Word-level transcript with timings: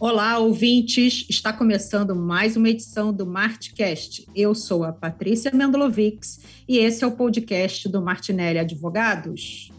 Olá, 0.00 0.38
ouvintes! 0.38 1.26
Está 1.28 1.52
começando 1.52 2.16
mais 2.16 2.56
uma 2.56 2.70
edição 2.70 3.12
do 3.12 3.26
Martcast. 3.26 4.26
Eu 4.34 4.54
sou 4.54 4.82
a 4.82 4.94
Patrícia 4.94 5.50
Mendlovics 5.52 6.40
e 6.66 6.78
esse 6.78 7.04
é 7.04 7.06
o 7.06 7.12
podcast 7.12 7.86
do 7.86 8.00
Martinelli 8.00 8.58
Advogados. 8.58 9.70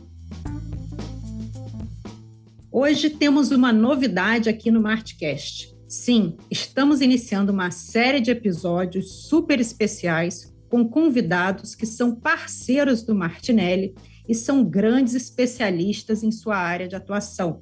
Hoje 2.71 3.09
temos 3.09 3.49
uma 3.49 3.73
novidade 3.73 4.47
aqui 4.47 4.69
no 4.69 4.79
Martcast. 4.79 5.75
Sim, 5.87 6.38
estamos 6.51 7.01
iniciando 7.01 7.51
uma 7.51 7.71
série 7.71 8.21
de 8.21 8.29
episódios 8.29 9.23
super 9.27 9.59
especiais 9.59 10.53
com 10.69 10.88
convidados 10.88 11.73
que 11.73 11.88
são 11.88 12.15
parceiros 12.15 13.01
do 13.01 13.15
Martinelli 13.15 13.96
e 14.29 14.35
são 14.35 14.63
grandes 14.63 15.15
especialistas 15.15 16.21
em 16.21 16.29
sua 16.29 16.57
área 16.57 16.88
de 16.88 16.96
atuação 16.96 17.60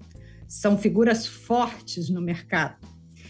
são 0.50 0.78
figuras 0.78 1.28
fortes 1.28 2.10
no 2.10 2.20
mercado. 2.20 2.76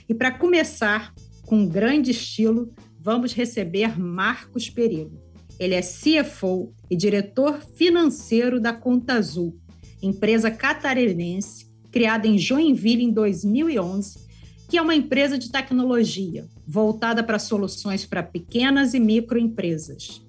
E 0.08 0.14
para 0.14 0.32
começar, 0.32 1.14
com 1.46 1.68
grande 1.68 2.12
estilo, 2.12 2.74
vamos 3.00 3.34
receber 3.34 4.00
Marcos 4.00 4.70
Perillo. 4.70 5.22
Ele 5.60 5.76
é 5.76 5.82
CFO 5.82 6.74
e 6.90 6.96
diretor 6.96 7.62
financeiro 7.76 8.60
da 8.60 8.72
Conta 8.72 9.16
Azul, 9.16 9.60
empresa 10.02 10.50
catarinense 10.50 11.70
criada 11.92 12.28
em 12.28 12.38
Joinville 12.38 13.04
em 13.04 13.12
2011, 13.12 14.28
que 14.70 14.78
é 14.78 14.82
uma 14.82 14.96
empresa 14.96 15.38
de 15.38 15.52
tecnologia 15.52 16.48
voltada 16.66 17.24
para 17.24 17.40
soluções 17.40 18.06
para 18.06 18.24
pequenas 18.24 18.94
e 18.94 19.00
microempresas. 19.00 20.22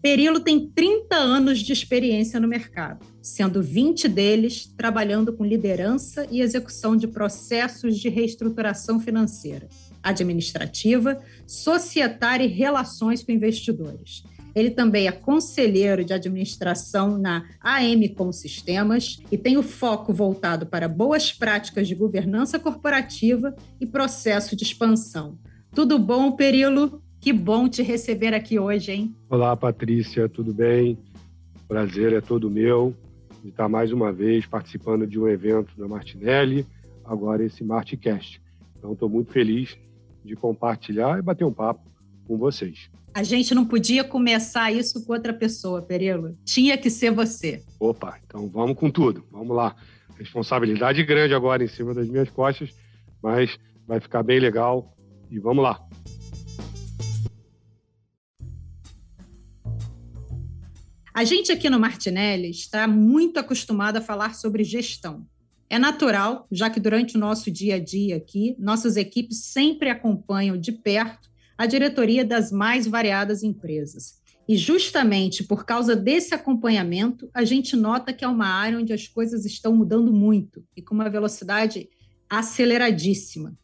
Perilo 0.00 0.38
tem 0.38 0.70
30 0.70 1.16
anos 1.16 1.58
de 1.58 1.72
experiência 1.72 2.38
no 2.38 2.46
mercado, 2.46 3.04
sendo 3.20 3.60
20 3.60 4.08
deles 4.08 4.66
trabalhando 4.76 5.32
com 5.32 5.44
liderança 5.44 6.24
e 6.30 6.40
execução 6.40 6.96
de 6.96 7.08
processos 7.08 7.98
de 7.98 8.08
reestruturação 8.08 9.00
financeira, 9.00 9.68
administrativa, 10.00 11.20
societária 11.46 12.44
e 12.44 12.48
relações 12.48 13.24
com 13.24 13.32
investidores. 13.32 14.22
Ele 14.54 14.70
também 14.70 15.08
é 15.08 15.12
conselheiro 15.12 16.04
de 16.04 16.12
administração 16.12 17.18
na 17.18 17.44
AM 17.60 18.08
Com 18.10 18.32
Sistemas 18.32 19.18
e 19.32 19.36
tem 19.36 19.56
o 19.56 19.62
foco 19.64 20.12
voltado 20.12 20.66
para 20.66 20.88
boas 20.88 21.32
práticas 21.32 21.88
de 21.88 21.94
governança 21.96 22.58
corporativa 22.58 23.54
e 23.80 23.86
processo 23.86 24.54
de 24.54 24.62
expansão. 24.62 25.38
Tudo 25.74 25.98
bom, 25.98 26.32
Perilo? 26.32 27.02
Que 27.20 27.32
bom 27.32 27.68
te 27.68 27.82
receber 27.82 28.32
aqui 28.32 28.58
hoje, 28.58 28.92
hein? 28.92 29.16
Olá, 29.28 29.56
Patrícia, 29.56 30.28
tudo 30.28 30.54
bem? 30.54 30.96
Prazer 31.66 32.12
é 32.12 32.20
todo 32.20 32.48
meu 32.48 32.94
de 33.42 33.48
estar 33.48 33.68
mais 33.68 33.92
uma 33.92 34.12
vez 34.12 34.46
participando 34.46 35.06
de 35.06 35.18
um 35.18 35.28
evento 35.28 35.76
da 35.76 35.88
Martinelli, 35.88 36.64
agora 37.04 37.44
esse 37.44 37.64
Marticast. 37.64 38.40
Então, 38.76 38.92
estou 38.92 39.08
muito 39.08 39.32
feliz 39.32 39.76
de 40.24 40.36
compartilhar 40.36 41.18
e 41.18 41.22
bater 41.22 41.44
um 41.44 41.52
papo 41.52 41.80
com 42.26 42.36
vocês. 42.38 42.88
A 43.12 43.24
gente 43.24 43.52
não 43.52 43.64
podia 43.64 44.04
começar 44.04 44.70
isso 44.70 45.04
com 45.04 45.12
outra 45.12 45.32
pessoa, 45.32 45.82
Perelo. 45.82 46.36
Tinha 46.44 46.78
que 46.78 46.88
ser 46.88 47.10
você. 47.10 47.62
Opa, 47.80 48.16
então 48.24 48.48
vamos 48.48 48.76
com 48.76 48.90
tudo. 48.90 49.24
Vamos 49.32 49.56
lá. 49.56 49.74
Responsabilidade 50.16 51.02
grande 51.04 51.34
agora 51.34 51.64
em 51.64 51.68
cima 51.68 51.92
das 51.92 52.08
minhas 52.08 52.30
costas, 52.30 52.70
mas 53.20 53.58
vai 53.86 53.98
ficar 53.98 54.22
bem 54.22 54.38
legal 54.38 54.94
e 55.30 55.38
vamos 55.38 55.64
lá. 55.64 55.80
A 61.18 61.24
gente 61.24 61.50
aqui 61.50 61.68
no 61.68 61.80
Martinelli 61.80 62.48
está 62.48 62.86
muito 62.86 63.40
acostumado 63.40 63.96
a 63.96 64.00
falar 64.00 64.36
sobre 64.36 64.62
gestão. 64.62 65.26
É 65.68 65.76
natural, 65.76 66.46
já 66.48 66.70
que 66.70 66.78
durante 66.78 67.16
o 67.16 67.18
nosso 67.18 67.50
dia 67.50 67.74
a 67.74 67.78
dia 67.80 68.16
aqui, 68.16 68.54
nossas 68.56 68.96
equipes 68.96 69.46
sempre 69.46 69.90
acompanham 69.90 70.56
de 70.56 70.70
perto 70.70 71.28
a 71.58 71.66
diretoria 71.66 72.24
das 72.24 72.52
mais 72.52 72.86
variadas 72.86 73.42
empresas. 73.42 74.20
E 74.48 74.56
justamente 74.56 75.42
por 75.42 75.66
causa 75.66 75.96
desse 75.96 76.36
acompanhamento, 76.36 77.28
a 77.34 77.42
gente 77.42 77.74
nota 77.74 78.12
que 78.12 78.24
é 78.24 78.28
uma 78.28 78.46
área 78.46 78.78
onde 78.78 78.92
as 78.92 79.08
coisas 79.08 79.44
estão 79.44 79.74
mudando 79.74 80.12
muito 80.12 80.64
e 80.76 80.80
com 80.80 80.94
uma 80.94 81.10
velocidade 81.10 81.88
aceleradíssima. 82.30 83.58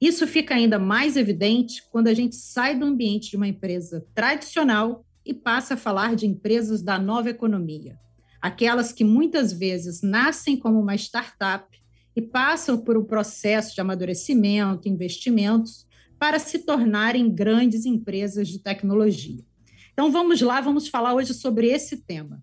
Isso 0.00 0.26
fica 0.26 0.56
ainda 0.56 0.76
mais 0.76 1.16
evidente 1.16 1.84
quando 1.88 2.08
a 2.08 2.14
gente 2.14 2.34
sai 2.34 2.76
do 2.76 2.84
ambiente 2.84 3.30
de 3.30 3.36
uma 3.36 3.46
empresa 3.46 4.04
tradicional 4.12 5.06
e 5.26 5.34
passa 5.34 5.74
a 5.74 5.76
falar 5.76 6.14
de 6.14 6.24
empresas 6.24 6.80
da 6.80 6.98
nova 6.98 7.28
economia, 7.28 7.98
aquelas 8.40 8.92
que 8.92 9.02
muitas 9.02 9.52
vezes 9.52 10.00
nascem 10.00 10.56
como 10.56 10.80
uma 10.80 10.94
startup 10.94 11.66
e 12.14 12.22
passam 12.22 12.78
por 12.78 12.96
um 12.96 13.04
processo 13.04 13.74
de 13.74 13.80
amadurecimento, 13.80 14.88
investimentos, 14.88 15.84
para 16.18 16.38
se 16.38 16.60
tornarem 16.60 17.28
grandes 17.28 17.84
empresas 17.84 18.48
de 18.48 18.60
tecnologia. 18.60 19.44
Então 19.92 20.12
vamos 20.12 20.40
lá, 20.40 20.60
vamos 20.60 20.88
falar 20.88 21.12
hoje 21.12 21.34
sobre 21.34 21.68
esse 21.68 21.98
tema. 22.04 22.40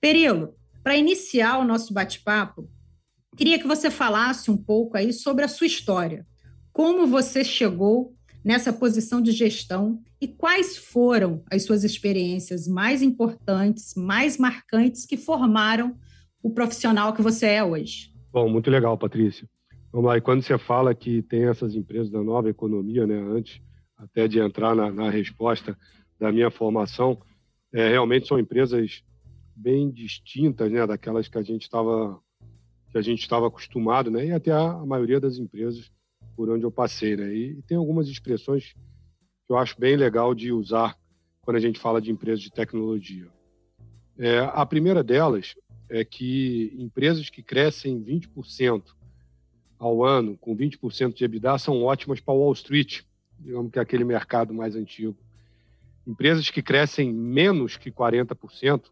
Perilo, 0.00 0.54
para 0.82 0.96
iniciar 0.96 1.58
o 1.58 1.64
nosso 1.64 1.94
bate-papo, 1.94 2.68
queria 3.36 3.58
que 3.58 3.66
você 3.66 3.90
falasse 3.90 4.50
um 4.50 4.56
pouco 4.56 4.96
aí 4.96 5.12
sobre 5.12 5.44
a 5.44 5.48
sua 5.48 5.66
história. 5.66 6.26
Como 6.72 7.06
você 7.06 7.44
chegou 7.44 8.15
nessa 8.46 8.72
posição 8.72 9.20
de 9.20 9.32
gestão 9.32 10.00
e 10.20 10.28
quais 10.28 10.76
foram 10.76 11.42
as 11.50 11.64
suas 11.64 11.82
experiências 11.82 12.68
mais 12.68 13.02
importantes, 13.02 13.92
mais 13.96 14.38
marcantes 14.38 15.04
que 15.04 15.16
formaram 15.16 15.98
o 16.40 16.50
profissional 16.50 17.12
que 17.12 17.20
você 17.20 17.46
é 17.46 17.64
hoje? 17.64 18.14
Bom, 18.32 18.48
muito 18.48 18.70
legal, 18.70 18.96
Patrícia. 18.96 19.50
Vamos 19.90 20.06
lá, 20.06 20.16
e 20.16 20.20
quando 20.20 20.42
você 20.42 20.56
fala 20.56 20.94
que 20.94 21.22
tem 21.22 21.48
essas 21.48 21.74
empresas 21.74 22.08
da 22.08 22.22
nova 22.22 22.48
economia, 22.48 23.04
né, 23.04 23.16
antes 23.16 23.60
até 23.98 24.28
de 24.28 24.38
entrar 24.38 24.76
na, 24.76 24.92
na 24.92 25.10
resposta 25.10 25.76
da 26.16 26.30
minha 26.30 26.48
formação, 26.48 27.18
é, 27.72 27.88
realmente 27.88 28.28
são 28.28 28.38
empresas 28.38 29.02
bem 29.56 29.90
distintas, 29.90 30.70
né, 30.70 30.86
daquelas 30.86 31.26
que 31.26 31.36
a 31.36 31.42
gente 31.42 31.62
estava 31.62 32.20
que 32.92 32.98
a 32.98 33.02
gente 33.02 33.22
estava 33.22 33.48
acostumado, 33.48 34.08
né, 34.08 34.26
e 34.26 34.30
até 34.30 34.52
a, 34.52 34.70
a 34.70 34.86
maioria 34.86 35.18
das 35.18 35.36
empresas 35.36 35.90
por 36.36 36.50
onde 36.50 36.64
eu 36.64 36.70
passei, 36.70 37.16
né? 37.16 37.34
E, 37.34 37.58
e 37.58 37.62
tem 37.62 37.76
algumas 37.76 38.08
expressões 38.08 38.74
que 39.46 39.52
eu 39.52 39.56
acho 39.56 39.80
bem 39.80 39.96
legal 39.96 40.34
de 40.34 40.52
usar 40.52 40.96
quando 41.40 41.56
a 41.56 41.60
gente 41.60 41.78
fala 41.78 42.00
de 42.00 42.10
empresas 42.10 42.40
de 42.40 42.52
tecnologia. 42.52 43.28
É, 44.18 44.38
a 44.38 44.66
primeira 44.66 45.02
delas 45.02 45.54
é 45.88 46.04
que 46.04 46.74
empresas 46.78 47.30
que 47.30 47.42
crescem 47.42 48.02
20% 48.02 48.82
ao 49.78 50.04
ano, 50.04 50.36
com 50.36 50.56
20% 50.56 51.14
de 51.14 51.24
EBITDA, 51.24 51.58
são 51.58 51.82
ótimas 51.82 52.20
para 52.20 52.34
Wall 52.34 52.52
Street, 52.52 53.02
digamos 53.38 53.70
que 53.70 53.78
é 53.78 53.82
aquele 53.82 54.04
mercado 54.04 54.52
mais 54.52 54.74
antigo. 54.74 55.16
Empresas 56.06 56.50
que 56.50 56.62
crescem 56.62 57.12
menos 57.12 57.76
que 57.76 57.90
40% 57.90 58.90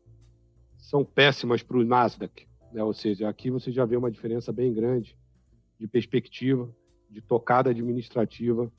são 0.77 1.05
péssimas 1.05 1.63
para 1.63 1.79
o 1.79 1.85
Nasdaq. 1.85 2.47
Né? 2.73 2.83
Ou 2.83 2.93
seja, 2.93 3.29
aqui 3.29 3.51
você 3.51 3.73
já 3.73 3.85
vê 3.85 3.97
uma 3.97 4.11
diferença 4.11 4.53
bem 4.53 4.73
grande 4.73 5.17
de 5.81 5.89
perspectiva 5.89 6.71
de 7.15 7.21
tocada 7.21 7.71
administrativa 7.71 8.71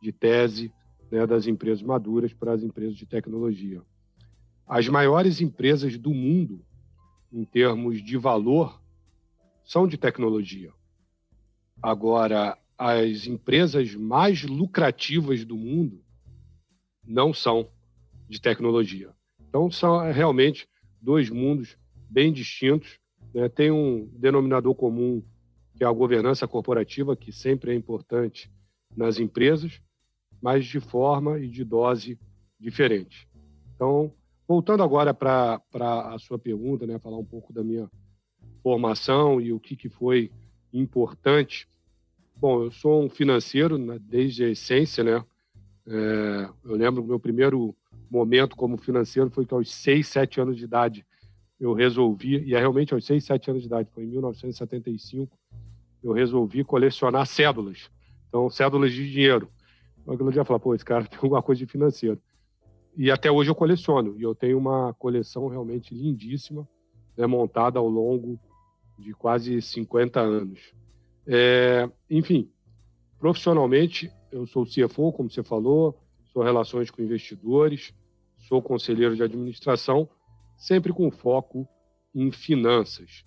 de 0.00 0.10
tese 0.10 0.72
né, 1.10 1.26
das 1.26 1.46
empresas 1.46 1.82
maduras 1.82 2.32
para 2.32 2.52
as 2.52 2.62
empresas 2.62 2.96
de 2.96 3.04
tecnologia. 3.04 3.82
As 4.66 4.88
maiores 4.88 5.42
empresas 5.42 5.98
do 5.98 6.14
mundo, 6.14 6.64
em 7.30 7.44
termos 7.44 8.02
de 8.02 8.16
valor, 8.16 8.80
são 9.62 9.86
de 9.86 9.98
tecnologia. 9.98 10.72
Agora, 11.82 12.56
as 12.78 13.26
empresas 13.26 13.94
mais 13.94 14.42
lucrativas 14.42 15.44
do 15.44 15.56
mundo 15.56 16.02
não 17.06 17.34
são 17.34 17.68
de 18.26 18.40
tecnologia. 18.40 19.10
Então, 19.38 19.70
são 19.70 20.10
realmente 20.10 20.66
dois 21.00 21.28
mundos 21.28 21.76
bem 22.08 22.32
distintos. 22.32 22.98
Né? 23.34 23.50
Tem 23.50 23.70
um 23.70 24.08
denominador 24.14 24.74
comum 24.74 25.22
que 25.82 25.84
é 25.84 25.88
a 25.88 25.92
governança 25.92 26.46
corporativa, 26.46 27.16
que 27.16 27.32
sempre 27.32 27.72
é 27.72 27.74
importante 27.74 28.48
nas 28.96 29.18
empresas, 29.18 29.80
mas 30.40 30.64
de 30.64 30.78
forma 30.78 31.40
e 31.40 31.48
de 31.48 31.64
dose 31.64 32.16
diferente. 32.56 33.28
Então, 33.74 34.12
voltando 34.46 34.84
agora 34.84 35.12
para 35.12 35.60
a 35.80 36.16
sua 36.20 36.38
pergunta, 36.38 36.86
né, 36.86 37.00
falar 37.00 37.18
um 37.18 37.24
pouco 37.24 37.52
da 37.52 37.64
minha 37.64 37.90
formação 38.62 39.40
e 39.40 39.52
o 39.52 39.58
que, 39.58 39.74
que 39.74 39.88
foi 39.88 40.30
importante. 40.72 41.66
Bom, 42.36 42.62
eu 42.62 42.70
sou 42.70 43.02
um 43.02 43.10
financeiro 43.10 43.76
né, 43.76 43.98
desde 44.00 44.44
a 44.44 44.50
essência, 44.50 45.02
né? 45.02 45.24
É, 45.84 46.48
eu 46.64 46.76
lembro 46.76 47.02
que 47.02 47.08
meu 47.08 47.18
primeiro 47.18 47.74
momento 48.08 48.54
como 48.54 48.78
financeiro 48.78 49.30
foi 49.30 49.44
que 49.44 49.52
aos 49.52 49.68
6, 49.68 50.06
7 50.06 50.40
anos 50.42 50.56
de 50.56 50.62
idade 50.62 51.04
eu 51.58 51.72
resolvi, 51.72 52.40
e 52.44 52.54
é 52.54 52.58
realmente 52.60 52.94
aos 52.94 53.04
6, 53.04 53.24
7 53.24 53.50
anos 53.50 53.62
de 53.62 53.66
idade, 53.66 53.90
foi 53.92 54.04
em 54.04 54.08
1975, 54.08 55.36
eu 56.02 56.12
resolvi 56.12 56.64
colecionar 56.64 57.26
cédulas. 57.26 57.90
Então, 58.28 58.48
cédulas 58.50 58.92
de 58.92 59.10
dinheiro. 59.10 59.48
Então, 60.00 60.30
dia 60.30 60.40
eu 60.40 60.44
falei, 60.44 60.60
pô, 60.60 60.74
esse 60.74 60.84
cara 60.84 61.04
tem 61.06 61.18
alguma 61.22 61.42
coisa 61.42 61.58
de 61.58 61.70
financeiro. 61.70 62.20
E 62.96 63.10
até 63.10 63.30
hoje 63.30 63.50
eu 63.50 63.54
coleciono. 63.54 64.18
E 64.18 64.22
eu 64.22 64.34
tenho 64.34 64.58
uma 64.58 64.92
coleção 64.94 65.48
realmente 65.48 65.94
lindíssima, 65.94 66.68
né, 67.16 67.26
montada 67.26 67.78
ao 67.78 67.88
longo 67.88 68.38
de 68.98 69.12
quase 69.14 69.60
50 69.60 70.20
anos. 70.20 70.72
É, 71.26 71.88
enfim, 72.10 72.50
profissionalmente, 73.18 74.10
eu 74.30 74.46
sou 74.46 74.66
CFO, 74.66 75.12
como 75.12 75.30
você 75.30 75.42
falou, 75.42 75.98
sou 76.32 76.42
relações 76.42 76.90
com 76.90 77.02
investidores, 77.02 77.94
sou 78.48 78.60
conselheiro 78.60 79.14
de 79.14 79.22
administração, 79.22 80.08
sempre 80.56 80.92
com 80.92 81.10
foco 81.10 81.68
em 82.14 82.30
finanças. 82.30 83.24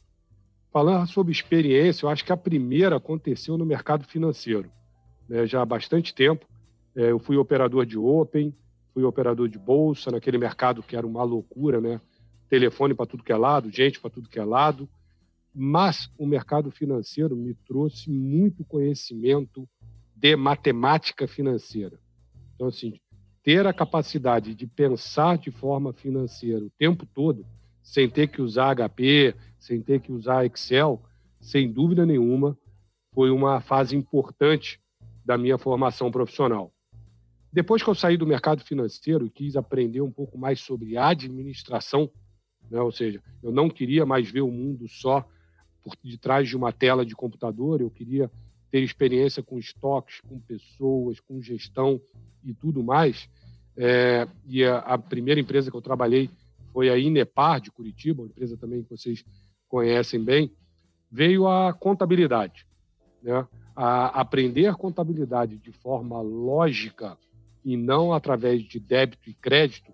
Falando 0.76 1.08
sobre 1.08 1.32
experiência, 1.32 2.06
eu 2.06 2.10
acho 2.10 2.26
que 2.26 2.34
a 2.34 2.36
primeira 2.36 2.98
aconteceu 2.98 3.58
no 3.58 3.66
mercado 3.66 4.04
financeiro. 4.04 4.70
Né? 5.26 5.48
Já 5.48 5.62
há 5.62 5.66
bastante 5.66 6.14
tempo, 6.14 6.46
é, 6.94 7.12
eu 7.12 7.18
fui 7.18 7.38
operador 7.38 7.86
de 7.86 7.98
Open, 7.98 8.54
fui 8.94 9.02
operador 9.06 9.48
de 9.48 9.58
bolsa, 9.58 10.12
naquele 10.12 10.38
mercado 10.38 10.84
que 10.84 10.98
era 10.98 11.08
uma 11.08 11.24
loucura, 11.24 11.80
né? 11.80 12.02
telefone 12.50 12.94
para 12.94 13.06
tudo 13.06 13.24
que 13.24 13.32
é 13.32 13.38
lado, 13.38 13.72
gente 13.72 14.02
para 14.02 14.10
tudo 14.10 14.28
que 14.28 14.38
é 14.38 14.44
lado. 14.44 14.86
Mas 15.54 16.12
o 16.18 16.26
mercado 16.26 16.70
financeiro 16.70 17.38
me 17.38 17.54
trouxe 17.54 18.12
muito 18.12 18.66
conhecimento 18.66 19.66
de 20.14 20.36
matemática 20.36 21.26
financeira. 21.26 21.98
Então, 22.54 22.68
assim, 22.68 23.00
ter 23.42 23.66
a 23.66 23.72
capacidade 23.72 24.54
de 24.54 24.68
pensar 24.68 25.38
de 25.38 25.52
forma 25.52 25.94
financeira 25.94 26.66
o 26.66 26.72
tempo 26.78 27.06
todo, 27.06 27.46
sem 27.86 28.10
ter 28.10 28.28
que 28.28 28.42
usar 28.42 28.76
HP, 28.76 29.36
sem 29.60 29.80
ter 29.80 30.02
que 30.02 30.12
usar 30.12 30.44
Excel, 30.44 31.02
sem 31.40 31.72
dúvida 31.72 32.04
nenhuma, 32.04 32.58
foi 33.14 33.30
uma 33.30 33.62
fase 33.62 33.96
importante 33.96 34.82
da 35.24 35.38
minha 35.38 35.58
formação 35.58 36.12
profissional. 36.12 36.74
Depois 37.54 37.84
que 37.84 37.90
eu 37.90 37.96
saí 37.96 38.18
do 38.18 38.26
mercado 38.26 38.64
financeiro 38.64 39.26
e 39.26 39.30
quis 39.30 39.56
aprender 39.56 40.02
um 40.02 40.12
pouco 40.12 40.36
mais 40.36 40.60
sobre 40.60 40.98
administração, 40.98 42.10
né? 42.70 42.82
ou 42.82 42.92
seja, 42.92 43.22
eu 43.42 43.52
não 43.52 43.70
queria 43.70 44.06
mais 44.06 44.30
ver 44.30 44.42
o 44.42 44.52
mundo 44.52 44.90
só 44.90 45.24
por 45.84 45.96
detrás 46.04 46.50
de 46.50 46.58
uma 46.58 46.74
tela 46.74 47.06
de 47.06 47.16
computador, 47.16 47.80
eu 47.80 47.92
queria 47.92 48.30
ter 48.72 48.82
experiência 48.82 49.44
com 49.44 49.60
estoques, 49.60 50.20
com 50.22 50.40
pessoas, 50.40 51.20
com 51.20 51.40
gestão 51.40 52.02
e 52.44 52.52
tudo 52.52 52.84
mais. 52.84 53.30
É, 53.78 54.28
e 54.48 54.66
a, 54.66 54.80
a, 54.80 54.98
primeira 54.98 55.40
empresa 55.40 55.70
que 55.70 55.78
eu 55.78 55.82
trabalhei 55.82 56.30
foi 56.76 56.90
a 56.90 56.98
Inepar, 56.98 57.62
de 57.62 57.72
Curitiba, 57.72 58.22
uma 58.22 58.28
empresa 58.28 58.58
também 58.58 58.84
que 58.84 58.90
vocês 58.90 59.24
conhecem 59.66 60.22
bem, 60.22 60.52
veio 61.10 61.48
a 61.48 61.72
contabilidade. 61.72 62.68
Né? 63.24 63.48
A 63.74 64.08
aprender 64.20 64.76
contabilidade 64.76 65.58
de 65.58 65.72
forma 65.72 66.20
lógica 66.20 67.18
e 67.64 67.78
não 67.78 68.12
através 68.12 68.62
de 68.62 68.78
débito 68.78 69.30
e 69.30 69.34
crédito 69.34 69.90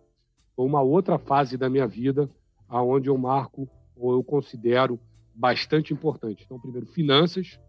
foi 0.55 0.65
uma 0.65 0.81
outra 0.81 1.19
fase 1.19 1.55
da 1.55 1.69
minha 1.69 1.85
vida 1.85 2.27
aonde 2.67 3.09
eu 3.09 3.17
marco 3.17 3.69
ou 3.95 4.13
eu 4.13 4.23
considero 4.23 4.99
bastante 5.35 5.93
importante. 5.93 6.41
Então, 6.43 6.59
primeiro, 6.59 6.87
finanças, 6.87 7.59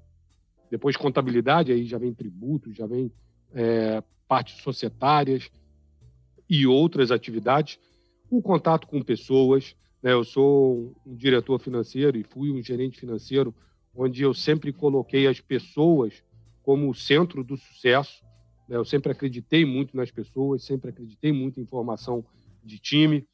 depois 0.70 0.96
contabilidade, 0.96 1.70
aí 1.70 1.84
já 1.84 1.98
vem 1.98 2.14
tributos, 2.14 2.74
já 2.74 2.86
vem 2.86 3.12
é, 3.52 4.02
partes 4.26 4.62
societárias 4.62 5.50
e 6.48 6.66
outras 6.66 7.10
atividades. 7.10 7.78
O 8.32 8.40
contato 8.40 8.86
com 8.86 9.02
pessoas, 9.02 9.76
né? 10.02 10.14
eu 10.14 10.24
sou 10.24 10.96
um 11.04 11.14
diretor 11.14 11.60
financeiro 11.60 12.16
e 12.16 12.24
fui 12.24 12.50
um 12.50 12.62
gerente 12.62 12.98
financeiro, 12.98 13.54
onde 13.94 14.22
eu 14.22 14.32
sempre 14.32 14.72
coloquei 14.72 15.26
as 15.26 15.38
pessoas 15.38 16.24
como 16.62 16.88
o 16.88 16.94
centro 16.94 17.44
do 17.44 17.58
sucesso. 17.58 18.24
Né? 18.66 18.76
Eu 18.78 18.86
sempre 18.86 19.12
acreditei 19.12 19.66
muito 19.66 19.94
nas 19.94 20.10
pessoas, 20.10 20.64
sempre 20.64 20.88
acreditei 20.88 21.30
muito 21.30 21.60
em 21.60 21.66
formação 21.66 22.24
de 22.64 22.78
time. 22.78 23.28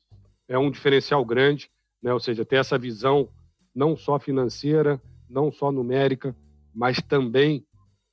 É 0.49 0.59
um 0.59 0.69
diferencial 0.69 1.25
grande, 1.25 1.71
né? 2.03 2.12
ou 2.12 2.19
seja, 2.19 2.44
ter 2.44 2.56
essa 2.56 2.77
visão 2.77 3.29
não 3.73 3.97
só 3.97 4.19
financeira, 4.19 5.01
não 5.31 5.53
só 5.53 5.71
numérica, 5.71 6.35
mas 6.75 7.01
também 7.01 7.65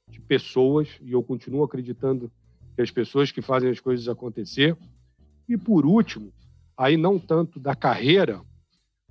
de 0.07 0.21
pessoas, 0.21 0.87
e 1.01 1.13
eu 1.13 1.23
continuo 1.23 1.63
acreditando 1.63 2.31
que 2.75 2.81
as 2.83 2.91
pessoas 2.91 3.31
que 3.31 3.41
fazem 3.41 3.71
as 3.71 3.79
coisas 3.79 4.07
acontecer. 4.07 4.77
E 5.49 5.57
por 5.57 5.83
último, 5.83 6.31
aí 6.77 6.97
não 6.97 7.19
tanto 7.19 7.59
da 7.59 7.75
carreira, 7.75 8.41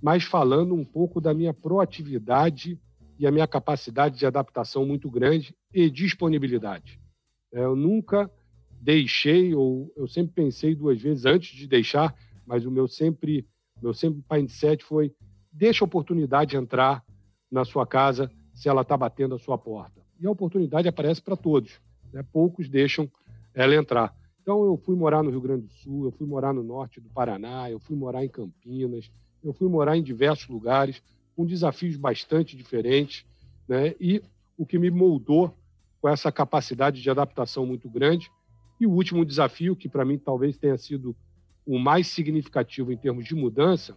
mas 0.02 0.24
falando 0.24 0.74
um 0.74 0.84
pouco 0.84 1.20
da 1.20 1.32
minha 1.32 1.54
proatividade 1.54 2.78
e 3.18 3.26
a 3.26 3.30
minha 3.30 3.46
capacidade 3.46 4.18
de 4.18 4.26
adaptação 4.26 4.84
muito 4.84 5.10
grande 5.10 5.54
e 5.72 5.88
disponibilidade. 5.88 7.00
É, 7.52 7.64
eu 7.64 7.76
nunca 7.76 8.30
deixei, 8.80 9.54
ou 9.54 9.92
eu 9.96 10.06
sempre 10.06 10.34
pensei 10.34 10.74
duas 10.74 11.00
vezes 11.00 11.24
antes 11.24 11.56
de 11.56 11.66
deixar, 11.66 12.14
mas 12.46 12.66
o 12.66 12.70
meu 12.70 12.86
sempre, 12.86 13.46
meu 13.80 13.94
sempre 13.94 14.22
mindset 14.30 14.84
foi 14.84 15.12
deixa 15.50 15.84
a 15.84 15.86
oportunidade 15.86 16.56
entrar 16.56 17.02
na 17.50 17.64
sua 17.64 17.86
casa 17.86 18.30
se 18.52 18.68
ela 18.68 18.82
está 18.82 18.96
batendo 18.96 19.36
a 19.36 19.38
sua 19.38 19.56
porta. 19.56 20.02
E 20.20 20.26
a 20.26 20.30
oportunidade 20.30 20.88
aparece 20.88 21.22
para 21.22 21.36
todos. 21.36 21.80
Né? 22.12 22.24
Poucos 22.32 22.68
deixam 22.68 23.10
ela 23.54 23.74
entrar. 23.74 24.14
Então, 24.44 24.62
eu 24.62 24.76
fui 24.76 24.94
morar 24.94 25.22
no 25.22 25.30
Rio 25.30 25.40
Grande 25.40 25.62
do 25.62 25.72
Sul, 25.72 26.04
eu 26.04 26.12
fui 26.12 26.26
morar 26.26 26.52
no 26.52 26.62
norte 26.62 27.00
do 27.00 27.08
Paraná, 27.08 27.70
eu 27.70 27.80
fui 27.80 27.96
morar 27.96 28.22
em 28.22 28.28
Campinas, 28.28 29.10
eu 29.42 29.54
fui 29.54 29.70
morar 29.70 29.96
em 29.96 30.02
diversos 30.02 30.46
lugares, 30.48 31.02
com 31.34 31.46
desafios 31.46 31.96
bastante 31.96 32.54
diferentes. 32.54 33.24
Né? 33.66 33.94
E 33.98 34.22
o 34.58 34.66
que 34.66 34.78
me 34.78 34.90
moldou 34.90 35.56
com 35.98 36.10
essa 36.10 36.30
capacidade 36.30 37.00
de 37.00 37.08
adaptação 37.08 37.64
muito 37.64 37.88
grande. 37.88 38.30
E 38.78 38.86
o 38.86 38.90
último 38.90 39.24
desafio, 39.24 39.74
que 39.74 39.88
para 39.88 40.04
mim 40.04 40.18
talvez 40.18 40.58
tenha 40.58 40.76
sido 40.76 41.16
o 41.64 41.78
mais 41.78 42.08
significativo 42.08 42.92
em 42.92 42.98
termos 42.98 43.24
de 43.24 43.34
mudança, 43.34 43.96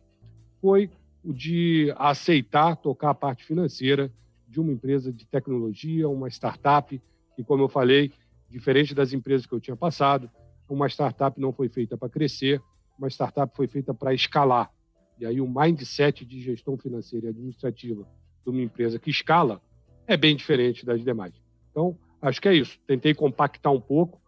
foi 0.61 0.89
o 1.25 1.33
de 1.33 1.93
aceitar 1.97 2.77
tocar 2.77 3.09
a 3.09 3.13
parte 3.13 3.43
financeira 3.43 4.09
de 4.47 4.61
uma 4.61 4.71
empresa 4.71 5.11
de 5.11 5.25
tecnologia, 5.25 6.07
uma 6.07 6.29
startup, 6.29 7.01
que, 7.35 7.43
como 7.43 7.63
eu 7.63 7.67
falei, 7.67 8.13
diferente 8.49 8.93
das 8.93 9.13
empresas 9.13 9.45
que 9.45 9.53
eu 9.53 9.59
tinha 9.59 9.75
passado, 9.75 10.29
uma 10.69 10.87
startup 10.87 11.39
não 11.39 11.53
foi 11.53 11.69
feita 11.69 11.97
para 11.97 12.09
crescer, 12.09 12.61
uma 12.97 13.07
startup 13.07 13.55
foi 13.55 13.67
feita 13.67 13.93
para 13.93 14.13
escalar. 14.13 14.71
E 15.19 15.25
aí 15.25 15.41
o 15.41 15.47
mindset 15.47 16.25
de 16.25 16.41
gestão 16.41 16.77
financeira 16.77 17.27
e 17.27 17.29
administrativa 17.29 18.07
de 18.43 18.49
uma 18.49 18.61
empresa 18.61 18.99
que 18.99 19.09
escala 19.09 19.61
é 20.05 20.15
bem 20.15 20.35
diferente 20.35 20.85
das 20.85 21.03
demais. 21.03 21.33
Então, 21.71 21.97
acho 22.21 22.41
que 22.41 22.47
é 22.47 22.53
isso. 22.53 22.79
Tentei 22.87 23.13
compactar 23.13 23.73
um 23.73 23.81
pouco 23.81 24.21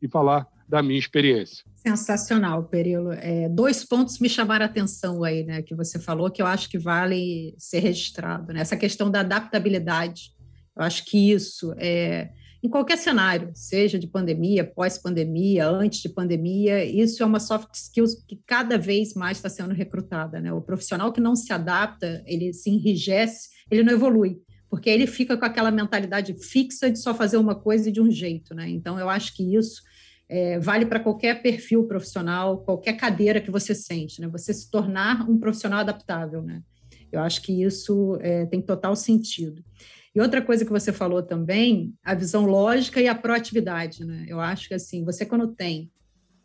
e 0.00 0.08
falar 0.08 0.46
da 0.68 0.82
minha 0.82 0.98
experiência. 0.98 1.64
Sensacional, 1.74 2.64
Perilo. 2.64 3.12
É, 3.12 3.48
dois 3.48 3.84
pontos 3.84 4.18
me 4.18 4.28
chamaram 4.28 4.64
a 4.64 4.68
atenção 4.68 5.22
aí, 5.22 5.44
né, 5.44 5.62
que 5.62 5.74
você 5.74 5.98
falou, 5.98 6.30
que 6.30 6.40
eu 6.40 6.46
acho 6.46 6.70
que 6.70 6.78
vale 6.78 7.54
ser 7.58 7.80
registrado. 7.80 8.52
Né? 8.52 8.60
Essa 8.60 8.76
questão 8.76 9.10
da 9.10 9.20
adaptabilidade. 9.20 10.32
Eu 10.76 10.82
acho 10.82 11.04
que 11.04 11.30
isso 11.30 11.74
é 11.76 12.30
em 12.64 12.68
qualquer 12.70 12.96
cenário, 12.96 13.50
seja 13.54 13.98
de 13.98 14.06
pandemia, 14.06 14.64
pós-pandemia, 14.64 15.68
antes 15.68 16.00
de 16.00 16.08
pandemia, 16.08 16.82
isso 16.82 17.22
é 17.22 17.26
uma 17.26 17.38
soft 17.38 17.74
skills 17.74 18.24
que 18.26 18.40
cada 18.46 18.78
vez 18.78 19.12
mais 19.12 19.36
está 19.36 19.50
sendo 19.50 19.74
recrutada. 19.74 20.40
Né? 20.40 20.50
O 20.50 20.62
profissional 20.62 21.12
que 21.12 21.20
não 21.20 21.36
se 21.36 21.52
adapta, 21.52 22.24
ele 22.26 22.54
se 22.54 22.70
enrijece, 22.70 23.50
ele 23.70 23.82
não 23.82 23.92
evolui, 23.92 24.40
porque 24.70 24.88
ele 24.88 25.06
fica 25.06 25.36
com 25.36 25.44
aquela 25.44 25.70
mentalidade 25.70 26.32
fixa 26.42 26.90
de 26.90 26.98
só 26.98 27.14
fazer 27.14 27.36
uma 27.36 27.54
coisa 27.54 27.92
de 27.92 28.00
um 28.00 28.10
jeito. 28.10 28.54
Né? 28.54 28.70
Então, 28.70 28.98
eu 28.98 29.10
acho 29.10 29.36
que 29.36 29.54
isso 29.54 29.82
é, 30.26 30.58
vale 30.58 30.86
para 30.86 31.00
qualquer 31.00 31.42
perfil 31.42 31.84
profissional, 31.84 32.64
qualquer 32.64 32.94
cadeira 32.94 33.42
que 33.42 33.50
você 33.50 33.74
sente, 33.74 34.22
né? 34.22 34.28
Você 34.28 34.54
se 34.54 34.70
tornar 34.70 35.28
um 35.28 35.38
profissional 35.38 35.80
adaptável, 35.80 36.40
né? 36.40 36.62
Eu 37.14 37.20
acho 37.20 37.42
que 37.42 37.62
isso 37.62 38.18
é, 38.20 38.46
tem 38.46 38.60
total 38.60 38.94
sentido. 38.96 39.62
E 40.14 40.20
outra 40.20 40.40
coisa 40.40 40.64
que 40.64 40.70
você 40.70 40.92
falou 40.92 41.22
também, 41.22 41.92
a 42.04 42.14
visão 42.14 42.46
lógica 42.46 43.00
e 43.00 43.08
a 43.08 43.14
proatividade, 43.14 44.04
né? 44.04 44.24
Eu 44.28 44.40
acho 44.40 44.68
que 44.68 44.74
assim, 44.74 45.04
você 45.04 45.26
quando 45.26 45.48
tem 45.48 45.90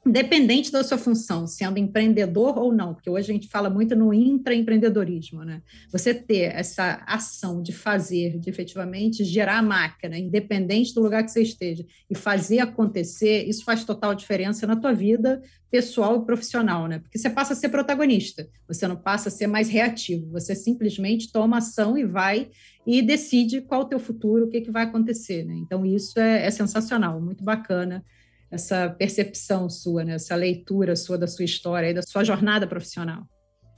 independente 0.06 0.72
da 0.72 0.84
sua 0.84 0.98
função, 0.98 1.46
sendo 1.46 1.78
empreendedor 1.78 2.58
ou 2.58 2.74
não, 2.74 2.94
porque 2.94 3.10
hoje 3.10 3.30
a 3.30 3.34
gente 3.34 3.50
fala 3.50 3.70
muito 3.70 3.96
no 3.96 4.14
intraempreendedorismo, 4.14 5.44
né? 5.44 5.62
Você 5.92 6.14
ter 6.14 6.56
essa 6.56 7.04
ação 7.06 7.62
de 7.62 7.74
fazer, 7.74 8.40
de 8.40 8.50
efetivamente 8.50 9.26
gerar 9.26 9.58
a 9.58 9.62
máquina, 9.62 10.18
independente 10.18 10.94
do 10.94 11.02
lugar 11.02 11.24
que 11.24 11.32
você 11.32 11.42
esteja, 11.42 11.86
e 12.10 12.16
fazer 12.16 12.60
acontecer, 12.60 13.44
isso 13.48 13.66
faz 13.66 13.84
total 13.84 14.16
diferença 14.16 14.66
na 14.66 14.76
tua 14.76 14.94
vida 14.94 15.42
pessoal 15.70 16.22
e 16.22 16.26
profissional, 16.26 16.88
né? 16.88 17.00
Porque 17.00 17.18
você 17.18 17.30
passa 17.30 17.54
a 17.54 17.56
ser 17.56 17.70
protagonista, 17.70 18.48
você 18.68 18.88
não 18.88 18.96
passa 18.96 19.28
a 19.30 19.32
ser 19.32 19.48
mais 19.48 19.70
reativo, 19.70 20.32
você 20.32 20.56
simplesmente 20.56 21.32
toma 21.32 21.58
ação 21.58 21.98
e 21.98 22.06
vai 22.06 22.50
e 22.88 23.02
decide 23.02 23.62
qual 23.62 23.82
o 23.82 23.86
teu 23.86 24.00
futuro, 24.00 24.46
o 24.46 24.50
que, 24.50 24.62
que 24.62 24.72
vai 24.72 24.84
acontecer, 24.84 25.44
né? 25.46 25.56
Então, 25.58 25.86
isso 25.86 26.20
é, 26.20 26.46
é 26.46 26.52
sensacional, 26.52 27.22
muito 27.22 27.44
bacana 27.44 28.04
essa 28.52 28.90
percepção 28.90 29.70
sua, 29.70 30.04
né? 30.04 30.14
essa 30.14 30.36
leitura 30.36 30.96
sua 30.96 31.18
da 31.18 31.28
sua 31.28 31.46
história 31.46 31.90
e 31.90 31.94
da 31.94 32.02
sua 32.02 32.24
jornada 32.24 32.66
profissional. 32.68 33.24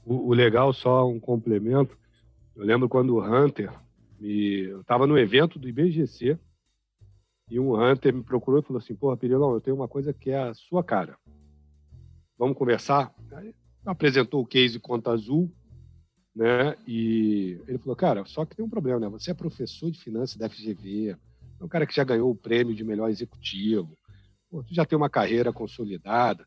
O, 0.04 0.28
o 0.28 0.32
legal, 0.32 0.72
só 0.72 1.08
um 1.08 1.20
complemento, 1.20 1.96
eu 2.56 2.64
lembro 2.64 2.88
quando 2.88 3.14
o 3.14 3.22
Hunter, 3.22 3.72
me, 4.20 4.64
eu 4.64 4.80
estava 4.80 5.06
no 5.06 5.18
evento 5.18 5.58
do 5.58 5.68
IBGC, 5.68 6.38
e 7.50 7.60
um 7.60 7.74
Hunter 7.74 8.14
me 8.14 8.22
procurou 8.22 8.60
e 8.60 8.62
falou 8.62 8.80
assim, 8.80 8.94
porra, 8.94 9.16
Pirilão, 9.16 9.52
eu 9.52 9.60
tenho 9.60 9.76
uma 9.76 9.88
coisa 9.88 10.12
que 10.12 10.30
é 10.30 10.38
a 10.38 10.54
sua 10.54 10.82
cara. 10.82 11.18
Vamos 12.38 12.56
conversar? 12.56 13.14
Aí, 13.32 13.54
apresentou 13.84 14.42
o 14.42 14.46
case 14.46 14.80
Conta 14.80 15.10
Azul, 15.10 15.52
né? 16.34 16.74
E 16.86 17.60
ele 17.66 17.78
falou, 17.78 17.94
cara, 17.94 18.24
só 18.24 18.44
que 18.44 18.56
tem 18.56 18.64
um 18.64 18.70
problema, 18.70 19.00
né? 19.00 19.08
Você 19.08 19.30
é 19.30 19.34
professor 19.34 19.90
de 19.90 20.00
finanças 20.00 20.36
da 20.36 20.48
FGV, 20.48 21.10
É 21.60 21.64
um 21.64 21.68
cara 21.68 21.86
que 21.86 21.94
já 21.94 22.04
ganhou 22.04 22.30
o 22.30 22.34
prêmio 22.34 22.74
de 22.74 22.84
melhor 22.84 23.10
executivo. 23.10 23.96
Pô, 24.52 24.62
tu 24.62 24.74
já 24.74 24.84
tem 24.84 24.98
uma 24.98 25.08
carreira 25.08 25.50
consolidada. 25.50 26.46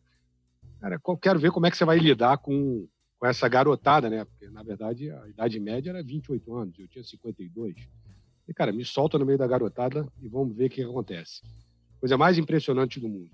Cara, 0.80 1.02
quero 1.20 1.40
ver 1.40 1.50
como 1.50 1.66
é 1.66 1.72
que 1.72 1.76
você 1.76 1.84
vai 1.84 1.98
lidar 1.98 2.38
com, 2.38 2.88
com 3.18 3.26
essa 3.26 3.50
garotada, 3.50 4.12
né? 4.12 4.24
Porque, 4.26 4.48
na 4.48 4.62
verdade, 4.62 5.10
a 5.10 5.28
idade 5.28 5.60
média 5.60 5.90
era 5.90 6.04
28 6.04 6.56
anos, 6.56 6.78
eu 6.78 6.88
tinha 6.88 7.04
52. 7.04 7.76
E, 8.48 8.54
cara, 8.54 8.72
me 8.72 8.86
solta 8.86 9.18
no 9.18 9.26
meio 9.26 9.40
da 9.40 9.48
garotada 9.48 10.08
e 10.22 10.28
vamos 10.30 10.56
ver 10.56 10.68
o 10.68 10.70
que 10.70 10.84
acontece. 10.84 11.42
Coisa 12.00 12.16
mais 12.16 12.38
impressionante 12.38 13.00
do 13.00 13.10
mundo. 13.10 13.32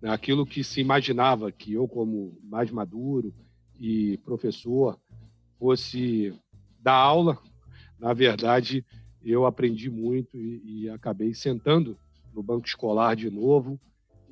Né? 0.00 0.10
Aquilo 0.10 0.46
que 0.46 0.62
se 0.62 0.80
imaginava 0.80 1.50
que 1.50 1.72
eu, 1.72 1.88
como 1.88 2.38
mais 2.44 2.70
maduro 2.70 3.34
e 3.80 4.16
professor, 4.18 4.96
fosse 5.58 6.32
dar 6.78 6.94
aula, 6.94 7.36
na 7.98 8.12
verdade, 8.12 8.86
eu 9.24 9.44
aprendi 9.44 9.90
muito 9.90 10.36
e, 10.36 10.84
e 10.84 10.88
acabei 10.88 11.34
sentando 11.34 11.98
no 12.32 12.44
banco 12.44 12.68
escolar 12.68 13.16
de 13.16 13.28
novo 13.28 13.80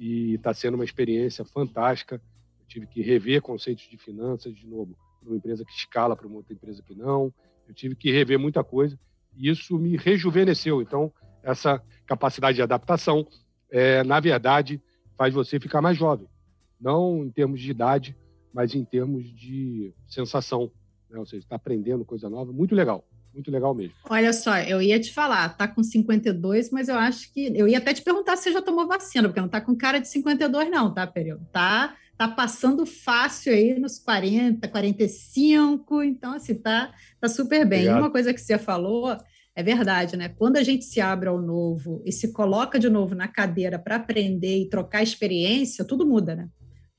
e 0.02 0.34
está 0.34 0.52
sendo 0.52 0.74
uma 0.74 0.84
experiência 0.84 1.44
fantástica. 1.44 2.20
Eu 2.60 2.66
tive 2.66 2.88
que 2.88 3.00
rever 3.00 3.40
conceitos 3.40 3.88
de 3.88 3.96
finanças 3.96 4.52
de 4.52 4.66
novo, 4.66 4.98
para 5.20 5.28
uma 5.28 5.36
empresa 5.36 5.64
que 5.64 5.70
escala 5.70 6.16
para 6.16 6.26
uma 6.26 6.38
outra 6.38 6.52
empresa 6.52 6.82
que 6.82 6.92
não. 6.92 7.32
Eu 7.68 7.72
tive 7.72 7.94
que 7.94 8.10
rever 8.10 8.36
muita 8.36 8.64
coisa 8.64 8.98
e 9.36 9.48
isso 9.48 9.78
me 9.78 9.96
rejuvenesceu. 9.96 10.82
Então, 10.82 11.12
essa 11.40 11.80
capacidade 12.04 12.56
de 12.56 12.62
adaptação, 12.62 13.24
é, 13.70 14.02
na 14.02 14.18
verdade, 14.18 14.82
faz 15.16 15.32
você 15.32 15.60
ficar 15.60 15.80
mais 15.80 15.96
jovem. 15.96 16.26
Não 16.80 17.24
em 17.24 17.30
termos 17.30 17.60
de 17.60 17.70
idade, 17.70 18.16
mas 18.52 18.74
em 18.74 18.84
termos 18.84 19.24
de 19.32 19.94
sensação. 20.08 20.72
Né? 21.08 21.16
Ou 21.16 21.26
seja, 21.26 21.44
está 21.44 21.54
aprendendo 21.54 22.04
coisa 22.04 22.28
nova. 22.28 22.52
Muito 22.52 22.74
legal. 22.74 23.06
Muito 23.34 23.50
legal 23.50 23.74
mesmo. 23.74 23.94
Olha 24.08 24.32
só, 24.32 24.58
eu 24.58 24.82
ia 24.82 25.00
te 25.00 25.12
falar, 25.12 25.56
tá 25.56 25.66
com 25.66 25.82
52, 25.82 26.70
mas 26.70 26.88
eu 26.88 26.96
acho 26.96 27.32
que. 27.32 27.52
Eu 27.54 27.66
ia 27.66 27.78
até 27.78 27.94
te 27.94 28.02
perguntar 28.02 28.36
se 28.36 28.44
você 28.44 28.52
já 28.52 28.62
tomou 28.62 28.86
vacina, 28.86 29.28
porque 29.28 29.40
não 29.40 29.48
tá 29.48 29.60
com 29.60 29.74
cara 29.74 29.98
de 29.98 30.08
52, 30.08 30.70
não, 30.70 30.92
tá, 30.92 31.06
Período? 31.06 31.46
Tá, 31.52 31.96
tá 32.16 32.28
passando 32.28 32.84
fácil 32.84 33.52
aí 33.52 33.78
nos 33.78 33.98
40, 33.98 34.68
45, 34.68 36.02
então, 36.02 36.34
assim, 36.34 36.54
tá, 36.54 36.92
tá 37.20 37.28
super 37.28 37.66
bem. 37.66 37.80
Obrigado. 37.80 37.98
Uma 38.00 38.10
coisa 38.10 38.34
que 38.34 38.40
você 38.40 38.58
falou 38.58 39.16
é 39.54 39.62
verdade, 39.62 40.16
né? 40.16 40.28
Quando 40.28 40.56
a 40.56 40.62
gente 40.62 40.84
se 40.84 41.00
abre 41.00 41.28
ao 41.28 41.40
novo 41.40 42.02
e 42.04 42.12
se 42.12 42.32
coloca 42.32 42.78
de 42.78 42.88
novo 42.88 43.14
na 43.14 43.28
cadeira 43.28 43.78
para 43.78 43.96
aprender 43.96 44.62
e 44.62 44.68
trocar 44.68 45.02
experiência, 45.02 45.84
tudo 45.84 46.06
muda, 46.06 46.34
né? 46.34 46.48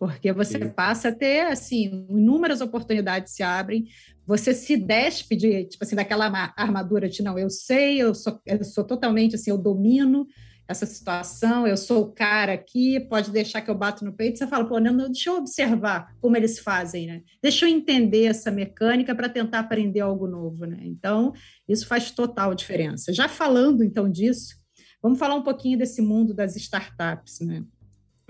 Porque 0.07 0.31
você 0.33 0.59
Sim. 0.59 0.69
passa 0.69 1.09
a 1.09 1.11
ter, 1.11 1.47
assim, 1.47 2.05
inúmeras 2.09 2.61
oportunidades 2.61 3.33
se 3.33 3.43
abrem, 3.43 3.85
você 4.25 4.53
se 4.53 4.77
despe 4.77 5.35
de, 5.35 5.65
tipo 5.65 5.83
assim, 5.83 5.95
daquela 5.95 6.25
armadura 6.55 7.09
de, 7.09 7.21
não, 7.21 7.37
eu 7.37 7.49
sei, 7.49 8.01
eu 8.01 8.15
sou, 8.15 8.39
eu 8.45 8.63
sou 8.63 8.83
totalmente, 8.83 9.35
assim, 9.35 9.49
eu 9.51 9.57
domino, 9.57 10.25
essa 10.67 10.85
situação, 10.85 11.67
eu 11.67 11.75
sou 11.75 12.03
o 12.03 12.11
cara 12.11 12.53
aqui, 12.53 12.99
pode 13.01 13.31
deixar 13.31 13.61
que 13.61 13.69
eu 13.69 13.75
bato 13.75 14.05
no 14.05 14.13
peito, 14.13 14.37
você 14.37 14.47
fala, 14.47 14.65
pô, 14.65 14.79
não, 14.79 14.95
deixa 15.09 15.29
eu 15.29 15.37
observar 15.37 16.15
como 16.21 16.37
eles 16.37 16.59
fazem, 16.59 17.07
né? 17.07 17.21
Deixa 17.41 17.65
eu 17.65 17.69
entender 17.69 18.25
essa 18.25 18.49
mecânica 18.49 19.13
para 19.13 19.27
tentar 19.27 19.59
aprender 19.59 19.99
algo 19.99 20.25
novo, 20.27 20.65
né? 20.65 20.79
Então, 20.81 21.33
isso 21.67 21.85
faz 21.85 22.11
total 22.11 22.55
diferença. 22.55 23.11
Já 23.11 23.27
falando, 23.27 23.83
então, 23.83 24.09
disso, 24.09 24.55
vamos 25.01 25.19
falar 25.19 25.35
um 25.35 25.43
pouquinho 25.43 25.77
desse 25.77 26.01
mundo 26.01 26.33
das 26.33 26.55
startups, 26.55 27.41
né? 27.41 27.63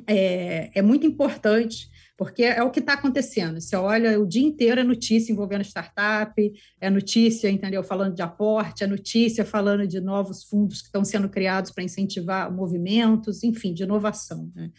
É, 0.08 0.72
é 0.74 0.82
muito 0.82 1.06
importante 1.06 1.92
porque 2.18 2.44
é 2.44 2.62
o 2.62 2.70
que 2.70 2.80
está 2.80 2.94
acontecendo. 2.94 3.60
Você 3.60 3.76
olha 3.76 4.20
o 4.20 4.26
dia 4.26 4.44
inteiro 4.44 4.80
é 4.80 4.84
notícia 4.84 5.32
envolvendo 5.32 5.64
startup, 5.64 6.34
é 6.80 6.90
notícia, 6.90 7.50
entendeu? 7.50 7.84
Falando 7.84 8.16
de 8.16 8.22
aporte, 8.22 8.84
é 8.84 8.88
notícia 8.88 9.44
falando 9.44 9.88
de 9.88 10.00
novos 10.00 10.44
fundos 10.44 10.82
que 10.82 10.88
estão 10.88 11.04
sendo 11.04 11.28
criados 11.28 11.72
para 11.72 11.84
incentivar 11.84 12.54
movimentos, 12.54 13.44
enfim, 13.44 13.74
de 13.74 13.84
inovação. 13.84 14.52
Né? 14.56 14.72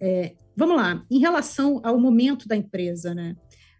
É, 0.00 0.34
vamos 0.56 0.76
lá, 0.76 1.04
em 1.10 1.18
relação 1.18 1.80
ao 1.84 1.98
momento 1.98 2.48
da 2.48 2.56
empresa, 2.56 3.14
né? 3.14 3.36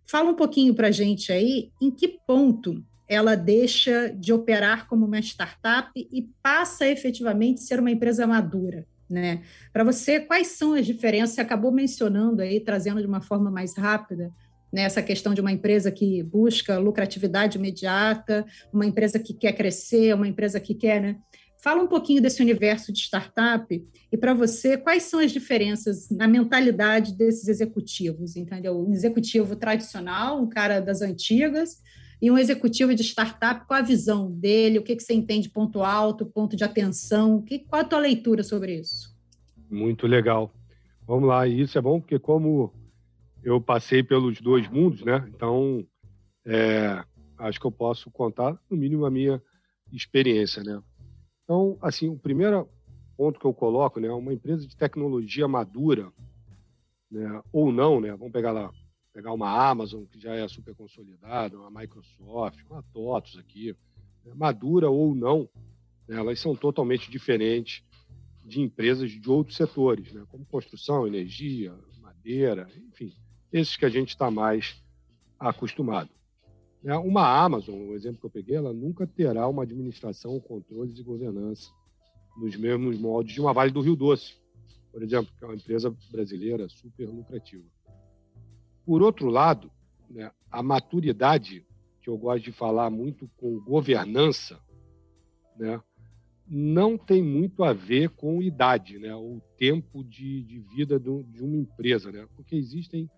Fala 0.07 0.31
um 0.31 0.37
pouquinho 0.37 0.75
para 0.75 0.89
a 0.89 0.93
gente 0.93 1.33
aí 1.33 1.73
em 1.81 1.91
que 1.91 2.09
ponto 2.27 2.85
ela 3.09 3.35
deixa 3.35 4.11
de 4.11 4.33
operar 4.33 4.87
como 4.87 5.05
uma 5.05 5.19
startup 5.19 5.91
e 5.95 6.31
passa 6.43 6.87
efetivamente 6.89 7.59
a 7.61 7.65
ser 7.65 7.81
uma 7.81 7.91
empresa 7.91 8.27
madura. 8.27 8.87
Né? 9.09 9.43
Para 9.73 9.85
você, 9.85 10.21
quais 10.21 10.49
são 10.49 10.75
as 10.75 10.87
diferenças? 10.87 11.35
Você 11.35 11.41
acabou 11.41 11.71
mencionando 11.71 12.43
aí, 12.43 12.61
trazendo 12.61 13.01
de 13.01 13.07
uma 13.07 13.21
forma 13.21 13.51
mais 13.51 13.77
rápida, 13.77 14.33
né, 14.73 14.83
essa 14.83 15.01
questão 15.01 15.33
de 15.33 15.41
uma 15.41 15.53
empresa 15.53 15.93
que 15.93 16.21
busca 16.23 16.79
lucratividade 16.79 17.59
imediata, 17.59 18.45
uma 18.73 18.85
empresa 18.85 19.21
que 19.21 19.33
quer 19.33 19.53
crescer, 19.53 20.13
uma 20.15 20.27
empresa 20.27 20.59
que 20.59 20.75
quer. 20.75 21.01
Né? 21.01 21.17
Fala 21.63 21.81
um 21.81 21.87
pouquinho 21.87 22.21
desse 22.21 22.43
universo 22.43 22.93
de 22.93 22.99
startup 22.99 23.89
e, 24.13 24.19
para 24.19 24.35
você, 24.35 24.77
quais 24.77 25.05
são 25.05 25.21
as 25.21 25.31
diferenças 25.31 26.11
na 26.11 26.27
mentalidade 26.27 27.17
desses 27.17 27.47
executivos? 27.47 28.35
Entendeu? 28.35 28.77
Um 28.77 28.93
executivo 28.93 29.55
tradicional, 29.55 30.43
um 30.43 30.49
cara 30.49 30.81
das 30.81 31.01
antigas, 31.03 31.81
e 32.21 32.31
um 32.31 32.39
executivo 32.39 32.95
de 32.95 33.03
startup, 33.03 33.67
qual 33.67 33.81
a 33.81 33.83
visão 33.83 34.31
dele, 34.31 34.79
o 34.79 34.83
que, 34.83 34.97
que 34.97 35.03
você 35.03 35.15
entende 35.15 35.51
ponto 35.51 35.83
alto, 35.83 36.27
ponto 36.27 36.57
de 36.57 36.65
atenção, 36.65 37.43
que, 37.43 37.59
qual 37.59 37.83
a 37.83 37.85
tua 37.85 37.99
leitura 37.99 38.43
sobre 38.43 38.79
isso? 38.79 39.15
Muito 39.71 40.07
legal. 40.07 40.53
Vamos 41.07 41.29
lá, 41.29 41.47
e 41.47 41.61
isso 41.61 41.77
é 41.77 41.81
bom 41.81 42.01
porque 42.01 42.19
como 42.19 42.73
eu 43.43 43.61
passei 43.61 44.03
pelos 44.03 44.41
dois 44.41 44.69
mundos, 44.71 45.03
né? 45.03 45.25
Então, 45.29 45.87
é, 46.47 47.05
acho 47.39 47.61
que 47.61 47.67
eu 47.67 47.73
posso 47.73 48.11
contar, 48.11 48.59
no 48.71 48.77
mínimo, 48.77 49.05
a 49.05 49.11
minha 49.11 49.43
experiência, 49.93 50.63
né? 50.63 50.81
Então, 51.45 51.77
assim, 51.83 52.09
o 52.09 52.19
primeiro 52.19 52.69
ponto 53.17 53.39
que 53.39 53.47
eu 53.47 53.53
coloco, 53.53 54.01
né, 54.01 54.11
uma 54.11 54.33
empresa 54.33 54.67
de 54.67 54.77
tecnologia 54.77 55.47
madura, 55.47 56.11
né, 57.11 57.43
ou 57.53 57.71
não, 57.71 58.01
né? 58.01 58.13
Vamos 58.13 58.33
pegar 58.33 58.53
lá 58.53 58.71
pegar 59.15 59.33
uma 59.33 59.49
Amazon, 59.49 60.05
que 60.05 60.19
já 60.19 60.35
é 60.35 60.47
super 60.49 60.75
consolidada, 60.75 61.57
uma 61.57 61.81
Microsoft, 61.81 62.59
uma 62.69 62.83
TOTOS 62.83 63.39
aqui, 63.39 63.77
né, 64.25 64.35
madura 64.35 64.91
ou 64.91 65.15
não, 65.15 65.49
né, 66.09 66.17
elas 66.17 66.41
são 66.41 66.57
totalmente 66.57 67.09
diferentes 67.09 67.85
de 68.45 68.61
empresas 68.61 69.13
de 69.13 69.31
outros 69.31 69.57
setores, 69.57 70.13
né, 70.13 70.25
como 70.29 70.45
construção, 70.45 71.07
energia, 71.07 71.73
madeira, 72.03 72.69
enfim, 72.89 73.15
esses 73.53 73.77
que 73.77 73.85
a 73.85 73.89
gente 73.89 74.09
está 74.09 74.33
mais 74.33 74.83
acostumado. 75.39 76.11
Né. 76.83 76.97
Uma 76.97 77.41
Amazon, 77.41 77.89
o 77.89 77.95
exemplo 77.95 78.19
que 78.19 78.27
eu 78.27 78.31
peguei, 78.31 78.57
ela 78.57 78.73
nunca 78.73 79.07
terá 79.07 79.47
uma 79.47 79.63
administração, 79.63 80.41
controles 80.41 80.99
e 80.99 81.03
governança 81.05 81.71
nos 82.37 82.57
mesmos 82.57 82.99
moldes 82.99 83.35
de 83.35 83.41
uma 83.41 83.53
Vale 83.53 83.71
do 83.71 83.81
Rio 83.81 83.95
Doce, 83.95 84.35
por 84.91 85.05
exemplo, 85.05 85.33
que 85.39 85.45
é 85.45 85.47
uma 85.47 85.55
empresa 85.55 85.95
brasileira 86.11 86.69
super 86.69 87.09
lucrativa. 87.09 87.65
Por 88.85 89.03
outro 89.03 89.29
lado, 89.29 89.71
né, 90.11 90.31
a 90.51 90.63
maturidade, 90.63 91.67
que 92.03 92.09
eu 92.09 92.17
gosto 92.19 92.45
de 92.45 92.53
falar 92.53 92.91
muito 92.91 93.29
com 93.37 93.61
governança, 93.61 94.61
né, 95.57 95.81
não 96.47 96.99
tem 96.99 97.23
muito 97.23 97.65
a 97.65 97.73
ver 97.73 98.11
com 98.11 98.43
idade, 98.43 98.99
né, 98.99 99.15
o 99.15 99.41
tempo 99.57 100.05
de, 100.05 100.43
de 100.43 100.59
vida 100.61 100.99
do, 100.99 101.23
de 101.25 101.43
uma 101.43 101.57
empresa, 101.57 102.13
né, 102.13 102.29
porque 102.37 102.55
existem 102.55 103.11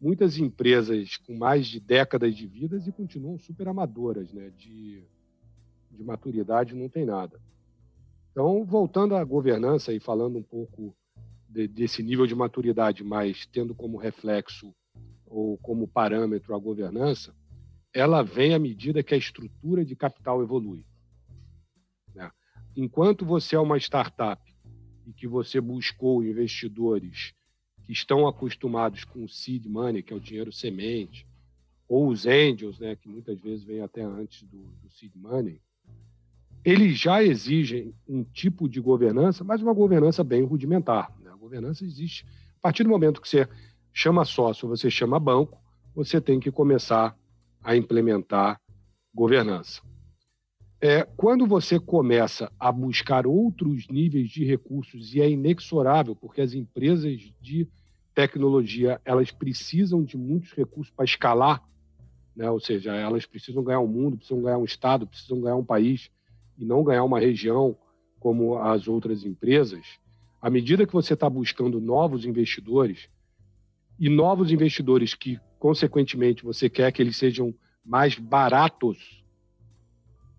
muitas 0.00 0.38
empresas 0.38 1.16
com 1.16 1.36
mais 1.36 1.66
de 1.66 1.80
décadas 1.80 2.34
de 2.34 2.46
vidas 2.46 2.86
e 2.86 2.92
continuam 2.92 3.38
super 3.38 3.68
amadoras, 3.68 4.32
né, 4.32 4.50
de, 4.50 5.02
de 5.90 6.04
maturidade 6.04 6.74
não 6.74 6.88
tem 6.88 7.04
nada. 7.04 7.40
Então, 8.30 8.64
voltando 8.64 9.16
à 9.16 9.24
governança 9.24 9.92
e 9.92 9.98
falando 9.98 10.38
um 10.38 10.42
pouco 10.42 10.94
de, 11.48 11.66
desse 11.66 12.02
nível 12.02 12.26
de 12.26 12.34
maturidade, 12.34 13.02
mas 13.02 13.46
tendo 13.46 13.74
como 13.74 13.98
reflexo 13.98 14.74
ou 15.30 15.56
como 15.58 15.86
parâmetro 15.86 16.54
a 16.54 16.58
governança, 16.58 17.32
ela 17.94 18.22
vem 18.22 18.52
à 18.52 18.58
medida 18.58 19.02
que 19.02 19.14
a 19.14 19.18
estrutura 19.18 19.84
de 19.84 19.94
capital 19.94 20.42
evolui. 20.42 20.84
Né? 22.14 22.30
Enquanto 22.76 23.24
você 23.24 23.54
é 23.54 23.60
uma 23.60 23.78
startup 23.78 24.42
e 25.06 25.12
que 25.12 25.26
você 25.26 25.60
buscou 25.60 26.24
investidores 26.24 27.32
que 27.84 27.92
estão 27.92 28.26
acostumados 28.26 29.04
com 29.04 29.24
o 29.24 29.28
seed 29.28 29.66
money, 29.66 30.02
que 30.02 30.12
é 30.12 30.16
o 30.16 30.20
dinheiro 30.20 30.52
semente, 30.52 31.26
ou 31.88 32.08
os 32.08 32.26
angels, 32.26 32.78
né, 32.78 32.94
que 32.94 33.08
muitas 33.08 33.40
vezes 33.40 33.64
vêm 33.64 33.80
até 33.80 34.02
antes 34.02 34.42
do, 34.42 34.58
do 34.58 34.90
seed 34.90 35.12
money, 35.16 35.60
eles 36.64 36.98
já 36.98 37.22
exigem 37.22 37.94
um 38.06 38.22
tipo 38.22 38.68
de 38.68 38.80
governança, 38.80 39.42
mas 39.42 39.62
uma 39.62 39.72
governança 39.72 40.22
bem 40.22 40.44
rudimentar. 40.44 41.12
Né? 41.20 41.30
A 41.30 41.36
governança 41.36 41.84
existe 41.84 42.24
a 42.58 42.60
partir 42.60 42.84
do 42.84 42.90
momento 42.90 43.20
que 43.20 43.28
você 43.28 43.48
chama 43.92 44.24
sócio, 44.24 44.68
você 44.68 44.90
chama 44.90 45.18
banco, 45.18 45.58
você 45.94 46.20
tem 46.20 46.38
que 46.38 46.50
começar 46.50 47.16
a 47.62 47.76
implementar 47.76 48.60
governança. 49.14 49.82
É, 50.80 51.02
quando 51.16 51.46
você 51.46 51.78
começa 51.78 52.50
a 52.58 52.72
buscar 52.72 53.26
outros 53.26 53.86
níveis 53.88 54.30
de 54.30 54.44
recursos, 54.44 55.14
e 55.14 55.20
é 55.20 55.28
inexorável, 55.28 56.16
porque 56.16 56.40
as 56.40 56.54
empresas 56.54 57.20
de 57.40 57.68
tecnologia 58.14 59.00
elas 59.04 59.30
precisam 59.30 60.02
de 60.02 60.16
muitos 60.16 60.52
recursos 60.52 60.92
para 60.94 61.04
escalar, 61.04 61.62
né? 62.34 62.50
ou 62.50 62.58
seja, 62.58 62.94
elas 62.94 63.26
precisam 63.26 63.62
ganhar 63.62 63.80
o 63.80 63.84
um 63.84 63.88
mundo, 63.88 64.16
precisam 64.16 64.42
ganhar 64.42 64.56
um 64.56 64.64
estado, 64.64 65.06
precisam 65.06 65.40
ganhar 65.40 65.56
um 65.56 65.64
país, 65.64 66.10
e 66.56 66.64
não 66.64 66.84
ganhar 66.84 67.04
uma 67.04 67.18
região 67.18 67.76
como 68.18 68.58
as 68.58 68.86
outras 68.86 69.24
empresas, 69.24 69.98
à 70.40 70.50
medida 70.50 70.86
que 70.86 70.92
você 70.92 71.14
está 71.14 71.28
buscando 71.28 71.80
novos 71.80 72.24
investidores, 72.24 73.08
e 74.00 74.08
novos 74.08 74.50
investidores 74.50 75.14
que, 75.14 75.38
consequentemente, 75.58 76.42
você 76.42 76.70
quer 76.70 76.90
que 76.90 77.02
eles 77.02 77.18
sejam 77.18 77.54
mais 77.84 78.18
baratos, 78.18 79.22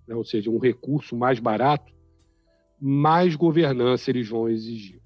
né? 0.08 0.16
ou 0.16 0.26
seja, 0.26 0.50
um 0.50 0.58
recurso 0.58 1.16
mais 1.16 1.40
barato, 1.40 1.94
mais 2.80 3.36
governança 3.36 4.10
eles 4.10 4.28
vão 4.28 4.50
exigir. 4.50 5.00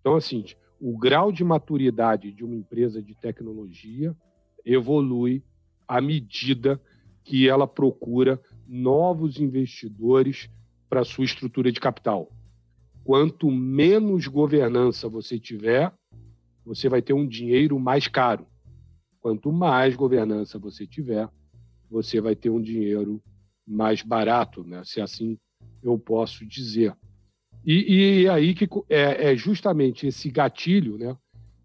Então, 0.00 0.16
assim, 0.16 0.44
o 0.80 0.98
grau 0.98 1.30
de 1.30 1.44
maturidade 1.44 2.32
de 2.32 2.44
uma 2.44 2.56
empresa 2.56 3.00
de 3.00 3.14
tecnologia 3.14 4.16
evolui 4.64 5.44
à 5.86 6.00
medida 6.00 6.80
que 7.22 7.48
ela 7.48 7.68
procura 7.68 8.40
novos 8.66 9.38
investidores 9.38 10.50
para 10.88 11.04
sua 11.04 11.24
estrutura 11.24 11.70
de 11.70 11.78
capital. 11.78 12.32
Quanto 13.04 13.48
menos 13.48 14.26
governança 14.26 15.08
você 15.08 15.38
tiver, 15.38 15.92
você 16.64 16.88
vai 16.88 17.02
ter 17.02 17.12
um 17.12 17.26
dinheiro 17.26 17.78
mais 17.78 18.06
caro. 18.06 18.46
Quanto 19.20 19.52
mais 19.52 19.94
governança 19.94 20.58
você 20.58 20.86
tiver, 20.86 21.28
você 21.90 22.20
vai 22.20 22.34
ter 22.34 22.50
um 22.50 22.60
dinheiro 22.60 23.22
mais 23.66 24.02
barato, 24.02 24.64
né? 24.64 24.82
se 24.84 25.00
assim 25.00 25.38
eu 25.82 25.98
posso 25.98 26.46
dizer. 26.46 26.96
E, 27.64 28.22
e 28.22 28.28
aí 28.28 28.54
que 28.54 28.68
é, 28.88 29.32
é, 29.32 29.36
justamente 29.36 30.06
esse 30.06 30.30
gatilho 30.30 30.96
né, 30.96 31.16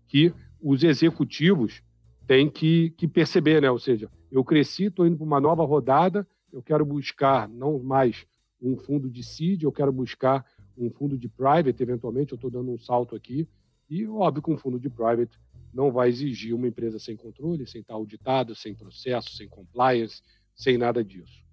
que 0.08 0.34
os 0.62 0.84
executivos 0.84 1.82
têm 2.28 2.50
que, 2.50 2.90
que 2.92 3.08
perceber, 3.08 3.62
né? 3.62 3.72
ou 3.72 3.80
seja, 3.80 4.10
eu 4.32 4.44
cresci, 4.44 4.86
estou 4.86 5.08
indo 5.08 5.18
para 5.18 5.26
uma 5.26 5.40
nova 5.40 5.64
rodada, 5.64 6.28
eu 6.52 6.62
quero 6.62 6.86
buscar 6.86 7.48
não 7.48 7.80
mais 7.80 8.26
um 8.62 8.76
fundo 8.78 9.10
de 9.10 9.24
seed, 9.24 9.64
eu 9.64 9.72
quero 9.72 9.92
buscar 9.92 10.46
um 10.78 10.90
fundo 10.90 11.18
de 11.18 11.30
private, 11.30 11.82
eventualmente, 11.82 12.32
eu 12.32 12.36
estou 12.36 12.50
dando 12.50 12.72
um 12.72 12.78
salto 12.78 13.16
aqui, 13.16 13.48
e 13.90 14.08
óbvio 14.08 14.44
que 14.44 14.52
um 14.52 14.58
fundo 14.58 14.80
de 14.80 14.90
private 14.90 15.40
não 15.74 15.92
vai 15.92 16.10
exigir 16.10 16.56
uma 16.56 16.68
empresa 16.68 16.98
sem 16.98 17.16
controle, 17.16 17.68
sem 17.68 17.82
estar 17.82 17.94
auditado, 17.94 18.56
sem 18.56 18.74
processo, 18.74 19.36
sem 19.36 19.48
compliance, 19.48 20.22
sem 20.56 20.78
nada 20.78 21.04
disso. 21.04 21.44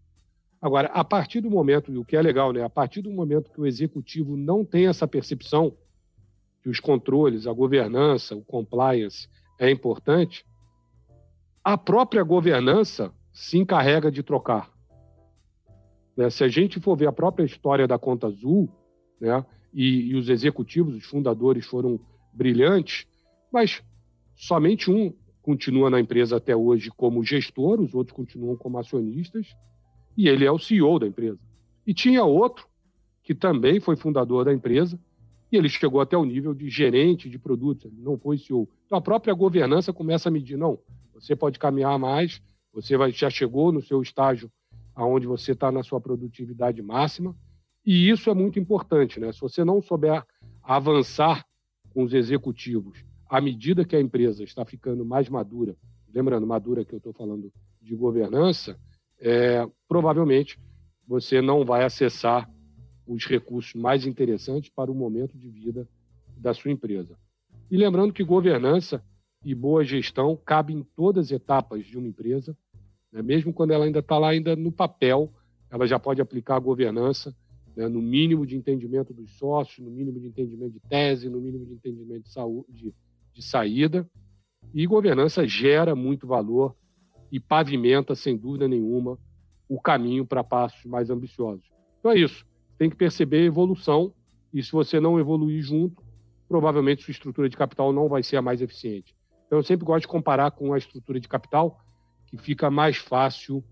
Agora, 0.61 0.89
a 0.89 1.03
partir 1.03 1.41
do 1.41 1.51
momento, 1.51 1.93
e 1.93 1.99
o 1.99 2.05
que 2.05 2.17
é 2.17 2.23
legal, 2.23 2.53
né? 2.53 2.63
A 2.63 2.71
partir 2.71 3.03
do 3.03 3.11
momento 3.11 3.51
que 3.51 3.61
o 3.61 3.67
executivo 3.67 4.37
não 4.37 4.65
tem 4.65 4.87
essa 4.87 5.09
percepção 5.09 5.77
que 6.63 6.69
os 6.69 6.79
controles, 6.79 7.49
a 7.49 7.53
governança, 7.53 8.37
o 8.37 8.45
compliance 8.45 9.29
é 9.59 9.69
importante, 9.69 10.47
a 11.65 11.77
própria 11.77 12.23
governança 12.23 13.13
se 13.33 13.59
encarrega 13.59 14.11
de 14.11 14.23
trocar. 14.23 14.71
Né? 16.17 16.31
Se 16.31 16.45
a 16.45 16.49
gente 16.49 16.79
for 16.79 16.97
ver 16.97 17.09
a 17.09 17.13
própria 17.13 17.45
história 17.45 17.89
da 17.89 17.99
Conta 17.99 18.29
Azul, 18.29 18.69
né? 19.21 19.45
e, 19.73 20.11
e 20.11 20.15
os 20.15 20.29
executivos, 20.29 20.95
os 20.95 21.05
fundadores 21.05 21.67
foram 21.67 21.99
brilhantes, 22.33 23.07
mas 23.53 23.83
somente 24.35 24.91
um 24.91 25.13
continua 25.43 25.91
na 25.91 26.01
empresa 26.01 26.37
até 26.37 26.55
hoje 26.55 26.91
como 26.91 27.25
gestor, 27.25 27.81
os 27.81 27.95
outros 27.95 28.17
continuam 28.17 28.57
como 28.57 28.79
acionistas, 28.79 29.57
e 30.17 30.29
ele 30.29 30.45
é 30.45 30.51
o 30.51 30.59
CEO 30.59 30.99
da 30.99 31.07
empresa. 31.07 31.39
E 31.87 31.93
tinha 31.93 32.25
outro 32.25 32.67
que 33.23 33.35
também 33.35 33.81
foi 33.81 33.97
fundador 33.97 34.45
da 34.45 34.53
empresa, 34.53 34.99
e 35.51 35.57
ele 35.57 35.69
chegou 35.69 36.01
até 36.01 36.17
o 36.17 36.25
nível 36.25 36.55
de 36.55 36.71
gerente 36.71 37.29
de 37.29 37.39
produtos, 37.39 37.85
ele 37.85 38.01
não 38.01 38.17
foi 38.17 38.39
CEO. 38.39 38.69
Então 38.87 38.97
a 38.97 39.03
própria 39.03 39.35
governança 39.35 39.93
começa 39.93 40.29
a 40.29 40.33
medir, 40.33 40.57
não, 40.57 40.79
você 41.13 41.37
pode 41.37 41.59
caminhar 41.59 41.99
mais, 41.99 42.41
você 42.73 42.97
vai, 42.97 43.11
já 43.13 43.29
chegou 43.29 43.71
no 43.71 43.83
seu 43.83 44.01
estágio 44.01 44.51
aonde 44.95 45.27
você 45.27 45.53
está 45.53 45.71
na 45.71 45.83
sua 45.83 46.01
produtividade 46.01 46.81
máxima, 46.83 47.37
e 47.85 48.09
isso 48.09 48.31
é 48.31 48.35
muito 48.35 48.59
importante, 48.59 49.19
né? 49.19 49.33
Se 49.33 49.41
você 49.41 49.65
não 49.65 49.83
souber 49.83 50.25
avançar 50.63 51.45
com 51.93 52.03
os 52.03 52.13
executivos 52.13 53.05
à 53.33 53.41
medida 53.41 53.83
que 53.83 53.97
a 53.97 54.01
empresa 54.01 54.45
está 54.45 54.63
ficando 54.63 55.07
mais 55.07 55.27
madura, 55.31 55.75
lembrando, 56.15 56.47
madura 56.47 56.85
que 56.85 56.93
eu 56.93 56.99
estou 56.99 57.15
falando 57.15 57.51
de 57.81 57.97
governança, 57.97 58.79
é, 59.19 59.67
provavelmente 59.89 60.61
você 61.09 61.41
não 61.41 61.65
vai 61.65 61.83
acessar 61.83 62.47
os 63.07 63.25
recursos 63.25 63.73
mais 63.73 64.05
interessantes 64.05 64.71
para 64.71 64.93
o 64.93 64.95
momento 64.95 65.39
de 65.39 65.49
vida 65.49 65.89
da 66.37 66.53
sua 66.53 66.71
empresa. 66.71 67.17
E 67.71 67.77
lembrando 67.79 68.13
que 68.13 68.23
governança 68.23 69.03
e 69.43 69.55
boa 69.55 69.83
gestão 69.83 70.37
cabem 70.37 70.81
em 70.81 70.83
todas 70.95 71.29
as 71.29 71.33
etapas 71.33 71.87
de 71.87 71.97
uma 71.97 72.09
empresa, 72.09 72.55
né? 73.11 73.23
mesmo 73.23 73.51
quando 73.51 73.71
ela 73.71 73.87
ainda 73.87 74.01
está 74.01 74.19
lá 74.19 74.29
ainda 74.29 74.55
no 74.55 74.71
papel, 74.71 75.33
ela 75.71 75.87
já 75.87 75.99
pode 75.99 76.21
aplicar 76.21 76.57
a 76.57 76.61
governança 76.61 77.35
né? 77.77 77.89
no 77.89 78.01
mínimo 78.01 78.47
de 78.47 78.57
entendimento 78.57 79.13
dos 79.13 79.31
sócios, 79.33 79.85
no 79.85 79.91
mínimo 79.91 80.19
de 80.21 80.27
entendimento 80.27 80.73
de 80.73 80.81
tese, 80.81 81.29
no 81.29 81.41
mínimo 81.41 81.67
de 81.67 81.75
entendimento 81.75 82.25
de, 82.25 82.33
saúde, 82.33 82.67
de, 82.73 82.95
de 83.33 83.43
saída. 83.43 84.09
E 84.75 84.87
governança 84.87 85.47
gera 85.47 85.95
muito 85.95 86.27
valor 86.27 86.75
e 87.31 87.41
pavimenta, 87.41 88.15
sem 88.15 88.37
dúvida 88.37 88.69
nenhuma, 88.69 89.19
o 89.69 89.81
caminho 89.81 90.27
para 90.27 90.45
passos 90.45 90.85
mais 90.85 91.11
ambiciosos. 91.11 91.65
Então 91.99 92.11
é 92.11 92.19
isso. 92.19 92.47
Tem 92.79 92.91
que 92.91 92.97
perceber 92.97 93.39
a 93.39 93.45
evolução 93.45 94.13
e 94.53 94.63
se 94.63 94.71
você 94.71 95.01
não 95.01 95.19
evoluir 95.19 95.63
junto, 95.63 96.03
provavelmente 96.49 97.03
sua 97.03 97.13
estrutura 97.13 97.49
de 97.49 97.57
capital 97.57 97.93
não 97.93 98.09
vai 98.09 98.23
ser 98.23 98.37
a 98.37 98.43
mais 98.43 98.61
eficiente. 98.61 99.15
Então 99.47 99.59
eu 99.59 99.63
sempre 99.63 99.87
gosto 99.87 100.03
de 100.03 100.09
comparar 100.09 100.51
com 100.51 100.75
a 100.75 100.79
estrutura 100.79 101.19
de 101.19 101.29
capital, 101.29 101.81
que 102.27 102.37
fica 102.37 102.71
mais 102.71 102.97
fácil 102.97 103.65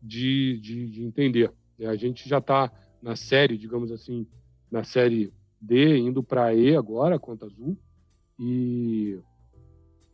de, 0.00 0.58
de, 0.60 0.90
de 0.90 1.04
entender. 1.04 1.52
Né? 1.78 1.86
A 1.86 1.96
gente 1.96 2.28
já 2.28 2.38
está 2.38 2.72
na 3.02 3.16
série, 3.16 3.56
digamos 3.56 3.90
assim, 3.90 4.26
na 4.70 4.84
série 4.84 5.32
D, 5.60 5.98
indo 5.98 6.22
para 6.22 6.54
E 6.54 6.76
agora, 6.76 7.18
conta 7.18 7.46
azul, 7.46 7.76
e 8.38 9.18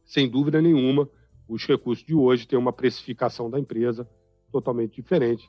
sem 0.05 0.29
dúvida 0.29 0.61
nenhuma, 0.61 1.09
os 1.49 1.65
recursos 1.65 2.05
de 2.05 2.15
hoje 2.15 2.47
têm 2.47 2.59
uma 2.59 2.73
precificação 2.73 3.51
da 3.51 3.59
empresa 3.59 4.09
totalmente 4.51 4.97
diferente 4.97 5.49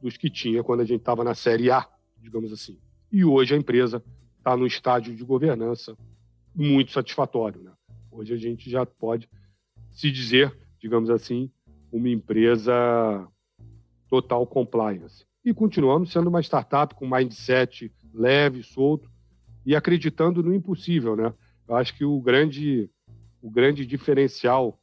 dos 0.00 0.16
que 0.16 0.30
tinha 0.30 0.62
quando 0.62 0.80
a 0.80 0.84
gente 0.84 1.00
estava 1.00 1.24
na 1.24 1.34
série 1.34 1.70
A, 1.70 1.88
digamos 2.20 2.52
assim. 2.52 2.78
E 3.10 3.24
hoje 3.24 3.54
a 3.54 3.58
empresa 3.58 4.02
está 4.38 4.56
no 4.56 4.66
estágio 4.66 5.14
de 5.14 5.24
governança 5.24 5.96
muito 6.54 6.92
satisfatório. 6.92 7.62
Né? 7.62 7.72
Hoje 8.10 8.34
a 8.34 8.36
gente 8.36 8.70
já 8.70 8.84
pode 8.84 9.28
se 9.90 10.10
dizer, 10.10 10.56
digamos 10.78 11.10
assim, 11.10 11.50
uma 11.90 12.08
empresa 12.08 13.26
total 14.08 14.46
compliance 14.46 15.24
e 15.44 15.52
continuamos 15.52 16.10
sendo 16.10 16.28
uma 16.28 16.40
startup 16.40 16.94
com 16.94 17.06
mindset 17.06 17.92
leve, 18.12 18.62
solto 18.62 19.10
e 19.66 19.76
acreditando 19.76 20.42
no 20.42 20.54
impossível, 20.54 21.14
né? 21.14 21.34
Eu 21.68 21.76
acho 21.76 21.96
que 21.96 22.04
o 22.04 22.20
grande, 22.20 22.90
o 23.42 23.50
grande 23.50 23.84
diferencial 23.84 24.78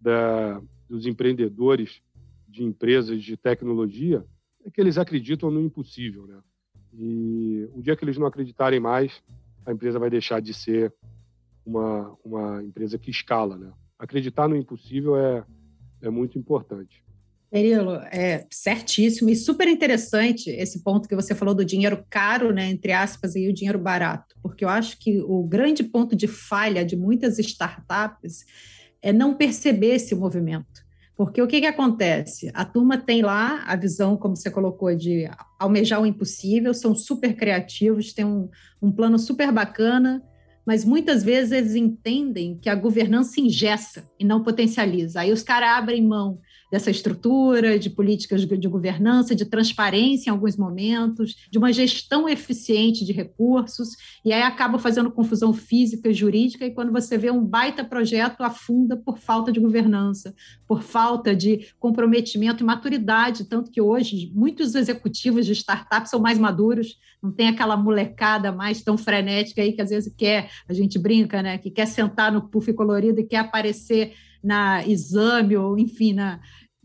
da, 0.00 0.60
dos 0.88 1.06
empreendedores 1.06 2.00
de 2.48 2.64
empresas 2.64 3.22
de 3.22 3.36
tecnologia 3.36 4.24
é 4.64 4.70
que 4.70 4.80
eles 4.80 4.96
acreditam 4.96 5.50
no 5.50 5.60
impossível, 5.60 6.26
né? 6.26 6.40
E 6.92 7.68
o 7.74 7.82
dia 7.82 7.94
que 7.94 8.04
eles 8.04 8.16
não 8.16 8.26
acreditarem 8.26 8.80
mais, 8.80 9.22
a 9.66 9.72
empresa 9.72 9.98
vai 9.98 10.08
deixar 10.08 10.40
de 10.40 10.54
ser 10.54 10.92
uma, 11.64 12.16
uma 12.24 12.62
empresa 12.62 12.98
que 12.98 13.10
escala, 13.10 13.58
né? 13.58 13.70
Acreditar 13.98 14.48
no 14.48 14.56
impossível 14.56 15.16
é, 15.16 15.44
é 16.00 16.08
muito 16.08 16.38
importante. 16.38 17.04
Perilo, 17.50 17.94
é 18.12 18.46
certíssimo 18.50 19.30
e 19.30 19.36
super 19.36 19.66
interessante 19.66 20.50
esse 20.50 20.82
ponto 20.82 21.08
que 21.08 21.14
você 21.14 21.34
falou 21.34 21.54
do 21.54 21.64
dinheiro 21.64 22.04
caro, 22.10 22.52
né, 22.52 22.68
entre 22.68 22.92
aspas, 22.92 23.34
e 23.34 23.48
o 23.48 23.54
dinheiro 23.54 23.78
barato, 23.78 24.36
porque 24.42 24.66
eu 24.66 24.68
acho 24.68 24.98
que 24.98 25.22
o 25.22 25.42
grande 25.44 25.82
ponto 25.82 26.14
de 26.14 26.26
falha 26.26 26.84
de 26.84 26.94
muitas 26.94 27.38
startups 27.38 28.44
é 29.00 29.14
não 29.14 29.34
perceber 29.34 29.94
esse 29.94 30.14
movimento. 30.14 30.86
Porque 31.16 31.42
o 31.42 31.48
que, 31.48 31.60
que 31.60 31.66
acontece? 31.66 32.50
A 32.54 32.64
turma 32.64 32.96
tem 32.96 33.22
lá 33.22 33.64
a 33.66 33.74
visão, 33.74 34.16
como 34.16 34.36
você 34.36 34.50
colocou, 34.50 34.94
de 34.94 35.28
almejar 35.58 36.00
o 36.00 36.06
impossível, 36.06 36.72
são 36.72 36.94
super 36.94 37.34
criativos, 37.34 38.12
têm 38.12 38.24
um, 38.24 38.48
um 38.80 38.92
plano 38.92 39.18
super 39.18 39.50
bacana, 39.50 40.22
mas 40.64 40.84
muitas 40.84 41.24
vezes 41.24 41.50
eles 41.50 41.74
entendem 41.74 42.56
que 42.56 42.68
a 42.68 42.74
governança 42.74 43.40
ingessa 43.40 44.04
e 44.16 44.24
não 44.24 44.44
potencializa. 44.44 45.20
Aí 45.20 45.32
os 45.32 45.42
caras 45.42 45.70
abrem 45.70 46.06
mão 46.06 46.38
dessa 46.70 46.90
estrutura, 46.90 47.78
de 47.78 47.88
políticas 47.88 48.46
de 48.46 48.68
governança, 48.68 49.34
de 49.34 49.44
transparência 49.44 50.28
em 50.28 50.32
alguns 50.32 50.56
momentos, 50.56 51.36
de 51.50 51.58
uma 51.58 51.72
gestão 51.72 52.28
eficiente 52.28 53.04
de 53.04 53.12
recursos, 53.12 53.90
e 54.24 54.32
aí 54.32 54.42
acaba 54.42 54.78
fazendo 54.78 55.10
confusão 55.10 55.52
física 55.52 56.08
e 56.08 56.14
jurídica, 56.14 56.66
e 56.66 56.70
quando 56.70 56.92
você 56.92 57.16
vê 57.16 57.30
um 57.30 57.44
baita 57.44 57.84
projeto, 57.84 58.42
afunda 58.42 58.96
por 58.96 59.18
falta 59.18 59.50
de 59.50 59.60
governança, 59.60 60.34
por 60.66 60.82
falta 60.82 61.34
de 61.34 61.68
comprometimento 61.78 62.62
e 62.62 62.66
maturidade, 62.66 63.44
tanto 63.44 63.70
que 63.70 63.80
hoje 63.80 64.30
muitos 64.34 64.74
executivos 64.74 65.46
de 65.46 65.52
startups 65.52 66.10
são 66.10 66.20
mais 66.20 66.38
maduros, 66.38 66.98
não 67.22 67.32
tem 67.32 67.48
aquela 67.48 67.76
molecada 67.76 68.52
mais 68.52 68.82
tão 68.82 68.96
frenética 68.96 69.62
aí 69.62 69.72
que 69.72 69.82
às 69.82 69.90
vezes 69.90 70.12
quer, 70.16 70.50
a 70.68 70.72
gente 70.72 70.98
brinca, 70.98 71.42
né, 71.42 71.58
que 71.58 71.70
quer 71.70 71.86
sentar 71.86 72.30
no 72.30 72.48
puff 72.48 72.72
colorido 72.72 73.20
e 73.20 73.24
quer 73.24 73.38
aparecer 73.38 74.12
na 74.42 74.86
Exame 74.86 75.56
ou, 75.56 75.78
enfim, 75.78 76.12
na, 76.12 76.40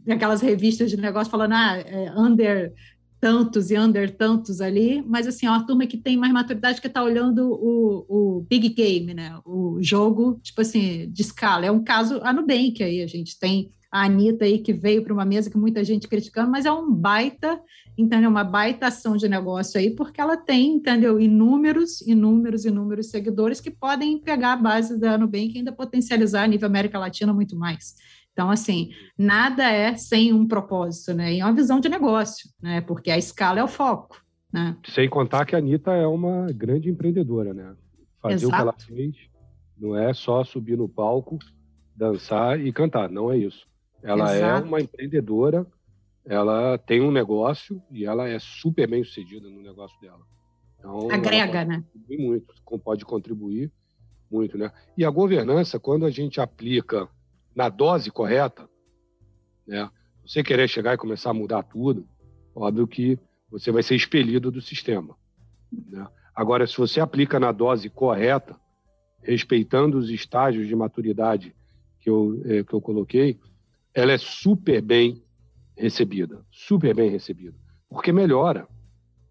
naquelas 0.06 0.42
revistas 0.42 0.89
de 0.89 0.98
negócio 0.98 1.32
falando, 1.32 1.54
ah, 1.54 1.78
é, 1.78 2.12
under 2.18 2.74
tantos 3.20 3.72
e 3.72 3.78
under 3.78 4.13
tantos 4.13 4.60
ali, 4.60 5.02
mas 5.02 5.26
assim, 5.26 5.46
é 5.46 5.50
uma 5.50 5.66
turma 5.66 5.88
que 5.88 5.98
tem 5.98 6.18
mais 6.18 6.34
maturidade 6.34 6.82
que 6.82 6.88
está 6.88 7.02
olhando 7.02 7.52
o, 7.54 8.06
o 8.10 8.42
big 8.42 8.68
game, 8.68 9.13
né? 9.13 9.39
O 9.46 9.78
jogo, 9.82 10.42
tipo 10.44 10.60
assim, 10.60 11.10
de 11.10 11.22
escala. 11.22 11.66
É 11.66 11.72
um 11.72 11.82
caso 11.82 12.20
a 12.22 12.34
Nubank 12.34 12.84
aí, 12.84 13.02
a 13.02 13.08
gente 13.08 13.39
tem 13.39 13.72
a 13.93 14.06
Anitta 14.06 14.43
aí 14.43 14.58
que 14.58 14.73
veio 14.73 15.03
para 15.03 15.13
uma 15.13 15.23
mesa 15.23 15.51
que 15.51 15.58
muita 15.58 15.84
gente 15.84 16.08
criticando, 16.08 16.49
mas 16.49 16.65
é 16.65 16.71
um 16.71 16.91
baita, 16.91 17.62
entendeu? 17.95 18.27
Uma 18.27 18.43
baita 18.43 18.88
ação 18.88 19.15
de 19.15 19.29
negócio 19.29 19.79
aí, 19.79 19.91
porque 19.91 20.19
ela 20.19 20.36
tem, 20.36 20.77
entendeu? 20.77 21.19
Inúmeros, 21.19 22.01
inúmeros, 22.01 22.65
inúmeros 22.65 23.12
seguidores 23.12 23.62
que 23.62 23.69
podem 23.69 24.17
pegar 24.17 24.53
a 24.53 24.58
base 24.58 24.99
da 24.99 25.15
Nubank 25.15 25.53
e 25.53 25.60
ainda 25.60 25.71
potencializar 25.71 26.41
a 26.41 26.47
nível 26.47 26.67
América 26.67 26.97
Latina 26.97 27.32
muito 27.32 27.56
mais. 27.56 27.93
Então, 28.32 28.49
assim, 28.49 28.89
nada 29.15 29.69
é 29.69 29.95
sem 29.95 30.34
um 30.34 30.47
propósito, 30.47 31.13
né? 31.13 31.36
E 31.36 31.41
é 31.41 31.45
uma 31.45 31.53
visão 31.53 31.79
de 31.79 31.88
negócio, 31.88 32.49
né? 32.60 32.82
Porque 32.82 33.12
a 33.12 33.17
escala 33.19 33.60
é 33.60 33.63
o 33.63 33.67
foco, 33.67 34.19
né? 34.51 34.75
Sem 34.88 35.08
contar 35.08 35.45
que 35.45 35.56
a 35.56 35.60
Anitta 35.60 35.91
é 35.91 36.08
uma 36.08 36.47
grande 36.51 36.89
empreendedora, 36.89 37.53
né? 37.53 37.75
Fazer 38.19 38.45
Exato. 38.47 38.47
o 38.47 38.56
que 38.56 38.62
ela 38.62 38.73
fez 38.73 39.15
não 39.77 39.95
é 39.95 40.15
só 40.15 40.43
subir 40.43 40.79
no 40.79 40.89
palco, 40.89 41.38
dançar 41.95 42.60
e 42.60 42.73
cantar, 42.73 43.08
não 43.12 43.32
é 43.32 43.38
isso. 43.38 43.71
Ela 44.04 44.34
é 44.34 44.38
Exato. 44.38 44.66
é 44.66 44.68
uma 44.68 44.82
empreendedora, 44.82 45.66
ela 46.26 46.78
tem 46.78 47.02
um 47.02 47.12
negócio 47.12 47.82
e 47.89 48.06
ela 48.06 48.28
é 48.28 48.38
super 48.39 48.88
bem 48.88 49.04
sucedida 49.04 49.50
no 49.50 49.62
negócio 49.62 50.00
dela. 50.02 50.22
Então, 50.78 51.10
Agrega, 51.10 51.63
né? 51.63 51.84
Muito, 52.10 52.54
pode 52.84 53.06
contribuir 53.06 53.72
muito, 54.30 54.58
né? 54.58 54.72
E 54.98 55.06
a 55.06 55.10
governança, 55.10 55.80
quando 55.80 56.06
a 56.06 56.10
gente 56.10 56.42
aplica 56.42 57.08
na 57.56 57.70
dose 57.70 58.12
correta, 58.12 58.68
né? 59.66 59.89
Você 60.26 60.42
querer 60.42 60.68
chegar 60.68 60.94
e 60.94 60.98
começar 60.98 61.32
a 61.32 61.34
mudar 61.34 61.63
tudo, 61.63 62.08
óbvio 62.56 62.88
que 62.88 63.20
você 63.52 63.72
vai 63.72 63.84
ser 63.84 63.96
expelido 63.96 64.50
do 64.50 64.62
sistema. 64.62 65.16
Né? 65.72 66.08
Agora, 66.34 66.66
se 66.66 66.78
você 66.78 67.00
aplica 67.00 67.39
na 67.39 67.52
dose 67.52 67.89
correta, 67.89 68.56
respeitando 69.22 69.98
os 69.98 70.10
estágios 70.10 70.68
de 70.68 70.76
maturidade 70.76 71.54
que 72.00 72.10
eu, 72.10 72.42
é, 72.46 72.63
que 72.63 72.74
eu 72.74 72.82
coloquei, 72.82 73.38
ela 73.93 74.12
é 74.12 74.17
super 74.17 74.82
bem 74.82 75.23
recebida, 75.77 76.45
super 76.51 76.95
bem 76.95 77.10
recebida, 77.10 77.56
porque 77.89 78.12
melhora. 78.12 78.67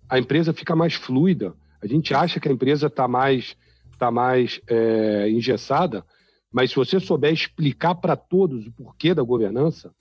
A 0.09 0.18
empresa 0.18 0.53
fica 0.53 0.77
mais 0.77 0.94
fluida. 0.94 1.55
A 1.81 1.87
gente 1.87 2.12
acha 2.12 2.38
que 2.38 2.48
a 2.48 2.53
empresa 2.53 2.87
está 2.87 3.09
mais, 3.09 3.57
tá 3.98 4.11
mais 4.11 4.61
é, 4.68 5.31
engessada, 5.31 6.05
mas 6.53 6.70
se 6.70 6.77
você 6.77 7.01
souber 7.01 7.33
explicar 7.33 7.94
para 7.94 8.14
todos 8.14 8.66
o 8.66 8.72
porquê 8.72 9.14
da 9.14 9.22
governança, 9.22 9.92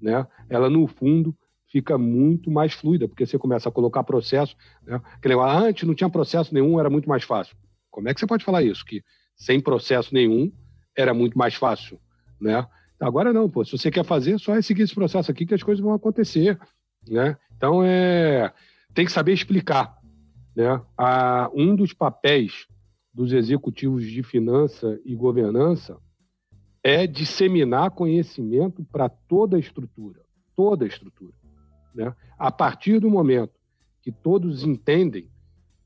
né, 0.00 0.26
ela 0.48 0.68
no 0.68 0.86
fundo 0.86 1.34
fica 1.70 1.96
muito 1.96 2.50
mais 2.50 2.72
fluida, 2.72 3.06
porque 3.06 3.24
você 3.24 3.38
começa 3.38 3.68
a 3.68 3.72
colocar 3.72 4.02
processo. 4.02 4.56
Né? 4.82 5.00
Aquele, 5.14 5.34
antes 5.34 5.86
não 5.86 5.94
tinha 5.94 6.10
processo 6.10 6.52
nenhum, 6.52 6.80
era 6.80 6.90
muito 6.90 7.08
mais 7.08 7.22
fácil. 7.22 7.56
Como 7.90 8.08
é 8.08 8.14
que 8.14 8.18
você 8.18 8.26
pode 8.26 8.44
falar 8.44 8.62
isso? 8.62 8.84
Que 8.84 9.02
sem 9.36 9.60
processo 9.60 10.12
nenhum 10.12 10.50
era 10.96 11.14
muito 11.14 11.38
mais 11.38 11.54
fácil, 11.54 12.00
né? 12.40 12.66
Agora 13.00 13.32
não, 13.32 13.48
pô. 13.48 13.64
Se 13.64 13.72
você 13.72 13.90
quer 13.90 14.04
fazer, 14.04 14.38
só 14.38 14.54
é 14.54 14.60
seguir 14.60 14.82
esse 14.82 14.94
processo 14.94 15.30
aqui 15.30 15.46
que 15.46 15.54
as 15.54 15.62
coisas 15.62 15.82
vão 15.82 15.94
acontecer, 15.94 16.58
né? 17.08 17.36
Então 17.56 17.82
é 17.82 18.52
tem 18.92 19.06
que 19.06 19.12
saber 19.12 19.32
explicar, 19.32 19.96
né? 20.54 20.80
A, 20.98 21.50
um 21.54 21.74
dos 21.74 21.92
papéis 21.92 22.66
dos 23.12 23.32
executivos 23.32 24.04
de 24.04 24.22
finança 24.22 25.00
e 25.04 25.14
governança 25.14 25.98
é 26.82 27.06
disseminar 27.06 27.90
conhecimento 27.90 28.84
para 28.84 29.08
toda 29.08 29.56
a 29.56 29.60
estrutura, 29.60 30.20
toda 30.56 30.84
a 30.84 30.88
estrutura, 30.88 31.32
né? 31.94 32.14
A 32.38 32.50
partir 32.50 33.00
do 33.00 33.08
momento 33.08 33.58
que 34.02 34.12
todos 34.12 34.64
entendem 34.64 35.28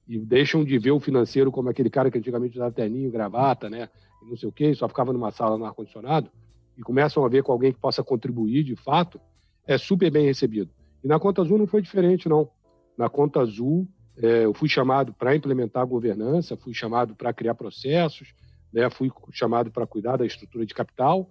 e 0.09 0.18
deixam 0.18 0.64
de 0.64 0.79
ver 0.79 0.92
o 0.92 1.00
financeiro 1.00 1.50
como 1.50 1.68
aquele 1.68 1.90
cara 1.90 2.11
que 2.11 2.18
antigamente 2.18 2.57
usava 2.57 2.72
terninho, 2.72 3.11
gravata, 3.11 3.70
né? 3.70 3.88
E 4.22 4.29
não 4.29 4.37
sei 4.37 4.48
o 4.48 4.53
quê, 4.53 4.74
só 4.74 4.88
ficava 4.88 5.12
numa 5.12 5.31
sala 5.31 5.57
no 5.57 5.64
ar-condicionado, 5.64 6.31
e 6.76 6.82
começam 6.82 7.24
a 7.24 7.28
ver 7.28 7.42
com 7.42 7.52
alguém 7.52 7.72
que 7.72 7.78
possa 7.78 8.02
contribuir 8.02 8.64
de 8.64 8.76
fato, 8.76 9.20
é 9.66 9.78
super 9.78 10.10
bem 10.10 10.26
recebido. 10.26 10.70
E 11.02 11.08
na 11.08 11.18
Conta 11.18 11.42
Azul 11.42 11.58
não 11.58 11.66
foi 11.66 11.82
diferente, 11.82 12.28
não. 12.28 12.50
Na 12.96 13.08
Conta 13.08 13.40
Azul, 13.40 13.88
é, 14.16 14.44
eu 14.44 14.54
fui 14.54 14.68
chamado 14.68 15.12
para 15.12 15.34
implementar 15.34 15.82
a 15.82 15.87
governança, 15.87 16.56
fui 16.56 16.74
chamado 16.74 17.14
para 17.14 17.32
criar 17.32 17.54
processos, 17.54 18.34
né, 18.72 18.88
fui 18.90 19.10
chamado 19.30 19.70
para 19.70 19.87
cuidar 19.87 20.16
da 20.16 20.26
estrutura 20.26 20.66
de 20.66 20.74
capital, 20.74 21.30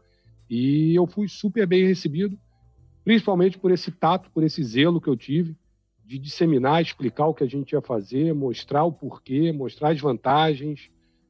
e 0.50 0.96
eu 0.96 1.08
fui 1.08 1.28
super 1.28 1.66
bem 1.66 1.86
recebido, 1.86 2.38
principalmente 3.04 3.58
por 3.58 3.72
esse 3.72 3.92
tato, 3.92 4.30
por 4.32 4.44
esse 4.44 4.64
zelo 4.64 5.02
que 5.02 5.10
eu 5.10 5.16
tive 5.16 5.56
de 6.06 6.20
disseminar, 6.20 6.82
explicar 6.82 7.28
o 7.28 7.34
que 7.34 7.44
a 7.44 7.48
gente 7.48 7.72
ia 7.72 7.82
fazer, 7.82 8.34
mostrar 8.34 8.84
o 8.84 8.92
porquê, 8.92 9.52
mostrar 9.52 9.92
as 9.92 10.02
vantagens. 10.02 10.90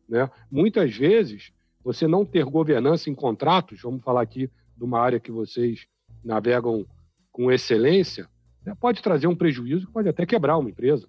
Né? 0.10 0.30
Muitas 0.52 0.96
vezes, 0.96 1.52
você 1.84 2.08
não 2.08 2.26
ter 2.26 2.46
governança 2.46 3.10
em 3.10 3.16
contratos, 3.16 3.82
vamos 3.82 4.04
falar 4.04 4.22
aqui 4.22 4.50
de 4.78 4.84
uma 4.84 5.00
área 5.00 5.20
que 5.20 5.32
vocês 5.32 5.86
navegam 6.24 6.86
com 7.32 7.52
excelência, 7.52 8.30
né, 8.66 8.74
pode 8.80 9.02
trazer 9.02 9.28
um 9.28 9.36
prejuízo 9.36 9.88
que 9.88 9.92
pode 9.92 10.08
até 10.08 10.26
quebrar 10.26 10.58
uma 10.58 10.70
empresa. 10.70 11.08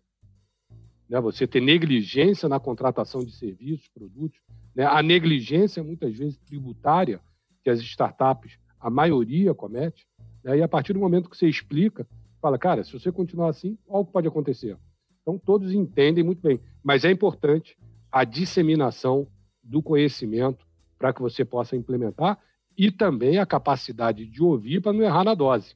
Né, 1.09 1.21
você 1.21 1.47
ter 1.47 1.61
negligência 1.61 2.49
na 2.49 2.59
contratação 2.59 3.25
de 3.25 3.33
serviços, 3.33 3.89
produtos. 3.89 4.41
Né, 4.75 4.85
a 4.85 5.03
negligência, 5.03 5.85
muitas 5.85 6.17
vezes, 6.17 6.37
tributária, 6.39 7.21
que 7.63 7.71
as 7.71 7.81
startups, 7.81 8.59
a 8.81 8.91
maioria 8.91 9.55
comete. 9.55 10.07
Né, 10.43 10.59
e 10.59 10.63
a 10.63 10.69
partir 10.69 10.93
do 10.93 10.99
momento 10.99 11.31
que 11.31 11.37
você 11.37 11.47
explica, 11.47 12.07
fala, 12.41 12.59
cara, 12.59 12.83
se 12.83 12.93
você 12.93 13.13
continuar 13.13 13.51
assim, 13.51 13.79
olha 13.87 14.01
o 14.01 14.07
que 14.07 14.13
pode 14.13 14.29
acontecer. 14.29 14.77
Então, 15.23 15.39
todos 15.39 15.73
entendem 15.73 16.25
muito 16.25 16.43
bem. 16.43 16.61
Mas 16.83 17.05
é 17.05 17.11
importante 17.11 17.79
a 18.11 18.25
disseminação 18.25 19.27
do 19.65 19.83
conhecimento 19.83 20.67
para 20.99 21.13
que 21.13 21.23
você 21.23 21.45
possa 21.45 21.75
implementar 21.75 22.39
e 22.77 22.91
também 22.91 23.39
a 23.39 23.47
capacidade 23.47 24.27
de 24.27 24.43
ouvir 24.43 24.81
para 24.81 24.93
não 24.93 25.03
errar 25.03 25.25
na 25.25 25.35
dose. 25.35 25.75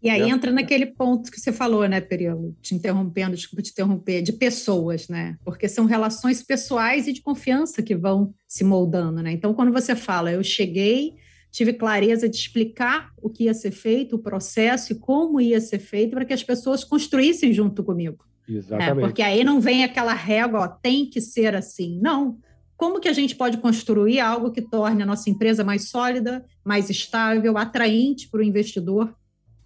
E 0.00 0.08
aí 0.08 0.22
né? 0.22 0.28
entra 0.28 0.52
naquele 0.52 0.86
ponto 0.86 1.30
que 1.30 1.40
você 1.40 1.52
falou, 1.52 1.86
né, 1.88 2.00
Perilo? 2.00 2.56
Te 2.62 2.74
interrompendo, 2.74 3.34
desculpa 3.34 3.62
te 3.62 3.72
interromper, 3.72 4.22
de 4.22 4.32
pessoas, 4.32 5.08
né? 5.08 5.36
Porque 5.44 5.68
são 5.68 5.86
relações 5.86 6.40
pessoais 6.42 7.08
e 7.08 7.12
de 7.12 7.20
confiança 7.20 7.82
que 7.82 7.96
vão 7.96 8.32
se 8.46 8.62
moldando, 8.62 9.20
né? 9.22 9.32
Então, 9.32 9.52
quando 9.52 9.72
você 9.72 9.96
fala, 9.96 10.30
eu 10.30 10.42
cheguei, 10.44 11.16
tive 11.50 11.72
clareza 11.72 12.28
de 12.28 12.36
explicar 12.36 13.10
o 13.20 13.28
que 13.28 13.44
ia 13.44 13.54
ser 13.54 13.72
feito, 13.72 14.14
o 14.14 14.20
processo 14.20 14.92
e 14.92 14.96
como 14.96 15.40
ia 15.40 15.60
ser 15.60 15.80
feito, 15.80 16.12
para 16.12 16.24
que 16.24 16.32
as 16.32 16.44
pessoas 16.44 16.84
construíssem 16.84 17.52
junto 17.52 17.82
comigo. 17.82 18.24
Né? 18.48 18.58
Exatamente. 18.58 18.94
Né? 18.94 19.02
Porque 19.02 19.22
aí 19.22 19.42
não 19.42 19.60
vem 19.60 19.82
aquela 19.82 20.14
régua, 20.14 20.60
ó, 20.60 20.68
tem 20.68 21.06
que 21.06 21.20
ser 21.20 21.56
assim. 21.56 21.98
Não 22.00 22.38
como 22.78 23.00
que 23.00 23.08
a 23.08 23.12
gente 23.12 23.34
pode 23.34 23.58
construir 23.58 24.20
algo 24.20 24.52
que 24.52 24.62
torne 24.62 25.02
a 25.02 25.06
nossa 25.06 25.28
empresa 25.28 25.64
mais 25.64 25.90
sólida, 25.90 26.46
mais 26.64 26.88
estável, 26.88 27.58
atraente 27.58 28.28
para 28.28 28.38
o 28.38 28.42
investidor, 28.42 29.12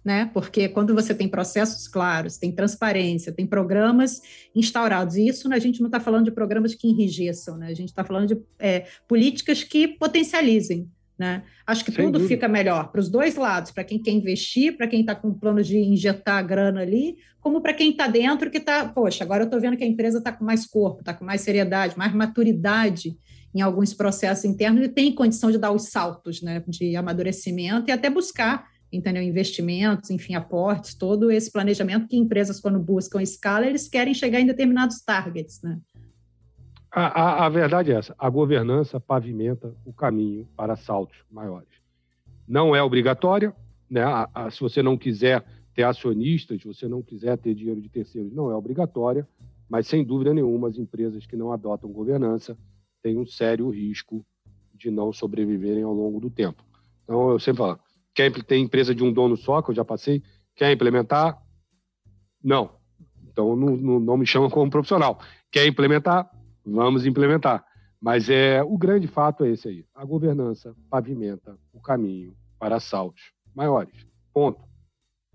né? 0.03 0.31
Porque 0.33 0.67
quando 0.67 0.95
você 0.95 1.13
tem 1.13 1.29
processos 1.29 1.87
claros, 1.87 2.37
tem 2.37 2.51
transparência, 2.51 3.31
tem 3.31 3.45
programas 3.45 4.19
instaurados, 4.55 5.15
e 5.15 5.27
isso 5.27 5.47
a 5.53 5.59
gente 5.59 5.79
não 5.79 5.89
está 5.89 5.99
falando 5.99 6.25
de 6.25 6.31
programas 6.31 6.73
que 6.73 6.87
enrijeçam, 6.87 7.55
né? 7.55 7.67
A 7.67 7.75
gente 7.75 7.89
está 7.89 8.03
falando 8.03 8.29
de 8.29 8.41
é, 8.57 8.87
políticas 9.07 9.63
que 9.63 9.87
potencializem 9.87 10.89
né? 11.23 11.43
Acho 11.65 11.85
que 11.85 11.91
Sem 11.93 12.03
tudo 12.03 12.19
dúvida. 12.19 12.27
fica 12.27 12.49
melhor 12.49 12.91
para 12.91 12.99
os 12.99 13.07
dois 13.07 13.37
lados, 13.37 13.71
para 13.71 13.85
quem 13.85 13.97
quer 13.97 14.11
investir, 14.11 14.75
para 14.75 14.87
quem 14.87 14.99
está 14.99 15.15
com 15.15 15.33
plano 15.33 15.63
de 15.63 15.77
injetar 15.77 16.35
a 16.35 16.41
grana 16.41 16.81
ali, 16.81 17.15
como 17.39 17.61
para 17.61 17.73
quem 17.73 17.91
está 17.91 18.07
dentro 18.07 18.51
que 18.51 18.57
está, 18.57 18.89
poxa, 18.89 19.23
agora 19.23 19.43
eu 19.43 19.45
estou 19.45 19.61
vendo 19.61 19.77
que 19.77 19.85
a 19.85 19.87
empresa 19.87 20.17
está 20.17 20.33
com 20.33 20.43
mais 20.43 20.65
corpo, 20.65 20.99
está 20.99 21.13
com 21.13 21.23
mais 21.23 21.39
seriedade, 21.39 21.97
mais 21.97 22.13
maturidade 22.13 23.17
em 23.55 23.61
alguns 23.61 23.93
processos 23.93 24.43
internos 24.43 24.83
e 24.83 24.89
tem 24.89 25.15
condição 25.15 25.49
de 25.49 25.57
dar 25.57 25.71
os 25.71 25.83
saltos 25.83 26.41
né, 26.41 26.61
de 26.67 26.93
amadurecimento 26.97 27.89
e 27.89 27.93
até 27.93 28.09
buscar 28.09 28.67
entendeu? 28.91 29.23
investimentos, 29.23 30.11
enfim, 30.11 30.35
aportes, 30.35 30.93
todo 30.93 31.31
esse 31.31 31.51
planejamento 31.51 32.07
que 32.07 32.15
empresas, 32.15 32.59
quando 32.59 32.77
buscam 32.77 33.23
escala, 33.23 33.65
eles 33.65 33.87
querem 33.87 34.13
chegar 34.13 34.39
em 34.39 34.45
determinados 34.45 35.01
targets. 35.01 35.61
Né? 35.63 35.79
A, 36.93 37.05
a, 37.05 37.45
a, 37.47 37.49
verdade 37.49 37.91
é 37.91 37.95
essa: 37.95 38.15
a 38.19 38.29
governança 38.29 38.99
pavimenta 38.99 39.75
o 39.83 39.91
caminho 39.91 40.47
para 40.55 40.75
saltos 40.75 41.17
maiores. 41.31 41.67
Não 42.47 42.75
é 42.75 42.83
obrigatória, 42.83 43.55
né? 43.89 44.03
A, 44.03 44.51
se 44.51 44.59
você 44.59 44.83
não 44.83 44.95
quiser 44.95 45.43
ter 45.73 45.83
acionistas, 45.83 46.61
se 46.61 46.67
você 46.67 46.87
não 46.87 47.01
quiser 47.01 47.35
ter 47.37 47.55
dinheiro 47.55 47.81
de 47.81 47.89
terceiros, 47.89 48.31
não 48.31 48.51
é 48.51 48.55
obrigatória, 48.55 49.27
mas 49.67 49.87
sem 49.87 50.03
dúvida 50.03 50.33
nenhuma, 50.33 50.67
as 50.67 50.77
empresas 50.77 51.25
que 51.25 51.35
não 51.35 51.51
adotam 51.51 51.91
governança 51.91 52.55
têm 53.01 53.17
um 53.17 53.25
sério 53.25 53.69
risco 53.69 54.23
de 54.73 54.91
não 54.91 55.11
sobreviverem 55.11 55.81
ao 55.81 55.93
longo 55.93 56.19
do 56.19 56.29
tempo. 56.29 56.63
Então, 57.03 57.31
eu 57.31 57.39
sempre 57.39 57.57
falo: 57.57 57.79
quer 58.13 58.31
ter 58.43 58.57
empresa 58.57 58.93
de 58.93 59.03
um 59.03 59.11
dono 59.11 59.35
só, 59.35 59.63
que 59.63 59.71
eu 59.71 59.75
já 59.75 59.83
passei, 59.83 60.21
quer 60.55 60.71
implementar? 60.71 61.41
Não. 62.43 62.75
Então, 63.31 63.55
não, 63.55 63.75
não, 63.75 63.99
não 63.99 64.17
me 64.17 64.27
chama 64.27 64.47
como 64.47 64.69
profissional. 64.69 65.19
Quer 65.51 65.65
implementar? 65.65 66.29
Vamos 66.65 67.05
implementar. 67.05 67.65
Mas 68.01 68.29
é 68.29 68.61
o 68.61 68.77
grande 68.77 69.07
fato 69.07 69.45
é 69.45 69.51
esse 69.51 69.67
aí. 69.67 69.85
A 69.95 70.03
governança 70.03 70.75
pavimenta 70.89 71.57
o 71.71 71.79
caminho 71.79 72.35
para 72.59 72.79
saltos 72.79 73.31
maiores. 73.55 74.05
Ponto. 74.33 74.61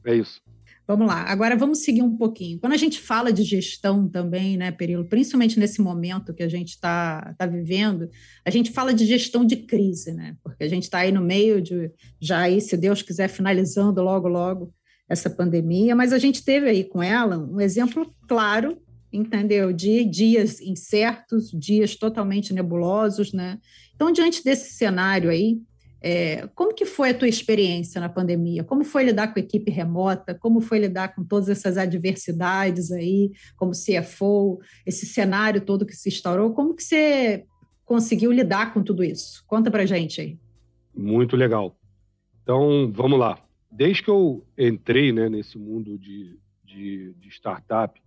É 0.04 0.14
isso. 0.14 0.40
Vamos 0.86 1.06
lá, 1.06 1.22
agora 1.30 1.54
vamos 1.54 1.80
seguir 1.80 2.00
um 2.00 2.16
pouquinho. 2.16 2.58
Quando 2.58 2.72
a 2.72 2.78
gente 2.78 2.98
fala 2.98 3.30
de 3.30 3.42
gestão 3.42 4.08
também, 4.08 4.56
né, 4.56 4.70
Perilo, 4.70 5.04
principalmente 5.04 5.58
nesse 5.58 5.82
momento 5.82 6.32
que 6.32 6.42
a 6.42 6.48
gente 6.48 6.70
está 6.70 7.34
tá 7.36 7.44
vivendo, 7.44 8.08
a 8.42 8.48
gente 8.48 8.72
fala 8.72 8.94
de 8.94 9.04
gestão 9.04 9.44
de 9.44 9.56
crise, 9.56 10.14
né? 10.14 10.34
Porque 10.42 10.64
a 10.64 10.68
gente 10.68 10.84
está 10.84 11.00
aí 11.00 11.12
no 11.12 11.20
meio 11.20 11.60
de, 11.60 11.90
já 12.18 12.38
aí, 12.38 12.58
se 12.58 12.74
Deus 12.74 13.02
quiser, 13.02 13.28
finalizando 13.28 14.02
logo, 14.02 14.28
logo 14.28 14.72
essa 15.06 15.28
pandemia, 15.28 15.94
mas 15.94 16.10
a 16.10 16.18
gente 16.18 16.42
teve 16.42 16.70
aí 16.70 16.84
com 16.84 17.02
ela 17.02 17.36
um 17.36 17.60
exemplo 17.60 18.10
claro, 18.26 18.80
entendeu? 19.12 19.72
De 19.72 20.04
dias 20.04 20.60
incertos, 20.60 21.50
dias 21.50 21.96
totalmente 21.96 22.52
nebulosos, 22.52 23.32
né? 23.32 23.58
Então, 23.94 24.12
diante 24.12 24.44
desse 24.44 24.72
cenário 24.74 25.30
aí, 25.30 25.60
é, 26.00 26.46
como 26.54 26.72
que 26.72 26.84
foi 26.84 27.10
a 27.10 27.14
tua 27.14 27.28
experiência 27.28 28.00
na 28.00 28.08
pandemia? 28.08 28.62
Como 28.62 28.84
foi 28.84 29.04
lidar 29.04 29.32
com 29.32 29.38
a 29.38 29.42
equipe 29.42 29.70
remota? 29.70 30.34
Como 30.34 30.60
foi 30.60 30.78
lidar 30.78 31.14
com 31.14 31.24
todas 31.24 31.48
essas 31.48 31.76
adversidades 31.76 32.92
aí, 32.92 33.32
como 33.56 33.72
CFO, 33.72 34.60
esse 34.86 35.06
cenário 35.06 35.60
todo 35.60 35.86
que 35.86 35.96
se 35.96 36.08
instaurou? 36.08 36.52
Como 36.52 36.74
que 36.74 36.84
você 36.84 37.44
conseguiu 37.84 38.30
lidar 38.30 38.72
com 38.72 38.82
tudo 38.82 39.02
isso? 39.02 39.44
Conta 39.46 39.70
para 39.70 39.86
gente 39.86 40.20
aí. 40.20 40.38
Muito 40.94 41.36
legal. 41.36 41.76
Então, 42.42 42.90
vamos 42.92 43.18
lá. 43.18 43.42
Desde 43.70 44.02
que 44.02 44.10
eu 44.10 44.46
entrei 44.56 45.12
né, 45.12 45.28
nesse 45.28 45.58
mundo 45.58 45.98
de, 45.98 46.38
de, 46.64 47.12
de 47.14 47.28
startup, 47.28 48.00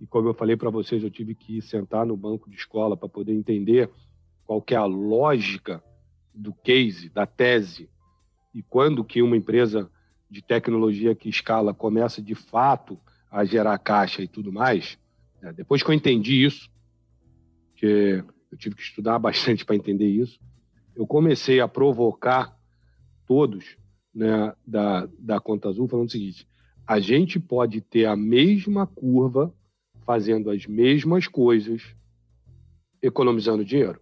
e 0.00 0.06
como 0.06 0.28
eu 0.28 0.34
falei 0.34 0.56
para 0.56 0.70
vocês, 0.70 1.02
eu 1.02 1.10
tive 1.10 1.34
que 1.34 1.60
sentar 1.62 2.04
no 2.04 2.16
banco 2.16 2.50
de 2.50 2.56
escola 2.56 2.96
para 2.96 3.08
poder 3.08 3.32
entender 3.32 3.90
qual 4.44 4.60
que 4.60 4.74
é 4.74 4.76
a 4.76 4.84
lógica 4.84 5.82
do 6.34 6.52
case, 6.52 7.08
da 7.08 7.26
tese, 7.26 7.88
e 8.54 8.62
quando 8.62 9.04
que 9.04 9.22
uma 9.22 9.36
empresa 9.36 9.90
de 10.30 10.42
tecnologia 10.42 11.14
que 11.14 11.28
escala 11.28 11.72
começa 11.72 12.20
de 12.20 12.34
fato 12.34 12.98
a 13.30 13.44
gerar 13.44 13.78
caixa 13.78 14.22
e 14.22 14.28
tudo 14.28 14.52
mais, 14.52 14.98
né? 15.40 15.52
depois 15.52 15.82
que 15.82 15.90
eu 15.90 15.94
entendi 15.94 16.44
isso, 16.44 16.70
que 17.74 18.22
eu 18.50 18.58
tive 18.58 18.74
que 18.74 18.82
estudar 18.82 19.18
bastante 19.20 19.64
para 19.64 19.76
entender 19.76 20.08
isso, 20.08 20.38
eu 20.94 21.06
comecei 21.06 21.60
a 21.60 21.68
provocar 21.68 22.56
todos 23.26 23.76
né, 24.14 24.54
da, 24.66 25.08
da 25.18 25.40
Conta 25.40 25.68
Azul 25.68 25.88
falando 25.88 26.08
o 26.08 26.12
seguinte, 26.12 26.46
a 26.86 27.00
gente 27.00 27.40
pode 27.40 27.80
ter 27.80 28.06
a 28.06 28.16
mesma 28.16 28.86
curva 28.86 29.52
fazendo 30.06 30.50
as 30.50 30.66
mesmas 30.66 31.26
coisas, 31.26 31.82
economizando 33.02 33.64
dinheiro 33.64 34.00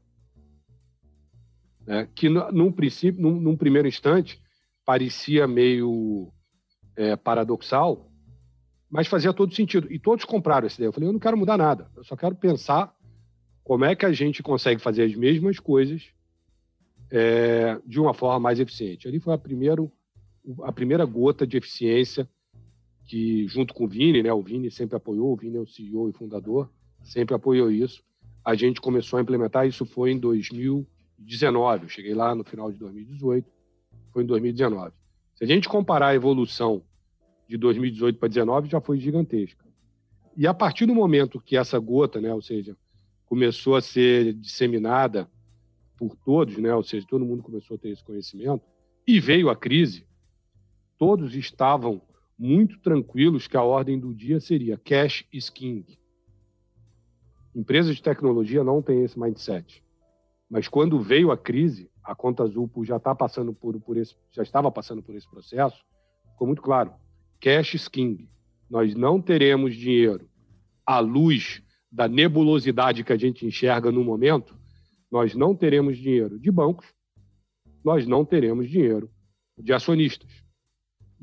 né? 1.87 2.09
que 2.14 2.29
num 2.29 2.73
princípio, 2.73 3.21
num, 3.21 3.40
num, 3.40 3.57
primeiro 3.57 3.87
instante, 3.88 4.40
parecia 4.85 5.47
meio 5.47 6.33
é, 6.97 7.17
paradoxal, 7.17 8.11
mas 8.90 9.07
fazia 9.07 9.33
todo 9.33 9.55
sentido. 9.55 9.93
E 9.93 9.99
todos 9.99 10.25
compraram 10.25 10.67
essa 10.67 10.77
ideia. 10.77 10.88
Eu 10.88 10.93
falei, 10.93 11.09
eu 11.09 11.12
não 11.12 11.21
quero 11.21 11.37
mudar 11.37 11.57
nada, 11.57 11.90
eu 11.97 12.05
só 12.05 12.17
quero 12.17 12.35
pensar 12.35 12.95
como 13.62 13.85
é 13.85 13.95
que 13.95 14.05
a 14.05 14.12
gente 14.12 14.43
consegue 14.43 14.81
fazer 14.81 15.05
as 15.05 15.14
mesmas 15.14 15.59
coisas 15.59 16.03
é, 17.11 17.81
de 17.87 18.01
uma 18.01 18.12
forma 18.12 18.40
mais 18.40 18.61
eficiente. 18.61 19.09
Ali 19.09 19.21
foi 19.21 19.35
a, 19.35 19.38
primeiro, 19.38 19.90
a 20.62 20.73
primeira 20.73 21.05
gota 21.05 21.47
de 21.47 21.57
eficiência 21.57 22.29
que, 23.07 23.47
junto 23.49 23.75
com 23.75 23.85
o 23.85 23.88
Vini, 23.88 24.23
né, 24.23 24.33
o 24.33 24.43
Vini 24.43 24.71
sempre 24.71 24.97
apoiou, 24.97 25.33
o 25.33 25.37
Vini 25.37 25.57
é 25.57 25.61
o 25.61 25.67
CEO 25.67 26.09
e 26.09 26.12
fundador, 26.12 26.71
sempre 27.03 27.35
apoiou 27.35 27.71
isso. 27.71 28.03
A 28.45 28.55
gente 28.55 28.81
começou 28.81 29.19
a 29.19 29.23
implementar, 29.23 29.67
isso 29.67 29.85
foi 29.85 30.12
em 30.12 30.19
2000 30.19 30.87
2019. 31.19 31.85
Eu 31.85 31.88
cheguei 31.88 32.14
lá 32.14 32.35
no 32.35 32.45
final 32.45 32.71
de 32.71 32.79
2018, 32.79 33.51
foi 34.12 34.23
em 34.23 34.27
2019. 34.27 34.93
Se 35.35 35.45
a 35.45 35.47
gente 35.47 35.69
comparar 35.69 36.09
a 36.09 36.14
evolução 36.14 36.83
de 37.49 37.57
2018 37.57 38.19
para 38.19 38.29
2019, 38.29 38.69
já 38.69 38.81
foi 38.81 38.99
gigantesca. 38.99 39.64
E 40.37 40.47
a 40.47 40.55
partir 40.55 40.87
do 40.87 40.95
momento 40.95 41.40
que 41.40 41.57
essa 41.57 41.79
gota, 41.79 42.21
né, 42.21 42.33
ou 42.33 42.43
seja, 42.43 42.77
começou 43.27 43.77
a 43.77 43.81
ser 43.81 44.35
disseminada 44.35 45.29
por 45.97 46.17
todos, 46.17 46.57
né, 46.59 46.75
ou 46.75 46.83
seja, 46.83 47.07
todo 47.09 47.25
mundo 47.25 47.43
começou 47.43 47.77
a 47.77 47.79
ter 47.79 47.90
esse 47.90 48.03
conhecimento, 48.03 48.62
e 49.07 49.21
veio 49.21 49.49
a 49.49 49.57
crise, 49.57 50.07
todos 50.99 51.35
estavam 51.35 52.01
muito 52.38 52.79
tranquilos 52.81 53.47
que 53.47 53.57
a 53.57 53.62
ordem 53.62 53.99
do 53.99 54.14
dia 54.14 54.40
seria 54.40 54.79
cash 54.79 55.25
is 55.33 55.49
king. 55.49 55.99
Empresas 57.55 57.94
de 57.97 58.03
tecnologia 58.03 58.64
não 58.64 58.83
têm 58.83 59.05
esse 59.05 59.18
mindset. 59.18 59.83
Mas 60.51 60.68
quando 60.68 61.01
veio 61.01 61.31
a 61.31 61.38
crise, 61.38 61.90
a 62.03 62.14
Conta 62.14 62.42
Azul 62.42 62.70
já 62.83 62.97
está 62.97 63.14
passando 63.14 63.53
por, 63.55 63.81
por 63.81 63.97
esse, 63.97 64.14
já 64.33 64.42
estava 64.42 64.70
passando 64.70 65.03
por 65.03 65.14
esse 65.14 65.29
processo, 65.29 65.83
ficou 66.33 66.47
muito 66.47 66.62
claro. 66.62 66.92
Cash 67.40 67.75
is 67.75 67.88
king. 67.88 68.29
Nós 68.68 68.94
não 68.94 69.20
teremos 69.20 69.75
dinheiro 69.75 70.29
à 70.85 70.99
luz 70.99 71.62
da 71.90 72.09
nebulosidade 72.09 73.05
que 73.05 73.12
a 73.12 73.16
gente 73.16 73.47
enxerga 73.47 73.90
no 73.92 74.03
momento. 74.03 74.57
Nós 75.11 75.35
não 75.35 75.55
teremos 75.55 75.97
dinheiro 75.97 76.40
de 76.40 76.51
bancos, 76.51 76.87
nós 77.85 78.07
não 78.07 78.25
teremos 78.25 78.68
dinheiro 78.68 79.11
de 79.57 79.73
acionistas. 79.73 80.43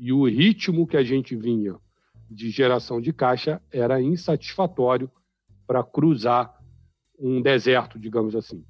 E 0.04 0.12
o 0.12 0.24
ritmo 0.24 0.84
que 0.84 0.96
a 0.96 1.04
gente 1.04 1.36
vinha 1.36 1.78
de 2.28 2.50
geração 2.50 3.00
de 3.00 3.12
caixa 3.12 3.62
era 3.70 4.02
insatisfatório 4.02 5.08
para 5.64 5.84
cruzar 5.84 6.52
um 7.16 7.40
deserto, 7.40 8.00
digamos 8.00 8.34
assim. 8.34 8.66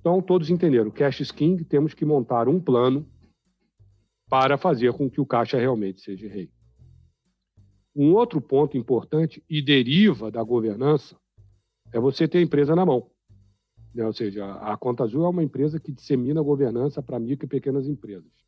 Então, 0.00 0.22
todos 0.22 0.48
entenderam, 0.48 0.90
cash 0.90 1.30
king, 1.30 1.62
temos 1.62 1.92
que 1.92 2.06
montar 2.06 2.48
um 2.48 2.58
plano 2.58 3.06
para 4.30 4.56
fazer 4.56 4.94
com 4.94 5.10
que 5.10 5.20
o 5.20 5.26
caixa 5.26 5.58
realmente 5.58 6.00
seja 6.00 6.26
rei. 6.26 6.50
Um 7.94 8.14
outro 8.14 8.40
ponto 8.40 8.74
importante 8.74 9.44
e 9.50 9.60
deriva 9.60 10.30
da 10.30 10.42
governança 10.42 11.14
é 11.92 12.00
você 12.00 12.26
ter 12.26 12.38
a 12.38 12.42
empresa 12.42 12.74
na 12.74 12.86
mão. 12.86 13.10
Né? 13.94 14.06
Ou 14.06 14.12
seja, 14.14 14.50
a 14.54 14.74
Conta 14.78 15.04
Azul 15.04 15.26
é 15.26 15.28
uma 15.28 15.44
empresa 15.44 15.78
que 15.78 15.92
dissemina 15.92 16.40
a 16.40 16.42
governança 16.42 17.02
para 17.02 17.20
micro 17.20 17.44
e 17.44 17.50
pequenas 17.50 17.86
empresas. 17.86 18.41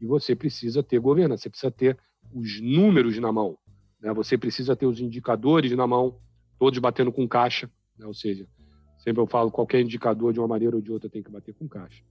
E 0.00 0.06
você 0.06 0.34
precisa 0.34 0.82
ter 0.82 0.98
governança, 0.98 1.42
você 1.42 1.50
precisa 1.50 1.70
ter 1.70 1.98
os 2.32 2.60
números 2.60 3.18
na 3.18 3.32
mão, 3.32 3.58
né? 4.00 4.12
você 4.12 4.38
precisa 4.38 4.74
ter 4.74 4.86
os 4.86 5.00
indicadores 5.00 5.72
na 5.72 5.86
mão, 5.86 6.18
todos 6.58 6.78
batendo 6.78 7.12
com 7.12 7.26
caixa, 7.28 7.70
né? 7.98 8.06
ou 8.06 8.14
seja, 8.14 8.46
Sempre 9.00 9.22
eu 9.22 9.26
falo, 9.26 9.50
qualquer 9.50 9.80
indicador 9.80 10.32
de 10.32 10.38
uma 10.38 10.48
maneira 10.48 10.76
ou 10.76 10.82
de 10.82 10.92
outra 10.92 11.08
tem 11.08 11.22
que 11.22 11.30
bater 11.30 11.54
com 11.54 11.66
caixa. 11.66 12.02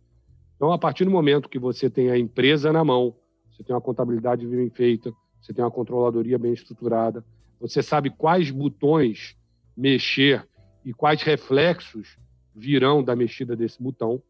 Então, 0.56 0.72
a 0.72 0.78
partir 0.78 1.06
do 1.06 1.12
momento 1.12 1.48
que 1.48 1.60
você 1.60 1.90
tem 1.90 2.10
a 2.10 2.18
empresa 2.18 2.74
na 2.74 2.84
mão, 2.84 3.16
você 3.50 3.64
tem 3.64 3.76
uma 3.76 3.82
contabilidade 3.82 4.46
bem 4.46 4.70
feita, 4.70 5.14
você 5.40 5.54
tem 5.54 5.64
uma 5.64 5.72
controladoria 5.72 6.38
bem 6.40 6.52
estruturada, 6.52 7.24
você 7.60 7.84
sabe 7.84 8.10
quais 8.10 8.50
botões 8.50 9.38
mexer 9.78 10.48
e 10.84 10.92
quais 10.92 11.22
reflexos 11.22 12.18
virão 12.56 13.04
da 13.04 13.16
mexida 13.16 13.56
desse 13.56 13.82
botão. 13.82 14.22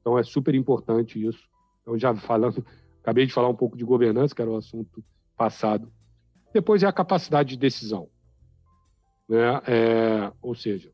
Então, 0.00 0.18
é 0.18 0.22
super 0.24 0.54
importante 0.56 1.24
isso. 1.24 1.48
Então, 1.82 1.96
já 1.96 2.12
falando, 2.16 2.66
acabei 3.08 3.24
de 3.24 3.32
falar 3.32 3.48
um 3.48 3.56
pouco 3.56 3.76
de 3.76 3.84
governança, 3.84 4.34
que 4.34 4.42
era 4.42 4.50
o 4.50 4.56
assunto 4.56 5.02
passado. 5.34 5.90
Depois 6.52 6.82
é 6.82 6.86
a 6.86 6.92
capacidade 6.92 7.50
de 7.50 7.56
decisão. 7.56 8.10
Né? 9.26 9.62
É, 9.66 10.32
ou 10.42 10.54
seja, 10.54 10.92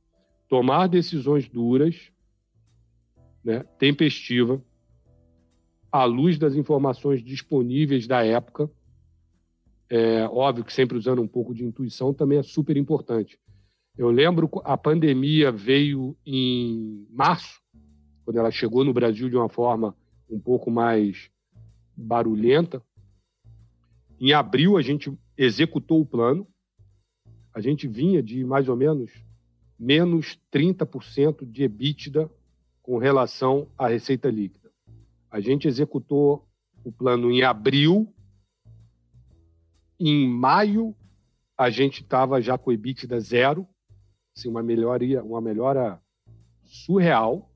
tomar 0.48 0.86
decisões 0.86 1.48
duras, 1.48 2.12
né, 3.44 3.64
tempestiva, 3.78 4.62
à 5.90 6.04
luz 6.04 6.38
das 6.38 6.54
informações 6.54 7.20
disponíveis 7.22 8.06
da 8.06 8.24
época. 8.24 8.70
É, 9.90 10.24
óbvio 10.28 10.64
que 10.64 10.72
sempre 10.72 10.96
usando 10.96 11.20
um 11.20 11.28
pouco 11.28 11.52
de 11.52 11.64
intuição 11.64 12.14
também 12.14 12.38
é 12.38 12.42
super 12.44 12.76
importante. 12.76 13.38
Eu 13.98 14.10
lembro 14.10 14.48
a 14.64 14.76
pandemia 14.76 15.50
veio 15.50 16.16
em 16.24 17.06
março, 17.10 17.60
quando 18.24 18.38
ela 18.38 18.50
chegou 18.52 18.84
no 18.84 18.92
Brasil 18.92 19.28
de 19.28 19.36
uma 19.36 19.48
forma 19.48 19.96
um 20.28 20.40
pouco 20.40 20.70
mais 20.70 21.30
barulhenta. 21.96 22.82
Em 24.20 24.32
abril 24.32 24.76
a 24.76 24.82
gente 24.82 25.12
executou 25.36 26.00
o 26.00 26.06
plano. 26.06 26.46
A 27.52 27.60
gente 27.60 27.86
vinha 27.86 28.22
de 28.22 28.44
mais 28.44 28.68
ou 28.68 28.76
menos 28.76 29.10
menos 29.78 30.38
30% 30.52 31.44
de 31.44 31.64
EBITDA 31.64 32.30
com 32.82 32.98
relação 32.98 33.68
à 33.76 33.88
receita 33.88 34.30
líquida. 34.30 34.70
A 35.30 35.40
gente 35.40 35.66
executou 35.66 36.48
o 36.84 36.92
plano 36.92 37.30
em 37.30 37.42
abril. 37.42 38.12
Em 39.98 40.28
maio, 40.28 40.94
a 41.56 41.70
gente 41.70 42.02
estava 42.02 42.40
já 42.40 42.58
com 42.58 42.72
EBITDA 42.72 43.18
zero, 43.20 43.66
assim, 44.36 44.48
uma 44.48 44.62
melhoria, 44.62 45.22
uma 45.22 45.40
melhora 45.40 46.00
surreal. 46.62 47.50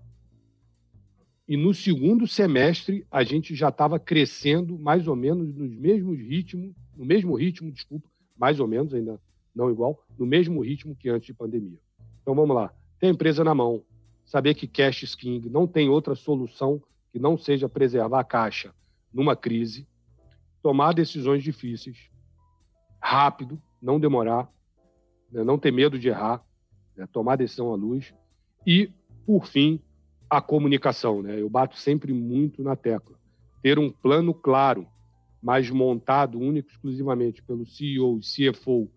E 1.49 1.57
no 1.57 1.73
segundo 1.73 2.27
semestre, 2.27 3.07
a 3.11 3.25
gente 3.25 3.55
já 3.55 3.71
estava 3.71 3.99
crescendo 3.99 4.79
mais 4.79 5.09
ou 5.09 5.17
menos 5.17 5.55
nos 5.55 5.75
mesmos 5.75 6.19
ritmos, 6.19 6.75
no 6.95 7.07
mesmo 7.07 7.35
ritmo, 7.35 7.73
desculpa, 7.73 8.07
mais 8.37 8.61
ou 8.61 8.69
menos, 8.69 8.93
ainda 8.93 9.19
não 9.55 9.71
igual, 9.71 10.05
no 10.19 10.27
mesmo 10.27 10.61
ritmo 10.61 10.95
que 10.95 11.09
antes 11.09 11.27
de 11.27 11.33
pandemia. 11.33 11.79
Então 12.21 12.35
vamos 12.35 12.55
lá. 12.55 12.71
Ter 13.01 13.07
a 13.07 13.11
empresa 13.11 13.43
na 13.43 13.55
mão, 13.55 13.83
saber 14.27 14.55
que 14.55 14.69
cash 14.69 15.05
is 15.05 15.15
king, 15.15 15.49
não 15.49 15.67
tem 15.67 15.89
outra 15.89 16.15
solução 16.15 16.83
que 17.11 17.19
não 17.19 17.39
seja 17.39 17.67
preservar 17.67 18.21
a 18.21 18.25
caixa 18.25 18.75
numa 19.11 19.35
crise, 19.35 19.89
tomar 20.63 20.93
decisões 20.93 21.43
difíceis 21.43 22.11
rápido, 23.01 23.61
não 23.81 23.99
demorar, 23.99 24.53
né, 25.33 25.43
não 25.43 25.59
ter 25.59 25.73
medo 25.73 25.99
de 25.99 26.09
errar, 26.09 26.45
né, 26.95 27.09
tomar 27.11 27.37
decisão 27.37 27.73
à 27.73 27.77
luz 27.77 28.13
e, 28.67 28.93
por 29.25 29.47
fim, 29.47 29.81
a 30.29 30.41
comunicação. 30.41 31.23
Né? 31.23 31.41
Eu 31.41 31.49
bato 31.49 31.77
sempre 31.79 32.13
muito 32.13 32.63
na 32.63 32.77
tecla. 32.77 33.17
Ter 33.63 33.79
um 33.79 33.91
plano 33.91 34.35
claro, 34.35 34.87
mas 35.43 35.71
montado 35.71 36.39
único 36.39 36.71
exclusivamente 36.71 37.43
pelo 37.43 37.67
CEO 37.67 38.19
e 38.19 38.53
CFO 38.53 38.91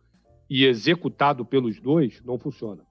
e 0.50 0.66
executado 0.66 1.46
pelos 1.46 1.80
dois, 1.80 2.22
não 2.24 2.38
funciona. 2.38 2.84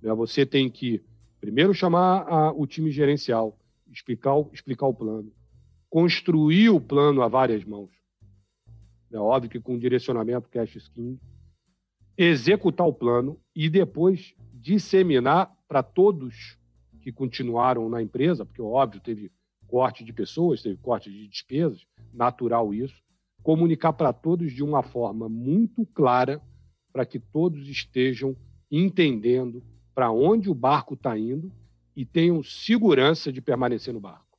Né, 0.00 0.12
você 0.14 0.46
tem 0.46 0.70
que 0.70 1.02
primeiro 1.40 1.74
chamar 1.74 2.22
a, 2.28 2.52
o 2.52 2.66
time 2.66 2.90
gerencial, 2.90 3.58
explicar, 3.90 4.34
explicar 4.52 4.86
o 4.86 4.94
plano, 4.94 5.32
construir 5.90 6.70
o 6.70 6.80
plano 6.80 7.22
a 7.22 7.28
várias 7.28 7.64
mãos. 7.64 7.90
É 9.12 9.18
óbvio 9.18 9.50
que 9.50 9.60
com 9.60 9.78
direcionamento 9.78 10.48
cash 10.48 10.76
skin, 10.76 11.18
executar 12.16 12.86
o 12.86 12.94
plano 12.94 13.38
e 13.54 13.68
depois 13.68 14.34
disseminar 14.54 15.52
para 15.66 15.82
todos 15.82 16.56
que 17.02 17.12
continuaram 17.12 17.88
na 17.88 18.00
empresa, 18.00 18.46
porque 18.46 18.62
óbvio 18.62 19.00
teve 19.00 19.30
corte 19.66 20.04
de 20.04 20.12
pessoas, 20.12 20.62
teve 20.62 20.76
corte 20.76 21.10
de 21.10 21.26
despesas, 21.26 21.84
natural 22.12 22.72
isso, 22.72 23.02
comunicar 23.42 23.92
para 23.92 24.12
todos 24.12 24.52
de 24.52 24.62
uma 24.62 24.82
forma 24.82 25.28
muito 25.28 25.84
clara 25.86 26.40
para 26.92 27.04
que 27.04 27.18
todos 27.18 27.68
estejam 27.68 28.36
entendendo 28.70 29.62
para 29.94 30.10
onde 30.10 30.48
o 30.48 30.54
barco 30.54 30.94
está 30.94 31.18
indo 31.18 31.52
e 31.96 32.04
tenham 32.04 32.42
segurança 32.42 33.32
de 33.32 33.40
permanecer 33.40 33.92
no 33.92 34.00
barco. 34.00 34.38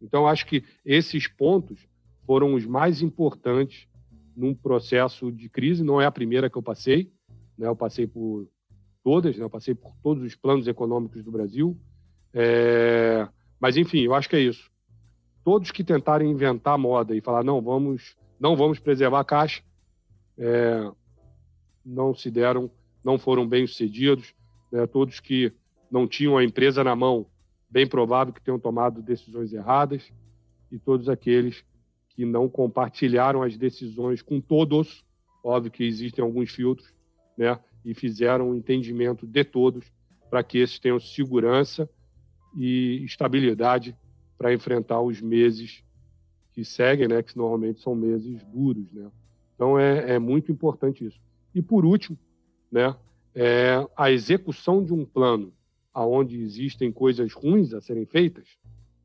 Então, 0.00 0.26
acho 0.26 0.46
que 0.46 0.64
esses 0.84 1.26
pontos 1.26 1.86
foram 2.24 2.54
os 2.54 2.64
mais 2.64 3.02
importantes 3.02 3.88
num 4.36 4.54
processo 4.54 5.30
de 5.32 5.48
crise. 5.48 5.82
Não 5.82 6.00
é 6.00 6.06
a 6.06 6.12
primeira 6.12 6.48
que 6.48 6.56
eu 6.56 6.62
passei, 6.62 7.12
né? 7.58 7.66
eu 7.66 7.76
passei 7.76 8.06
por 8.06 8.48
todas, 9.02 9.36
né? 9.36 9.44
eu 9.44 9.50
passei 9.50 9.74
por 9.74 9.94
todos 10.02 10.22
os 10.22 10.34
planos 10.34 10.66
econômicos 10.66 11.22
do 11.22 11.30
Brasil. 11.30 11.76
É... 12.32 13.28
Mas, 13.58 13.76
enfim, 13.76 14.00
eu 14.00 14.14
acho 14.14 14.28
que 14.28 14.36
é 14.36 14.40
isso. 14.40 14.70
Todos 15.44 15.70
que 15.70 15.84
tentarem 15.84 16.30
inventar 16.30 16.78
moda 16.78 17.14
e 17.14 17.20
falar, 17.20 17.42
não, 17.42 17.60
vamos, 17.60 18.16
não 18.38 18.56
vamos 18.56 18.78
preservar 18.78 19.20
a 19.20 19.24
caixa, 19.24 19.62
é... 20.38 20.90
não 21.84 22.14
se 22.14 22.30
deram, 22.30 22.70
não 23.04 23.18
foram 23.18 23.46
bem 23.46 23.66
sucedidos. 23.66 24.34
Né? 24.70 24.86
Todos 24.86 25.20
que 25.20 25.52
não 25.90 26.06
tinham 26.06 26.36
a 26.36 26.44
empresa 26.44 26.84
na 26.84 26.94
mão, 26.94 27.26
bem 27.68 27.86
provável 27.86 28.32
que 28.32 28.42
tenham 28.42 28.58
tomado 28.58 29.02
decisões 29.02 29.52
erradas. 29.52 30.12
E 30.70 30.78
todos 30.78 31.08
aqueles 31.08 31.64
que 32.10 32.24
não 32.24 32.48
compartilharam 32.48 33.42
as 33.42 33.56
decisões 33.56 34.22
com 34.22 34.40
todos, 34.40 35.04
óbvio 35.42 35.72
que 35.72 35.84
existem 35.84 36.24
alguns 36.24 36.50
filtros, 36.50 36.92
né? 37.36 37.58
E 37.84 37.94
fizeram 37.94 38.50
um 38.50 38.54
entendimento 38.54 39.26
de 39.26 39.44
todos 39.44 39.90
para 40.28 40.42
que 40.42 40.58
esses 40.58 40.78
tenham 40.78 41.00
segurança 41.00 41.88
e 42.56 43.02
estabilidade 43.04 43.96
para 44.36 44.52
enfrentar 44.52 45.00
os 45.00 45.20
meses 45.20 45.82
que 46.52 46.64
seguem, 46.64 47.08
né? 47.08 47.22
Que 47.22 47.36
normalmente 47.36 47.80
são 47.80 47.94
meses 47.94 48.42
duros, 48.44 48.92
né? 48.92 49.10
Então 49.54 49.78
é, 49.78 50.14
é 50.14 50.18
muito 50.18 50.50
importante 50.50 51.06
isso. 51.06 51.20
E 51.54 51.60
por 51.60 51.84
último, 51.84 52.18
né? 52.70 52.96
É 53.34 53.86
a 53.96 54.10
execução 54.10 54.84
de 54.84 54.92
um 54.92 55.04
plano 55.04 55.52
aonde 55.92 56.40
existem 56.40 56.90
coisas 56.90 57.32
ruins 57.32 57.72
a 57.72 57.80
serem 57.80 58.06
feitas, 58.06 58.48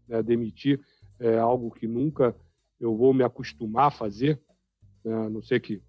né? 0.07 0.21
demitir 0.23 0.79
é 1.19 1.37
algo 1.37 1.71
que 1.71 1.87
nunca 1.87 2.35
eu 2.79 2.95
vou 2.95 3.13
me 3.13 3.23
acostumar 3.23 3.87
a 3.87 3.91
fazer, 3.91 4.39
né? 5.03 5.13
a 5.13 5.29
não 5.29 5.41
ser 5.41 5.59
que 5.59 5.81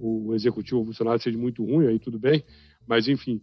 o 0.00 0.34
executivo 0.34 0.80
o 0.80 0.86
funcionário 0.86 1.20
seja 1.20 1.38
muito 1.38 1.64
ruim, 1.64 1.86
aí 1.86 1.98
tudo 1.98 2.18
bem, 2.18 2.42
mas 2.86 3.06
enfim, 3.06 3.40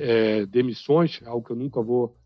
é, 0.00 0.44
demissões, 0.46 1.20
algo 1.24 1.46
que 1.46 1.52
eu 1.52 1.56
nunca 1.56 1.80
vou 1.80 2.16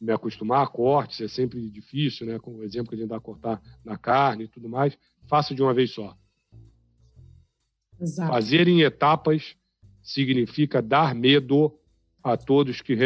me 0.00 0.12
acostumar, 0.12 0.68
cortes, 0.68 1.20
é 1.20 1.28
sempre 1.28 1.70
difícil, 1.70 2.26
né? 2.26 2.38
Com 2.38 2.56
o 2.56 2.62
exemplo 2.62 2.90
que 2.90 2.94
a 2.94 2.98
gente 2.98 3.08
dá 3.08 3.16
a 3.16 3.20
cortar 3.20 3.60
na 3.84 3.96
carne 3.96 4.44
e 4.44 4.48
tudo 4.48 4.68
mais, 4.68 4.96
faça 5.26 5.54
de 5.54 5.62
uma 5.62 5.74
vez 5.74 5.92
só. 5.92 6.16
Exato. 7.98 8.30
Fazer 8.30 8.68
em 8.68 8.82
etapas 8.82 9.56
significa 10.02 10.82
dar 10.82 11.14
medo 11.14 11.72
a 12.22 12.36
todos 12.36 12.80
que 12.80 12.96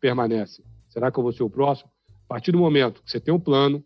permanecem. 0.00 0.64
Será 0.88 1.10
que 1.10 1.18
eu 1.18 1.22
vou 1.22 1.32
ser 1.32 1.44
o 1.44 1.50
próximo? 1.50 1.90
A 2.24 2.28
partir 2.28 2.52
do 2.52 2.58
momento 2.58 3.02
que 3.02 3.10
você 3.10 3.20
tem 3.20 3.32
um 3.32 3.40
plano, 3.40 3.84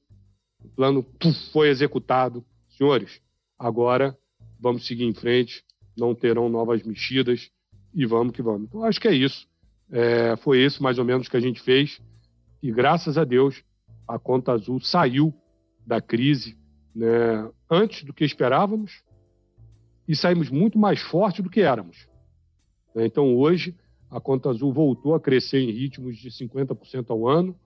o 0.63 0.69
plano 0.69 1.03
puf, 1.03 1.51
foi 1.53 1.69
executado. 1.69 2.45
Senhores, 2.71 3.21
agora 3.59 4.17
vamos 4.59 4.87
seguir 4.87 5.05
em 5.05 5.15
frente, 5.15 5.63
não 5.97 6.15
terão 6.15 6.49
novas 6.49 6.83
mexidas 6.83 7.51
e 7.95 8.05
vamos 8.07 8.33
que 8.33 8.43
vamos. 8.43 8.69
Então, 8.69 8.85
acho 8.85 9.01
que 9.01 9.09
é 9.09 9.15
isso. 9.15 9.47
É, 9.91 10.37
foi 10.37 10.65
isso 10.65 10.83
mais 10.83 10.99
ou 10.99 11.05
menos 11.05 11.29
que 11.29 11.37
a 11.37 11.41
gente 11.41 11.61
fez. 11.61 12.01
E 12.63 12.73
graças 12.73 13.17
a 13.17 13.25
Deus, 13.25 13.63
a 14.09 14.19
Conta 14.19 14.53
Azul 14.53 14.81
saiu 14.81 15.33
da 15.87 16.01
crise 16.01 16.57
né, 16.95 17.51
antes 17.71 18.05
do 18.05 18.13
que 18.13 18.25
esperávamos 18.25 19.03
e 20.09 20.15
saímos 20.15 20.51
muito 20.51 20.79
mais 20.79 21.01
forte 21.01 21.43
do 21.43 21.51
que 21.51 21.61
éramos. 21.61 22.09
Então, 22.97 23.35
hoje, 23.37 23.75
a 24.11 24.21
Conta 24.21 24.51
Azul 24.51 24.73
voltou 24.73 25.15
a 25.15 25.21
crescer 25.21 25.59
em 25.59 25.71
ritmos 25.71 26.17
de 26.17 26.31
50% 26.31 27.11
ao 27.11 27.29
ano, 27.29 27.57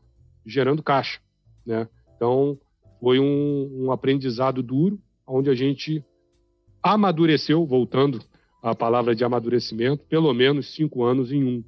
gerando 0.47 0.83
caixa. 0.83 1.21
Né? 1.67 1.88
Então, 2.17 2.59
foi 3.01 3.19
um, 3.19 3.85
um 3.85 3.93
aprendizado 3.93 4.62
duro, 4.62 5.01
onde 5.27 5.51
a 5.51 5.55
gente 5.55 6.03
amadureceu, 6.83 7.64
voltando 7.67 8.23
à 8.62 8.75
palavra 8.75 9.14
de 9.14 9.25
amadurecimento, 9.25 10.05
pelo 10.05 10.33
menos 10.33 10.75
cinco 10.75 11.05
anos 11.05 11.33
em 11.33 11.45
um. 11.45 11.64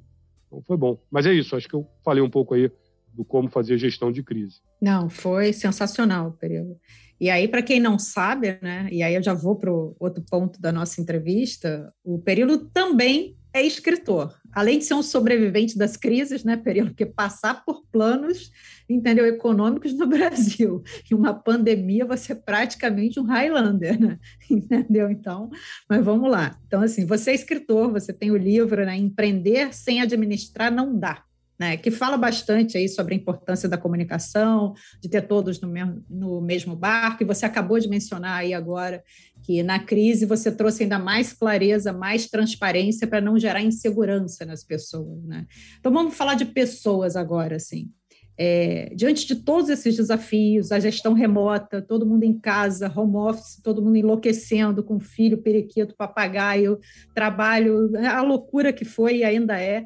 Então 0.47 0.61
foi 0.61 0.77
bom. 0.77 0.99
Mas 1.09 1.25
é 1.25 1.33
isso, 1.33 1.55
acho 1.55 1.67
que 1.67 1.75
eu 1.75 1.87
falei 2.03 2.21
um 2.21 2.29
pouco 2.29 2.53
aí 2.53 2.71
do 3.13 3.25
como 3.25 3.49
fazer 3.49 3.77
gestão 3.77 4.11
de 4.11 4.23
crise. 4.23 4.61
Não, 4.81 5.09
foi 5.09 5.53
sensacional 5.53 6.29
o 6.29 6.33
período. 6.33 6.77
E 7.19 7.29
aí, 7.29 7.47
para 7.47 7.61
quem 7.61 7.79
não 7.79 7.99
sabe, 7.99 8.57
né, 8.61 8.87
e 8.91 9.03
aí 9.03 9.13
eu 9.13 9.21
já 9.21 9.33
vou 9.33 9.55
para 9.55 9.71
o 9.71 9.95
outro 9.99 10.23
ponto 10.29 10.59
da 10.59 10.71
nossa 10.71 10.99
entrevista, 10.99 11.93
o 12.03 12.17
período 12.17 12.69
também 12.73 13.37
é 13.53 13.61
escritor. 13.61 14.33
Além 14.53 14.79
de 14.79 14.85
ser 14.85 14.93
um 14.93 15.03
sobrevivente 15.03 15.77
das 15.77 15.95
crises, 15.95 16.43
né, 16.43 16.57
Perilo, 16.57 16.93
que 16.93 17.05
passar 17.05 17.63
por 17.65 17.83
planos, 17.91 18.51
entendeu, 18.89 19.25
econômicos 19.25 19.93
no 19.93 20.07
Brasil. 20.07 20.83
E 21.09 21.15
uma 21.15 21.33
pandemia, 21.33 22.05
você 22.05 22.33
é 22.33 22.35
praticamente 22.35 23.19
um 23.19 23.23
Highlander, 23.23 23.99
né? 23.99 24.19
Entendeu? 24.49 25.09
Então, 25.09 25.49
mas 25.89 26.03
vamos 26.03 26.29
lá. 26.29 26.57
Então, 26.67 26.81
assim, 26.81 27.05
você 27.05 27.31
é 27.31 27.35
escritor, 27.35 27.91
você 27.91 28.11
tem 28.11 28.31
o 28.31 28.37
livro, 28.37 28.85
né, 28.85 28.97
Empreender 28.97 29.73
sem 29.73 30.01
administrar 30.01 30.71
não 30.71 30.97
dá 30.97 31.23
né, 31.61 31.77
que 31.77 31.91
fala 31.91 32.17
bastante 32.17 32.75
aí 32.75 32.89
sobre 32.89 33.13
a 33.13 33.17
importância 33.17 33.69
da 33.69 33.77
comunicação, 33.77 34.73
de 34.99 35.07
ter 35.07 35.21
todos 35.21 35.61
no 35.61 35.67
mesmo, 35.67 36.03
no 36.09 36.41
mesmo 36.41 36.75
barco, 36.75 37.21
e 37.21 37.25
você 37.25 37.45
acabou 37.45 37.79
de 37.79 37.87
mencionar 37.87 38.39
aí 38.39 38.51
agora 38.51 39.03
que 39.43 39.63
na 39.63 39.79
crise 39.79 40.25
você 40.25 40.51
trouxe 40.51 40.83
ainda 40.83 40.99
mais 40.99 41.33
clareza, 41.33 41.91
mais 41.91 42.27
transparência 42.27 43.07
para 43.07 43.21
não 43.21 43.37
gerar 43.37 43.61
insegurança 43.61 44.45
nas 44.45 44.63
pessoas. 44.63 45.23
Né? 45.23 45.45
Então 45.79 45.91
vamos 45.91 46.15
falar 46.15 46.35
de 46.35 46.45
pessoas 46.45 47.15
agora, 47.15 47.55
assim. 47.55 47.89
É, 48.37 48.91
diante 48.95 49.27
de 49.27 49.35
todos 49.35 49.69
esses 49.69 49.95
desafios, 49.95 50.71
a 50.71 50.79
gestão 50.79 51.13
remota, 51.13 51.81
todo 51.81 52.05
mundo 52.05 52.23
em 52.23 52.39
casa, 52.39 52.91
home 52.95 53.15
office, 53.17 53.61
todo 53.61 53.81
mundo 53.81 53.97
enlouquecendo 53.97 54.83
com 54.83 54.99
filho, 54.99 55.37
periquito, 55.39 55.95
papagaio, 55.95 56.79
trabalho, 57.13 57.91
a 57.97 58.21
loucura 58.21 58.73
que 58.73 58.85
foi 58.85 59.17
e 59.17 59.23
ainda 59.23 59.59
é. 59.59 59.85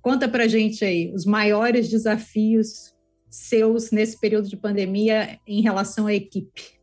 Conta 0.00 0.28
para 0.28 0.46
gente 0.46 0.84
aí 0.84 1.12
os 1.14 1.24
maiores 1.24 1.88
desafios 1.88 2.94
seus 3.28 3.90
nesse 3.90 4.20
período 4.20 4.48
de 4.48 4.56
pandemia 4.56 5.40
em 5.46 5.60
relação 5.60 6.06
à 6.06 6.14
equipe. 6.14 6.73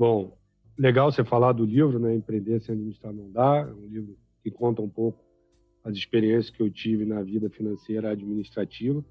Bom, 0.00 0.34
legal 0.78 1.12
você 1.12 1.22
falar 1.22 1.52
do 1.52 1.62
livro, 1.62 1.98
né? 1.98 2.14
Empreender 2.14 2.58
sem 2.62 2.74
administrar 2.74 3.12
não 3.12 3.30
dá. 3.30 3.68
É 3.68 3.70
um 3.70 3.86
livro 3.86 4.16
que 4.42 4.50
conta 4.50 4.80
um 4.80 4.88
pouco 4.88 5.22
as 5.84 5.94
experiências 5.94 6.48
que 6.48 6.62
eu 6.62 6.70
tive 6.70 7.04
na 7.04 7.22
vida 7.22 7.50
financeira 7.50 8.10
administrativa. 8.10 9.04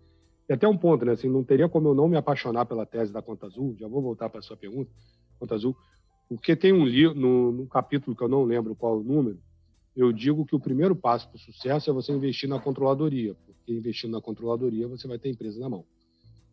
E 0.50 0.54
até 0.54 0.68
um 0.68 0.76
ponto, 0.76 1.06
né? 1.06 1.12
Assim, 1.12 1.30
não 1.30 1.44
teria 1.44 1.70
como 1.70 1.90
eu 1.90 1.94
não 1.94 2.08
me 2.08 2.18
apaixonar 2.18 2.66
pela 2.66 2.88
tese 2.88 3.14
da 3.14 3.22
Conta 3.22 3.46
Azul. 3.46 3.76
Já 3.78 3.88
vou 3.88 4.02
voltar 4.02 4.32
para 4.32 4.40
a 4.40 4.42
sua 4.42 4.58
pergunta, 4.58 4.90
Conta 5.38 5.54
Azul. 5.54 5.78
Porque 6.28 6.56
tem 6.56 6.74
um 6.74 6.88
livro, 6.88 7.14
no, 7.14 7.52
no 7.52 7.68
capítulo 7.68 8.16
que 8.16 8.24
eu 8.24 8.28
não 8.28 8.44
lembro 8.44 8.76
qual 8.76 8.98
o 8.98 9.04
número, 9.04 9.38
eu 9.96 10.12
digo 10.12 10.44
que 10.44 10.56
o 10.56 10.60
primeiro 10.60 10.96
passo 10.96 11.30
para 11.30 11.36
o 11.36 11.40
sucesso 11.40 11.88
é 11.92 11.94
você 11.94 12.12
investir 12.12 12.50
na 12.50 12.60
controladoria, 12.60 13.36
porque 13.46 13.74
investindo 13.74 14.14
na 14.14 14.22
controladoria 14.22 14.88
você 14.88 15.08
vai 15.08 15.20
ter 15.20 15.30
empresa 15.30 15.60
na 15.60 15.70
mão. 15.70 15.86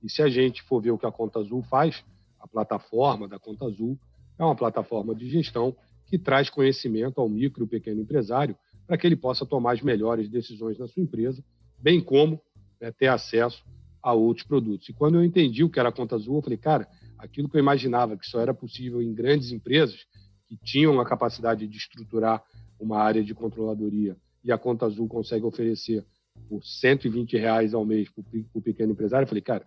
E 0.03 0.11
se 0.11 0.21
a 0.21 0.29
gente 0.29 0.63
for 0.63 0.83
ver 0.83 0.91
o 0.91 0.99
que 0.99 1.07
a 1.07 1.11
Conta 1.11 1.39
Azul 1.39 1.63
faz, 1.63 2.05
a 2.39 2.47
plataforma 2.47 3.27
da 3.27 3.39
Conta 3.39 3.65
Azul 3.65 3.99
é 4.39 4.45
uma 4.45 4.55
plataforma 4.55 5.15
de 5.15 5.29
gestão 5.29 5.77
que 6.07 6.19
traz 6.19 6.49
conhecimento 6.49 7.21
ao 7.21 7.29
micro 7.29 7.65
e 7.65 7.69
pequeno 7.69 8.01
empresário 8.01 8.57
para 8.87 8.97
que 8.97 9.07
ele 9.07 9.17
possa 9.17 9.45
tomar 9.45 9.73
as 9.73 9.83
melhores 9.83 10.29
decisões 10.29 10.79
na 10.79 10.87
sua 10.87 11.03
empresa, 11.03 11.43
bem 11.79 12.01
como 12.01 12.41
né, 12.81 12.93
ter 12.93 13.09
acesso 13.09 13.65
a 14.03 14.13
outros 14.13 14.47
produtos. 14.47 14.89
E 14.89 14.93
quando 14.93 15.17
eu 15.17 15.25
entendi 15.25 15.65
o 15.65 15.71
que 15.71 15.81
era 15.81 15.89
a 15.89 15.93
conta 15.93 16.15
azul, 16.15 16.37
eu 16.37 16.43
falei, 16.43 16.59
cara, 16.59 16.89
aquilo 17.19 17.49
que 17.49 17.57
eu 17.57 17.61
imaginava 17.61 18.17
que 18.17 18.27
só 18.27 18.41
era 18.41 18.55
possível 18.55 19.03
em 19.03 19.13
grandes 19.13 19.51
empresas 19.51 20.07
que 20.47 20.57
tinham 20.57 21.01
a 21.01 21.05
capacidade 21.05 21.67
de 21.67 21.77
estruturar 21.77 22.43
uma 22.79 22.99
área 22.99 23.25
de 23.25 23.35
controladoria 23.35 24.17
e 24.45 24.53
a 24.53 24.59
conta 24.59 24.87
azul 24.87 25.09
consegue 25.09 25.45
oferecer 25.45 26.05
por 26.49 26.63
120 26.65 27.37
reais 27.37 27.75
ao 27.75 27.85
mês 27.85 28.09
para 28.11 28.23
o 28.55 28.63
pequeno 28.63 28.93
empresário, 28.93 29.25
eu 29.25 29.29
falei, 29.29 29.43
cara, 29.43 29.67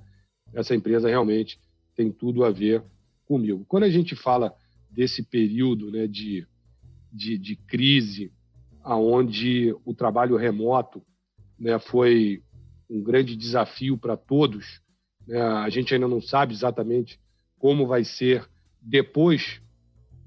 essa 0.53 0.73
empresa 0.73 1.09
realmente 1.09 1.59
tem 1.95 2.11
tudo 2.11 2.45
a 2.45 2.51
ver 2.51 2.83
comigo. 3.25 3.65
Quando 3.67 3.83
a 3.83 3.89
gente 3.89 4.15
fala 4.15 4.53
desse 4.89 5.23
período 5.23 5.91
né, 5.91 6.07
de, 6.07 6.47
de, 7.11 7.37
de 7.37 7.55
crise, 7.55 8.31
aonde 8.83 9.75
o 9.85 9.93
trabalho 9.93 10.35
remoto 10.35 11.01
né, 11.57 11.77
foi 11.79 12.41
um 12.89 13.01
grande 13.01 13.35
desafio 13.35 13.97
para 13.97 14.17
todos, 14.17 14.81
né, 15.27 15.39
a 15.39 15.69
gente 15.69 15.93
ainda 15.93 16.07
não 16.07 16.21
sabe 16.21 16.53
exatamente 16.53 17.19
como 17.57 17.85
vai 17.85 18.03
ser 18.03 18.49
depois 18.81 19.61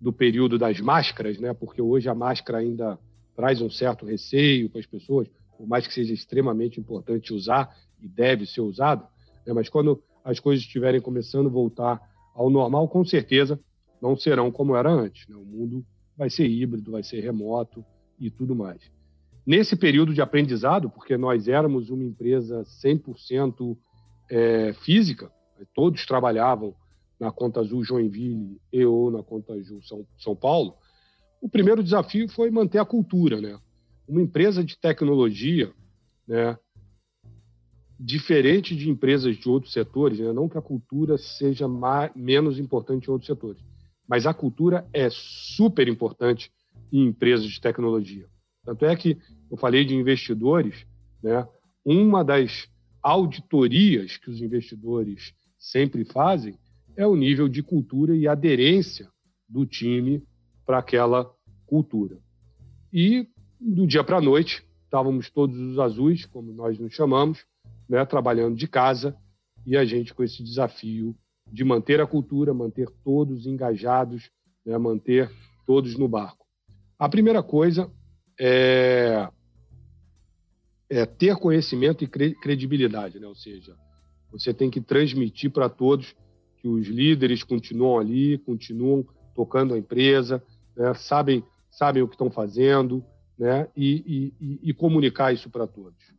do 0.00 0.12
período 0.12 0.58
das 0.58 0.80
máscaras, 0.80 1.38
né, 1.38 1.52
porque 1.54 1.80
hoje 1.80 2.08
a 2.08 2.14
máscara 2.14 2.58
ainda 2.58 2.98
traz 3.34 3.60
um 3.60 3.70
certo 3.70 4.04
receio 4.04 4.68
para 4.68 4.80
as 4.80 4.86
pessoas, 4.86 5.28
por 5.56 5.66
mais 5.66 5.86
que 5.86 5.94
seja 5.94 6.12
extremamente 6.12 6.78
importante 6.78 7.32
usar 7.32 7.74
e 8.00 8.06
deve 8.06 8.46
ser 8.46 8.60
usado, 8.60 9.06
né, 9.46 9.52
mas 9.52 9.68
quando 9.68 10.02
as 10.24 10.38
coisas 10.38 10.64
estiverem 10.64 11.00
começando 11.00 11.46
a 11.46 11.52
voltar 11.52 12.00
ao 12.34 12.48
normal, 12.48 12.88
com 12.88 13.04
certeza 13.04 13.58
não 14.02 14.16
serão 14.16 14.50
como 14.50 14.74
era 14.74 14.90
antes. 14.90 15.28
Né? 15.28 15.36
O 15.36 15.44
mundo 15.44 15.86
vai 16.16 16.28
ser 16.28 16.48
híbrido, 16.48 16.90
vai 16.90 17.04
ser 17.04 17.20
remoto 17.20 17.84
e 18.18 18.28
tudo 18.28 18.54
mais. 18.56 18.90
Nesse 19.46 19.76
período 19.76 20.12
de 20.12 20.20
aprendizado, 20.20 20.90
porque 20.90 21.16
nós 21.16 21.46
éramos 21.46 21.88
uma 21.88 22.04
empresa 22.04 22.62
100% 22.62 23.76
é, 24.28 24.72
física, 24.72 25.30
todos 25.72 26.04
trabalhavam 26.04 26.74
na 27.18 27.30
Conta 27.30 27.60
Azul 27.60 27.84
Joinville 27.84 28.60
e 28.72 28.84
ou 28.84 29.10
na 29.10 29.22
Conta 29.22 29.54
Azul 29.54 29.80
São, 29.82 30.04
São 30.18 30.34
Paulo, 30.34 30.74
o 31.40 31.48
primeiro 31.48 31.82
desafio 31.82 32.28
foi 32.28 32.50
manter 32.50 32.78
a 32.78 32.84
cultura. 32.84 33.40
Né? 33.40 33.58
Uma 34.06 34.20
empresa 34.22 34.64
de 34.64 34.76
tecnologia, 34.76 35.72
né, 36.26 36.56
diferente 37.98 38.74
de 38.74 38.90
empresas 38.90 39.36
de 39.36 39.48
outros 39.48 39.72
setores, 39.72 40.18
né? 40.18 40.32
não 40.32 40.48
que 40.48 40.58
a 40.58 40.62
cultura 40.62 41.16
seja 41.16 41.68
mais, 41.68 42.10
menos 42.14 42.58
importante 42.58 43.06
em 43.06 43.10
outros 43.10 43.26
setores, 43.26 43.62
mas 44.12 44.26
a 44.26 44.34
cultura 44.34 44.86
é 44.92 45.08
super 45.10 45.88
importante 45.88 46.52
em 46.92 47.06
empresas 47.06 47.46
de 47.46 47.58
tecnologia. 47.58 48.28
Tanto 48.62 48.84
é 48.84 48.94
que 48.94 49.16
eu 49.50 49.56
falei 49.56 49.86
de 49.86 49.94
investidores, 49.94 50.86
né? 51.22 51.48
uma 51.82 52.22
das 52.22 52.68
auditorias 53.02 54.18
que 54.18 54.28
os 54.28 54.42
investidores 54.42 55.32
sempre 55.58 56.04
fazem 56.04 56.58
é 56.94 57.06
o 57.06 57.16
nível 57.16 57.48
de 57.48 57.62
cultura 57.62 58.14
e 58.14 58.28
aderência 58.28 59.08
do 59.48 59.64
time 59.64 60.22
para 60.66 60.76
aquela 60.76 61.34
cultura. 61.64 62.18
E 62.92 63.26
do 63.58 63.86
dia 63.86 64.04
para 64.04 64.18
a 64.18 64.20
noite, 64.20 64.62
estávamos 64.84 65.30
todos 65.30 65.58
os 65.58 65.78
azuis, 65.78 66.26
como 66.26 66.52
nós 66.52 66.78
nos 66.78 66.92
chamamos, 66.92 67.46
né, 67.88 68.04
trabalhando 68.04 68.56
de 68.56 68.68
casa 68.68 69.16
e 69.64 69.74
a 69.74 69.86
gente 69.86 70.12
com 70.12 70.22
esse 70.22 70.42
desafio 70.42 71.16
de 71.52 71.64
manter 71.64 72.00
a 72.00 72.06
cultura, 72.06 72.54
manter 72.54 72.88
todos 73.04 73.46
engajados, 73.46 74.30
né, 74.64 74.76
manter 74.78 75.30
todos 75.66 75.96
no 75.98 76.08
barco. 76.08 76.46
A 76.98 77.08
primeira 77.08 77.42
coisa 77.42 77.90
é, 78.40 79.28
é 80.88 81.04
ter 81.04 81.36
conhecimento 81.36 82.02
e 82.04 82.06
credibilidade, 82.06 83.18
né? 83.18 83.26
ou 83.26 83.34
seja, 83.34 83.76
você 84.30 84.54
tem 84.54 84.70
que 84.70 84.80
transmitir 84.80 85.50
para 85.50 85.68
todos 85.68 86.14
que 86.58 86.68
os 86.68 86.86
líderes 86.86 87.42
continuam 87.42 87.98
ali, 87.98 88.38
continuam 88.38 89.04
tocando 89.34 89.74
a 89.74 89.78
empresa, 89.78 90.42
né? 90.76 90.94
sabem, 90.94 91.44
sabem 91.70 92.02
o 92.02 92.08
que 92.08 92.14
estão 92.14 92.30
fazendo, 92.30 93.04
né? 93.38 93.68
e, 93.76 94.32
e, 94.40 94.70
e 94.70 94.72
comunicar 94.72 95.34
isso 95.34 95.50
para 95.50 95.66
todos 95.66 96.12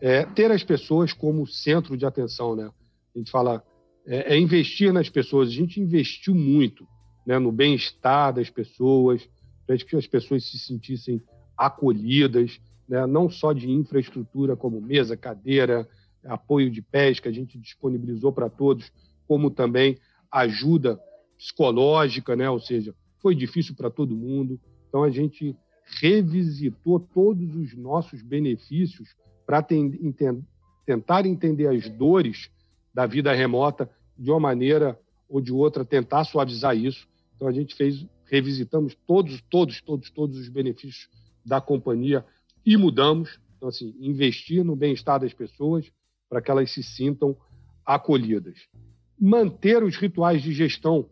é, 0.00 0.24
ter 0.24 0.50
as 0.50 0.64
pessoas 0.64 1.12
como 1.12 1.46
centro 1.46 1.96
de 1.96 2.06
atenção, 2.06 2.56
né? 2.56 2.70
A 3.14 3.18
gente 3.18 3.30
fala 3.30 3.62
é, 4.10 4.34
é 4.34 4.38
investir 4.38 4.92
nas 4.92 5.08
pessoas. 5.08 5.48
A 5.48 5.52
gente 5.52 5.80
investiu 5.80 6.34
muito, 6.34 6.84
né, 7.24 7.38
no 7.38 7.52
bem-estar 7.52 8.34
das 8.34 8.50
pessoas, 8.50 9.26
para 9.64 9.76
que 9.78 9.94
as 9.94 10.06
pessoas 10.06 10.44
se 10.44 10.58
sentissem 10.58 11.22
acolhidas, 11.56 12.60
né? 12.88 13.06
Não 13.06 13.30
só 13.30 13.52
de 13.52 13.70
infraestrutura 13.70 14.56
como 14.56 14.80
mesa, 14.80 15.16
cadeira, 15.16 15.88
apoio 16.24 16.68
de 16.68 16.82
pesca, 16.82 17.28
a 17.28 17.32
gente 17.32 17.56
disponibilizou 17.56 18.32
para 18.32 18.50
todos, 18.50 18.90
como 19.28 19.48
também 19.48 19.96
ajuda 20.28 20.98
psicológica, 21.38 22.34
né? 22.34 22.50
Ou 22.50 22.58
seja, 22.58 22.92
foi 23.22 23.36
difícil 23.36 23.76
para 23.76 23.90
todo 23.90 24.16
mundo. 24.16 24.58
Então 24.88 25.04
a 25.04 25.10
gente 25.10 25.56
revisitou 26.00 26.98
todos 26.98 27.54
os 27.54 27.76
nossos 27.76 28.22
benefícios 28.22 29.14
para 29.46 29.62
tentar 29.62 31.26
entender 31.26 31.68
as 31.68 31.88
dores 31.88 32.50
da 32.92 33.06
vida 33.06 33.32
remota 33.32 33.88
de 34.20 34.30
uma 34.30 34.38
maneira 34.38 35.00
ou 35.26 35.40
de 35.40 35.50
outra, 35.50 35.84
tentar 35.84 36.24
suavizar 36.24 36.76
isso. 36.76 37.08
Então 37.34 37.48
a 37.48 37.52
gente 37.52 37.74
fez, 37.74 38.04
revisitamos 38.26 38.94
todos, 39.06 39.40
todos, 39.50 39.80
todos, 39.80 40.10
todos 40.10 40.38
os 40.38 40.48
benefícios 40.50 41.08
da 41.44 41.58
companhia 41.58 42.24
e 42.64 42.76
mudamos. 42.76 43.40
Então, 43.56 43.70
assim, 43.70 43.94
investir 43.98 44.62
no 44.62 44.76
bem-estar 44.76 45.18
das 45.18 45.32
pessoas 45.32 45.90
para 46.28 46.42
que 46.42 46.50
elas 46.50 46.70
se 46.70 46.82
sintam 46.82 47.34
acolhidas. 47.84 48.58
Manter 49.18 49.82
os 49.82 49.96
rituais 49.96 50.42
de 50.42 50.52
gestão. 50.52 51.08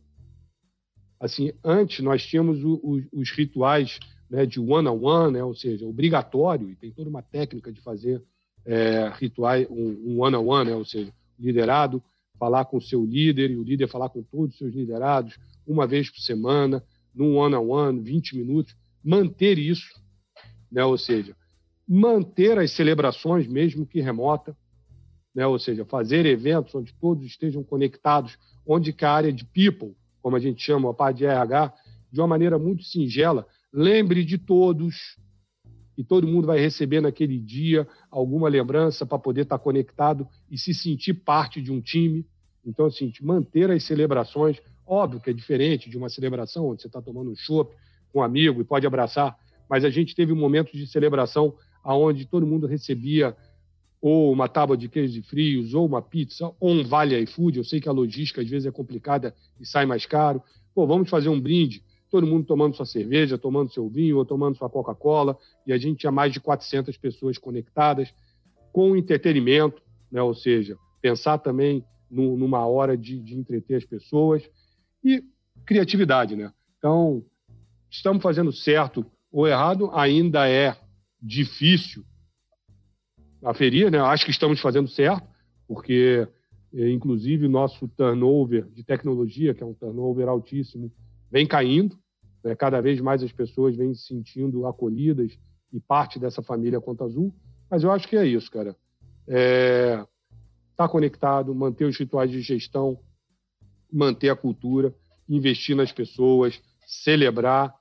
Assim, 1.18 1.52
antes 1.64 2.00
nós 2.00 2.24
tínhamos 2.24 2.62
o, 2.62 2.74
o, 2.74 3.20
os 3.20 3.30
rituais 3.30 3.98
né, 4.30 4.44
de 4.44 4.60
one-on-one, 4.60 4.98
-on 4.98 5.00
-one, 5.00 5.32
né, 5.32 5.44
ou 5.44 5.54
seja, 5.54 5.86
obrigatório, 5.86 6.70
e 6.70 6.76
tem 6.76 6.92
toda 6.92 7.08
uma 7.08 7.22
técnica 7.22 7.72
de 7.72 7.80
fazer 7.80 8.22
é, 8.64 9.10
rituais, 9.14 9.66
um 9.70 10.20
one-on-one, 10.20 10.36
-on 10.36 10.44
-one, 10.44 10.70
né, 10.70 10.76
ou 10.76 10.84
seja, 10.84 11.12
liderado, 11.38 12.02
falar 12.38 12.64
com 12.66 12.76
o 12.76 12.82
seu 12.82 13.04
líder 13.04 13.50
e 13.50 13.56
o 13.56 13.62
líder 13.62 13.88
falar 13.88 14.08
com 14.08 14.22
todos 14.22 14.52
os 14.52 14.58
seus 14.58 14.74
liderados 14.74 15.38
uma 15.66 15.86
vez 15.86 16.10
por 16.10 16.20
semana, 16.20 16.82
num 17.14 17.36
one-on-one, 17.36 17.98
-on 17.98 18.00
-one, 18.00 18.04
20 18.04 18.36
minutos, 18.36 18.76
manter 19.04 19.58
isso, 19.58 20.00
né, 20.70 20.84
ou 20.84 20.96
seja, 20.96 21.36
manter 21.86 22.58
as 22.58 22.70
celebrações, 22.70 23.46
mesmo 23.46 23.86
que 23.86 24.00
remota, 24.00 24.56
né, 25.34 25.46
ou 25.46 25.58
seja, 25.58 25.84
fazer 25.84 26.24
eventos 26.26 26.74
onde 26.74 26.94
todos 26.94 27.26
estejam 27.26 27.62
conectados, 27.62 28.38
onde 28.66 28.92
que 28.92 29.04
a 29.04 29.12
área 29.12 29.32
de 29.32 29.44
people, 29.44 29.94
como 30.22 30.36
a 30.36 30.40
gente 30.40 30.62
chama, 30.62 30.90
a 30.90 30.94
parte 30.94 31.18
de 31.18 31.26
RH, 31.26 31.74
de 32.10 32.20
uma 32.20 32.26
maneira 32.26 32.58
muito 32.58 32.82
singela, 32.84 33.46
Lembre 33.72 34.24
de 34.24 34.38
todos, 34.38 35.18
e 35.98 36.04
todo 36.04 36.28
mundo 36.28 36.46
vai 36.46 36.60
receber 36.60 37.00
naquele 37.00 37.36
dia 37.36 37.84
alguma 38.08 38.48
lembrança 38.48 39.04
para 39.04 39.18
poder 39.18 39.40
estar 39.42 39.58
tá 39.58 39.64
conectado 39.64 40.28
e 40.48 40.56
se 40.56 40.72
sentir 40.72 41.12
parte 41.12 41.60
de 41.60 41.72
um 41.72 41.80
time. 41.80 42.24
Então, 42.64 42.86
assim, 42.86 43.12
manter 43.20 43.68
as 43.72 43.82
celebrações, 43.82 44.58
óbvio 44.86 45.20
que 45.20 45.28
é 45.28 45.32
diferente 45.32 45.90
de 45.90 45.98
uma 45.98 46.08
celebração 46.08 46.68
onde 46.68 46.82
você 46.82 46.86
está 46.86 47.02
tomando 47.02 47.32
um 47.32 47.34
chopp 47.34 47.74
com 48.12 48.20
um 48.20 48.22
amigo 48.22 48.60
e 48.60 48.64
pode 48.64 48.86
abraçar, 48.86 49.36
mas 49.68 49.84
a 49.84 49.90
gente 49.90 50.14
teve 50.14 50.32
um 50.32 50.36
momento 50.36 50.70
de 50.72 50.86
celebração 50.86 51.52
onde 51.84 52.26
todo 52.26 52.46
mundo 52.46 52.68
recebia 52.68 53.36
ou 54.00 54.32
uma 54.32 54.48
tábua 54.48 54.76
de 54.76 54.88
queijos 54.88 55.16
e 55.16 55.22
frios, 55.22 55.74
ou 55.74 55.84
uma 55.84 56.00
pizza, 56.00 56.52
ou 56.60 56.70
um 56.70 56.84
vale 56.84 57.18
iFood. 57.22 57.58
Eu 57.58 57.64
sei 57.64 57.80
que 57.80 57.88
a 57.88 57.92
logística 57.92 58.40
às 58.40 58.48
vezes 58.48 58.66
é 58.66 58.70
complicada 58.70 59.34
e 59.58 59.66
sai 59.66 59.84
mais 59.84 60.06
caro. 60.06 60.40
Pô, 60.72 60.86
vamos 60.86 61.10
fazer 61.10 61.28
um 61.28 61.40
brinde 61.40 61.82
todo 62.10 62.26
mundo 62.26 62.46
tomando 62.46 62.76
sua 62.76 62.86
cerveja, 62.86 63.38
tomando 63.38 63.72
seu 63.72 63.88
vinho 63.88 64.16
ou 64.16 64.24
tomando 64.24 64.56
sua 64.56 64.70
Coca-Cola, 64.70 65.36
e 65.66 65.72
a 65.72 65.78
gente 65.78 65.98
tinha 65.98 66.12
mais 66.12 66.32
de 66.32 66.40
400 66.40 66.96
pessoas 66.96 67.38
conectadas 67.38 68.12
com 68.72 68.96
entretenimento, 68.96 69.82
né? 70.10 70.22
ou 70.22 70.34
seja, 70.34 70.76
pensar 71.00 71.38
também 71.38 71.84
no, 72.10 72.36
numa 72.36 72.66
hora 72.66 72.96
de, 72.96 73.20
de 73.20 73.34
entreter 73.34 73.76
as 73.76 73.84
pessoas 73.84 74.42
e 75.04 75.22
criatividade. 75.66 76.36
Né? 76.36 76.52
Então, 76.78 77.22
estamos 77.90 78.22
fazendo 78.22 78.52
certo 78.52 79.04
ou 79.30 79.46
errado, 79.46 79.90
ainda 79.92 80.48
é 80.48 80.76
difícil 81.20 82.04
aferir, 83.42 83.90
né? 83.90 83.98
acho 83.98 84.24
que 84.24 84.30
estamos 84.30 84.60
fazendo 84.60 84.88
certo, 84.88 85.26
porque, 85.66 86.26
eh, 86.72 86.90
inclusive, 86.90 87.46
nosso 87.46 87.86
turnover 87.88 88.66
de 88.70 88.82
tecnologia, 88.82 89.54
que 89.54 89.62
é 89.62 89.66
um 89.66 89.74
turnover 89.74 90.28
altíssimo, 90.28 90.90
vem 91.30 91.46
caindo, 91.46 91.98
né? 92.42 92.54
cada 92.54 92.80
vez 92.80 93.00
mais 93.00 93.22
as 93.22 93.32
pessoas 93.32 93.76
vêm 93.76 93.94
se 93.94 94.06
sentindo 94.06 94.66
acolhidas 94.66 95.38
e 95.72 95.80
parte 95.80 96.18
dessa 96.18 96.42
família 96.42 96.80
Conta 96.80 97.04
Azul, 97.04 97.34
mas 97.70 97.82
eu 97.82 97.90
acho 97.90 98.08
que 98.08 98.16
é 98.16 98.26
isso, 98.26 98.50
cara. 98.50 98.74
É, 99.26 100.04
tá 100.76 100.88
conectado, 100.88 101.54
manter 101.54 101.84
os 101.84 101.96
rituais 101.98 102.30
de 102.30 102.40
gestão, 102.40 102.98
manter 103.92 104.30
a 104.30 104.36
cultura, 104.36 104.94
investir 105.28 105.76
nas 105.76 105.92
pessoas, 105.92 106.60
celebrar 106.86 107.74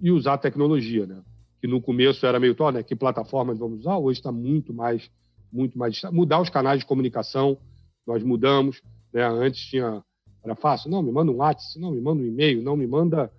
e 0.00 0.10
usar 0.10 0.34
a 0.34 0.38
tecnologia, 0.38 1.06
né? 1.06 1.22
Que 1.60 1.66
no 1.66 1.80
começo 1.80 2.24
era 2.24 2.40
meio, 2.40 2.56
né? 2.72 2.82
Que 2.82 2.96
plataformas 2.96 3.58
vamos 3.58 3.80
usar? 3.80 3.98
Hoje 3.98 4.20
está 4.20 4.32
muito 4.32 4.72
mais 4.72 5.10
muito 5.52 5.78
mais 5.78 6.00
mudar 6.10 6.40
os 6.40 6.48
canais 6.48 6.80
de 6.80 6.86
comunicação. 6.86 7.58
Nós 8.06 8.22
mudamos, 8.22 8.80
né? 9.12 9.22
Antes 9.22 9.60
tinha 9.66 10.02
era 10.44 10.54
fácil, 10.56 10.90
não, 10.90 11.02
me 11.02 11.12
manda 11.12 11.30
um 11.30 11.36
WhatsApp, 11.36 11.78
não, 11.78 11.92
me 11.92 12.00
manda 12.00 12.22
um 12.22 12.26
e-mail, 12.26 12.62
não, 12.62 12.76
me 12.76 12.86
manda 12.86 13.30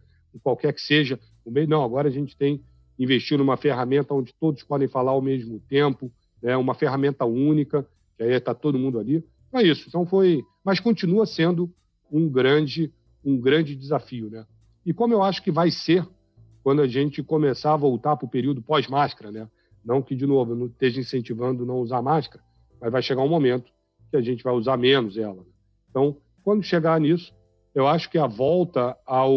qualquer 0.41 0.74
que 0.74 0.82
seja 0.82 1.20
o 1.45 1.51
meio. 1.51 1.68
Não, 1.68 1.84
agora 1.84 2.08
a 2.08 2.12
gente 2.12 2.36
tem 2.36 2.64
investiu 2.97 3.38
numa 3.38 3.58
ferramenta 3.58 4.14
onde 4.14 4.34
todos 4.39 4.64
podem 4.64 4.88
falar 4.88 5.12
ao 5.12 5.22
mesmo 5.22 5.60
tempo, 5.68 6.12
né? 6.41 6.56
Uma 6.56 6.76
ferramenta 6.76 7.26
única, 7.26 7.88
que 8.16 8.24
aí 8.24 8.32
está 8.34 8.54
todo 8.54 8.78
mundo 8.78 8.99
ali. 8.99 9.24
Então 9.47 9.60
é 9.60 9.64
isso. 9.64 9.86
Então 9.88 10.06
foi, 10.06 10.43
mas 10.64 10.80
continua 10.80 11.26
sendo 11.26 11.74
um 12.12 12.30
grande 12.30 12.93
um 13.26 13.39
grande 13.39 13.76
desafio, 13.76 14.30
né? 14.30 14.45
E 14.86 14.93
como 14.93 15.14
eu 15.14 15.24
acho 15.24 15.41
que 15.41 15.51
vai 15.51 15.72
ser 15.72 16.06
quando 16.62 16.82
a 16.82 16.88
gente 16.88 17.24
começar 17.24 17.74
a 17.74 17.78
voltar 17.78 18.16
para 18.16 18.26
o 18.26 18.30
período 18.30 18.62
pós-máscara, 18.62 19.32
né? 19.32 19.47
Não 19.84 20.01
que, 20.01 20.16
de 20.16 20.26
novo, 20.26 20.51
eu 20.51 20.56
não 20.56 20.66
esteja 20.68 20.99
incentivando 20.99 21.66
não 21.66 21.78
usar 21.78 22.01
máscara, 22.01 22.43
mas 22.80 22.91
vai 22.91 23.01
chegar 23.01 23.22
um 23.22 23.30
momento 23.30 23.72
que 24.10 24.16
a 24.16 24.22
gente 24.22 24.43
vai 24.43 24.54
usar 24.54 24.78
menos 24.78 25.18
ela. 25.18 25.36
Né? 25.36 25.43
Então, 25.89 26.18
quando 26.44 26.64
chegar 26.64 27.00
nisso, 27.00 27.34
eu 27.74 27.88
acho 27.88 28.10
que 28.10 28.18
a 28.18 28.28
volta 28.28 28.98
ao, 29.06 29.36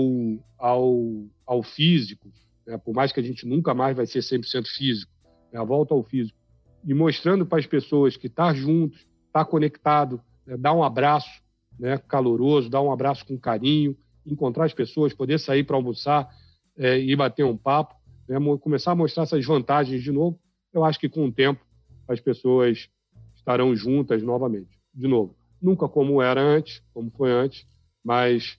ao, 0.58 1.24
ao 1.46 1.62
físico, 1.62 2.30
né? 2.66 2.76
por 2.78 2.94
mais 2.94 3.12
que 3.12 3.20
a 3.20 3.22
gente 3.22 3.46
nunca 3.46 3.74
mais 3.74 3.96
vai 3.96 4.06
ser 4.06 4.20
100% 4.20 4.66
físico, 4.66 5.12
né? 5.52 5.58
a 5.58 5.64
volta 5.64 5.94
ao 5.94 6.02
físico, 6.02 6.38
e 6.84 6.92
mostrando 6.92 7.46
para 7.46 7.58
as 7.58 7.66
pessoas 7.66 8.16
que 8.16 8.26
estar 8.26 8.48
tá 8.48 8.54
juntos, 8.54 8.98
estar 9.26 9.44
tá 9.44 9.44
conectado, 9.44 10.20
né? 10.46 10.56
dar 10.56 10.72
um 10.72 10.82
abraço 10.82 11.42
né? 11.78 11.98
caloroso, 11.98 12.68
dar 12.68 12.82
um 12.82 12.92
abraço 12.92 13.24
com 13.24 13.38
carinho, 13.38 13.96
encontrar 14.26 14.64
as 14.64 14.74
pessoas, 14.74 15.14
poder 15.14 15.38
sair 15.38 15.64
para 15.64 15.76
almoçar, 15.76 16.28
é, 16.76 16.98
e 16.98 17.14
bater 17.16 17.44
um 17.44 17.56
papo, 17.56 17.94
né, 18.28 18.36
começar 18.60 18.92
a 18.92 18.94
mostrar 18.94 19.22
essas 19.22 19.44
vantagens 19.44 20.02
de 20.02 20.12
novo, 20.12 20.38
eu 20.72 20.84
acho 20.84 20.98
que 20.98 21.08
com 21.08 21.26
o 21.26 21.32
tempo 21.32 21.64
as 22.06 22.20
pessoas 22.20 22.88
estarão 23.34 23.74
juntas 23.74 24.22
novamente. 24.22 24.78
De 24.94 25.08
novo, 25.08 25.34
nunca 25.66 25.88
como 25.88 26.22
era 26.22 26.40
antes, 26.40 26.80
como 26.94 27.10
foi 27.10 27.32
antes, 27.32 27.66
mas 28.04 28.56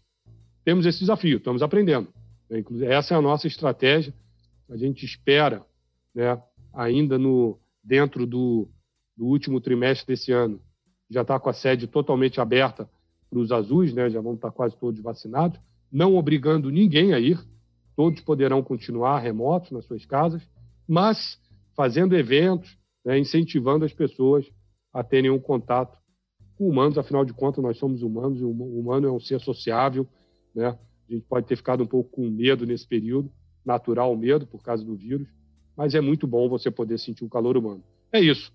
temos 0.65 0.85
esse 0.85 0.99
desafio, 0.99 1.37
estamos 1.37 1.61
aprendendo. 1.61 2.09
Né? 2.49 2.61
Essa 2.87 3.13
é 3.13 3.17
a 3.17 3.21
nossa 3.21 3.47
estratégia. 3.47 4.13
A 4.69 4.75
gente 4.75 5.05
espera, 5.05 5.65
né, 6.13 6.37
ainda 6.73 7.17
no 7.17 7.57
dentro 7.81 8.27
do, 8.27 8.67
do 9.15 9.25
último 9.25 9.61
trimestre 9.61 10.05
desse 10.05 10.33
ano, 10.33 10.59
já 11.09 11.21
está 11.21 11.39
com 11.39 11.49
a 11.49 11.53
sede 11.53 11.87
totalmente 11.87 12.41
aberta 12.41 12.89
para 13.29 13.39
os 13.39 13.53
azuis, 13.53 13.93
né, 13.93 14.09
já 14.09 14.19
vão 14.19 14.33
estar 14.33 14.51
quase 14.51 14.75
todos 14.75 15.01
vacinados, 15.01 15.57
não 15.89 16.17
obrigando 16.17 16.69
ninguém 16.69 17.13
a 17.13 17.19
ir, 17.19 17.39
todos 17.95 18.19
poderão 18.19 18.61
continuar 18.61 19.19
remotos 19.19 19.71
nas 19.71 19.85
suas 19.85 20.05
casas, 20.05 20.41
mas 20.85 21.39
fazendo 21.73 22.17
eventos, 22.17 22.77
né, 23.05 23.17
incentivando 23.17 23.85
as 23.85 23.93
pessoas 23.93 24.45
a 24.93 25.01
terem 25.01 25.31
um 25.31 25.39
contato 25.39 25.96
humanos, 26.59 26.97
afinal 26.97 27.23
de 27.23 27.33
contas, 27.33 27.63
nós 27.63 27.77
somos 27.77 28.01
humanos 28.01 28.39
e 28.39 28.43
o 28.43 28.51
humano 28.51 29.07
é 29.07 29.11
um 29.11 29.19
ser 29.19 29.39
sociável. 29.39 30.07
Né? 30.53 30.67
A 30.67 31.13
gente 31.13 31.25
pode 31.27 31.47
ter 31.47 31.55
ficado 31.55 31.83
um 31.83 31.87
pouco 31.87 32.09
com 32.09 32.29
medo 32.29 32.65
nesse 32.65 32.87
período, 32.87 33.31
natural 33.65 34.15
medo 34.15 34.47
por 34.47 34.63
causa 34.63 34.83
do 34.83 34.95
vírus, 34.95 35.27
mas 35.75 35.93
é 35.93 36.01
muito 36.01 36.25
bom 36.25 36.49
você 36.49 36.71
poder 36.71 36.97
sentir 36.97 37.23
o 37.23 37.29
calor 37.29 37.57
humano. 37.57 37.83
É 38.11 38.19
isso. 38.19 38.51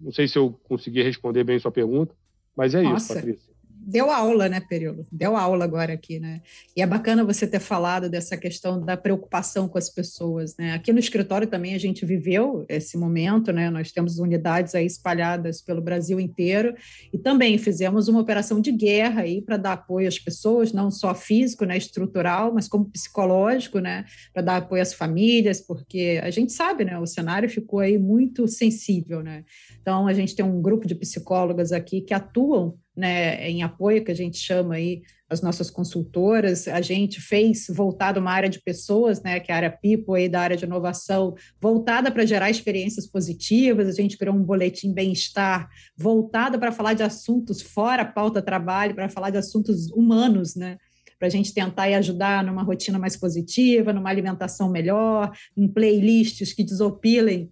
Não 0.00 0.12
sei 0.12 0.28
se 0.28 0.38
eu 0.38 0.52
consegui 0.64 1.02
responder 1.02 1.44
bem 1.44 1.58
sua 1.58 1.70
pergunta, 1.70 2.14
mas 2.56 2.74
é 2.74 2.82
Nossa. 2.82 2.96
isso, 2.96 3.14
Patrícia 3.14 3.55
deu 3.86 4.10
aula, 4.10 4.48
né, 4.48 4.60
Periolo? 4.60 5.06
Deu 5.12 5.36
aula 5.36 5.64
agora 5.64 5.92
aqui, 5.92 6.18
né? 6.18 6.40
E 6.76 6.82
é 6.82 6.86
bacana 6.86 7.24
você 7.24 7.46
ter 7.46 7.60
falado 7.60 8.10
dessa 8.10 8.36
questão 8.36 8.84
da 8.84 8.96
preocupação 8.96 9.68
com 9.68 9.78
as 9.78 9.88
pessoas, 9.88 10.56
né? 10.56 10.72
Aqui 10.72 10.92
no 10.92 10.98
escritório 10.98 11.46
também 11.46 11.72
a 11.72 11.78
gente 11.78 12.04
viveu 12.04 12.66
esse 12.68 12.98
momento, 12.98 13.52
né? 13.52 13.70
Nós 13.70 13.92
temos 13.92 14.18
unidades 14.18 14.74
aí 14.74 14.84
espalhadas 14.84 15.62
pelo 15.62 15.80
Brasil 15.80 16.18
inteiro 16.18 16.74
e 17.12 17.18
também 17.18 17.56
fizemos 17.58 18.08
uma 18.08 18.20
operação 18.20 18.60
de 18.60 18.72
guerra 18.72 19.22
aí 19.22 19.40
para 19.40 19.56
dar 19.56 19.74
apoio 19.74 20.08
às 20.08 20.18
pessoas, 20.18 20.72
não 20.72 20.90
só 20.90 21.14
físico, 21.14 21.64
né, 21.64 21.76
estrutural, 21.76 22.52
mas 22.52 22.66
como 22.66 22.90
psicológico, 22.90 23.78
né, 23.78 24.04
para 24.32 24.42
dar 24.42 24.56
apoio 24.56 24.82
às 24.82 24.92
famílias, 24.92 25.60
porque 25.60 26.20
a 26.22 26.30
gente 26.30 26.52
sabe, 26.52 26.84
né, 26.84 26.98
o 26.98 27.06
cenário 27.06 27.48
ficou 27.48 27.78
aí 27.78 27.98
muito 27.98 28.48
sensível, 28.48 29.22
né? 29.22 29.44
Então 29.80 30.08
a 30.08 30.12
gente 30.12 30.34
tem 30.34 30.44
um 30.44 30.60
grupo 30.60 30.88
de 30.88 30.94
psicólogas 30.94 31.70
aqui 31.70 32.00
que 32.00 32.12
atuam 32.12 32.76
né, 32.96 33.48
em 33.48 33.62
apoio, 33.62 34.04
que 34.04 34.10
a 34.10 34.14
gente 34.14 34.38
chama 34.38 34.76
aí 34.76 35.02
as 35.28 35.42
nossas 35.42 35.68
consultoras, 35.70 36.68
a 36.68 36.80
gente 36.80 37.20
fez 37.20 37.66
voltado 37.68 38.20
uma 38.20 38.30
área 38.30 38.48
de 38.48 38.60
pessoas, 38.60 39.20
né, 39.22 39.40
que 39.40 39.50
é 39.50 39.54
a 39.54 39.56
área 39.56 39.70
People 39.70 40.14
aí 40.16 40.28
da 40.28 40.40
área 40.40 40.56
de 40.56 40.64
inovação, 40.64 41.34
voltada 41.60 42.10
para 42.10 42.24
gerar 42.24 42.48
experiências 42.48 43.06
positivas, 43.06 43.88
a 43.88 43.92
gente 43.92 44.16
criou 44.16 44.36
um 44.36 44.42
boletim 44.42 44.94
bem-estar 44.94 45.68
voltado 45.96 46.58
para 46.58 46.70
falar 46.70 46.94
de 46.94 47.02
assuntos 47.02 47.60
fora 47.60 48.04
pauta 48.04 48.40
trabalho, 48.40 48.94
para 48.94 49.08
falar 49.08 49.30
de 49.30 49.38
assuntos 49.38 49.90
humanos, 49.90 50.54
né, 50.54 50.78
para 51.18 51.26
a 51.28 51.30
gente 51.30 51.52
tentar 51.52 51.88
e 51.88 51.94
ajudar 51.94 52.44
numa 52.44 52.62
rotina 52.62 52.98
mais 52.98 53.16
positiva, 53.16 53.92
numa 53.92 54.10
alimentação 54.10 54.70
melhor, 54.70 55.32
em 55.56 55.66
playlists 55.66 56.52
que 56.52 56.62
desopilem 56.62 57.50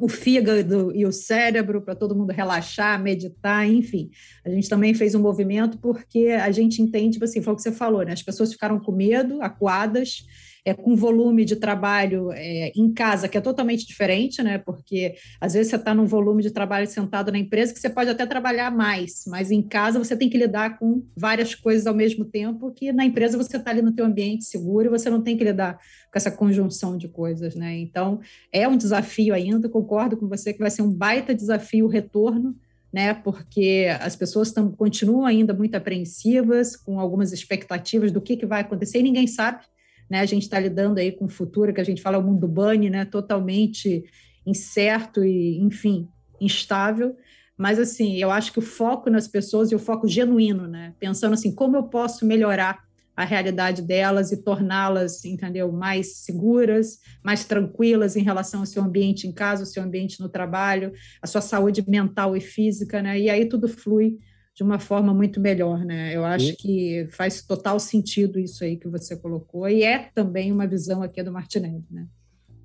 o 0.00 0.08
fígado 0.08 0.92
e 0.94 1.04
o 1.04 1.12
cérebro 1.12 1.82
para 1.82 1.94
todo 1.94 2.14
mundo 2.14 2.30
relaxar, 2.30 3.02
meditar, 3.02 3.68
enfim. 3.68 4.10
A 4.44 4.50
gente 4.50 4.68
também 4.68 4.94
fez 4.94 5.14
um 5.14 5.20
movimento 5.20 5.76
porque 5.78 6.28
a 6.28 6.50
gente 6.52 6.80
entende, 6.80 7.14
tipo 7.14 7.24
assim, 7.24 7.42
foi 7.42 7.52
o 7.52 7.56
que 7.56 7.62
você 7.62 7.72
falou, 7.72 8.04
né? 8.04 8.12
As 8.12 8.22
pessoas 8.22 8.52
ficaram 8.52 8.78
com 8.78 8.92
medo, 8.92 9.42
acuadas, 9.42 10.24
é, 10.64 10.74
com 10.74 10.96
volume 10.96 11.44
de 11.44 11.56
trabalho 11.56 12.30
é, 12.32 12.72
em 12.74 12.92
casa, 12.92 13.28
que 13.28 13.38
é 13.38 13.40
totalmente 13.40 13.86
diferente, 13.86 14.42
né? 14.42 14.58
Porque 14.58 15.14
às 15.40 15.54
vezes 15.54 15.70
você 15.70 15.76
está 15.76 15.94
num 15.94 16.06
volume 16.06 16.42
de 16.42 16.50
trabalho 16.50 16.86
sentado 16.86 17.32
na 17.32 17.38
empresa 17.38 17.72
que 17.72 17.80
você 17.80 17.90
pode 17.90 18.10
até 18.10 18.26
trabalhar 18.26 18.70
mais, 18.70 19.24
mas 19.26 19.50
em 19.50 19.62
casa 19.62 19.98
você 19.98 20.16
tem 20.16 20.28
que 20.28 20.38
lidar 20.38 20.78
com 20.78 21.02
várias 21.16 21.54
coisas 21.54 21.86
ao 21.86 21.94
mesmo 21.94 22.24
tempo, 22.24 22.70
que 22.72 22.92
na 22.92 23.04
empresa 23.04 23.36
você 23.36 23.56
está 23.56 23.70
ali 23.70 23.82
no 23.82 23.92
teu 23.92 24.04
ambiente 24.04 24.44
seguro 24.44 24.86
e 24.86 24.90
você 24.90 25.10
não 25.10 25.22
tem 25.22 25.36
que 25.36 25.44
lidar 25.44 25.74
com 25.74 26.18
essa 26.18 26.30
conjunção 26.30 26.96
de 26.96 27.08
coisas, 27.08 27.54
né? 27.54 27.78
Então, 27.78 28.20
é 28.52 28.66
um 28.66 28.76
desafio 28.76 29.34
ainda, 29.34 29.68
concordo 29.68 30.16
com 30.16 30.28
você 30.28 30.52
que 30.52 30.58
vai 30.58 30.70
ser 30.70 30.82
um 30.82 30.92
baita 30.92 31.34
desafio 31.34 31.86
o 31.86 31.88
retorno, 31.88 32.56
né? 32.92 33.14
Porque 33.14 33.86
as 34.00 34.16
pessoas 34.16 34.50
tão, 34.50 34.70
continuam 34.70 35.26
ainda 35.26 35.52
muito 35.52 35.74
apreensivas, 35.74 36.76
com 36.76 36.98
algumas 36.98 37.32
expectativas 37.32 38.10
do 38.10 38.20
que, 38.20 38.36
que 38.36 38.46
vai 38.46 38.62
acontecer, 38.62 38.98
e 38.98 39.02
ninguém 39.02 39.26
sabe 39.26 39.60
né? 40.08 40.20
A 40.20 40.26
gente 40.26 40.42
está 40.42 40.58
lidando 40.58 40.98
aí 40.98 41.12
com 41.12 41.26
o 41.26 41.28
futuro, 41.28 41.72
que 41.72 41.80
a 41.80 41.84
gente 41.84 42.02
fala 42.02 42.18
o 42.18 42.22
mundo 42.22 42.46
bunny, 42.48 42.90
né? 42.90 43.04
Totalmente 43.04 44.04
incerto 44.46 45.24
e, 45.24 45.58
enfim, 45.58 46.08
instável. 46.40 47.16
Mas, 47.56 47.78
assim, 47.78 48.16
eu 48.16 48.30
acho 48.30 48.52
que 48.52 48.60
o 48.60 48.62
foco 48.62 49.10
nas 49.10 49.26
pessoas 49.26 49.70
e 49.72 49.74
o 49.74 49.78
foco 49.78 50.06
genuíno, 50.06 50.66
né? 50.66 50.94
Pensando 50.98 51.34
assim, 51.34 51.54
como 51.54 51.76
eu 51.76 51.84
posso 51.84 52.24
melhorar 52.24 52.86
a 53.18 53.24
realidade 53.24 53.82
delas 53.82 54.30
e 54.30 54.36
torná-las, 54.36 55.24
entendeu, 55.24 55.72
mais 55.72 56.18
seguras, 56.18 57.00
mais 57.20 57.44
tranquilas 57.44 58.14
em 58.14 58.22
relação 58.22 58.60
ao 58.60 58.66
seu 58.66 58.80
ambiente 58.80 59.26
em 59.26 59.32
casa, 59.32 59.62
ao 59.62 59.66
seu 59.66 59.82
ambiente 59.82 60.20
no 60.20 60.28
trabalho, 60.28 60.92
a 61.20 61.26
sua 61.26 61.40
saúde 61.40 61.84
mental 61.88 62.36
e 62.36 62.40
física, 62.40 63.02
né? 63.02 63.18
E 63.18 63.28
aí 63.28 63.46
tudo 63.46 63.66
flui 63.66 64.18
de 64.58 64.64
uma 64.64 64.80
forma 64.80 65.14
muito 65.14 65.40
melhor, 65.40 65.84
né? 65.84 66.12
Eu 66.12 66.24
acho 66.24 66.56
que 66.56 67.06
faz 67.12 67.46
total 67.46 67.78
sentido 67.78 68.40
isso 68.40 68.64
aí 68.64 68.76
que 68.76 68.88
você 68.88 69.16
colocou 69.16 69.68
e 69.68 69.84
é 69.84 70.10
também 70.12 70.50
uma 70.50 70.66
visão 70.66 71.00
aqui 71.00 71.22
do 71.22 71.30
Martinelli, 71.30 71.84
né? 71.88 72.08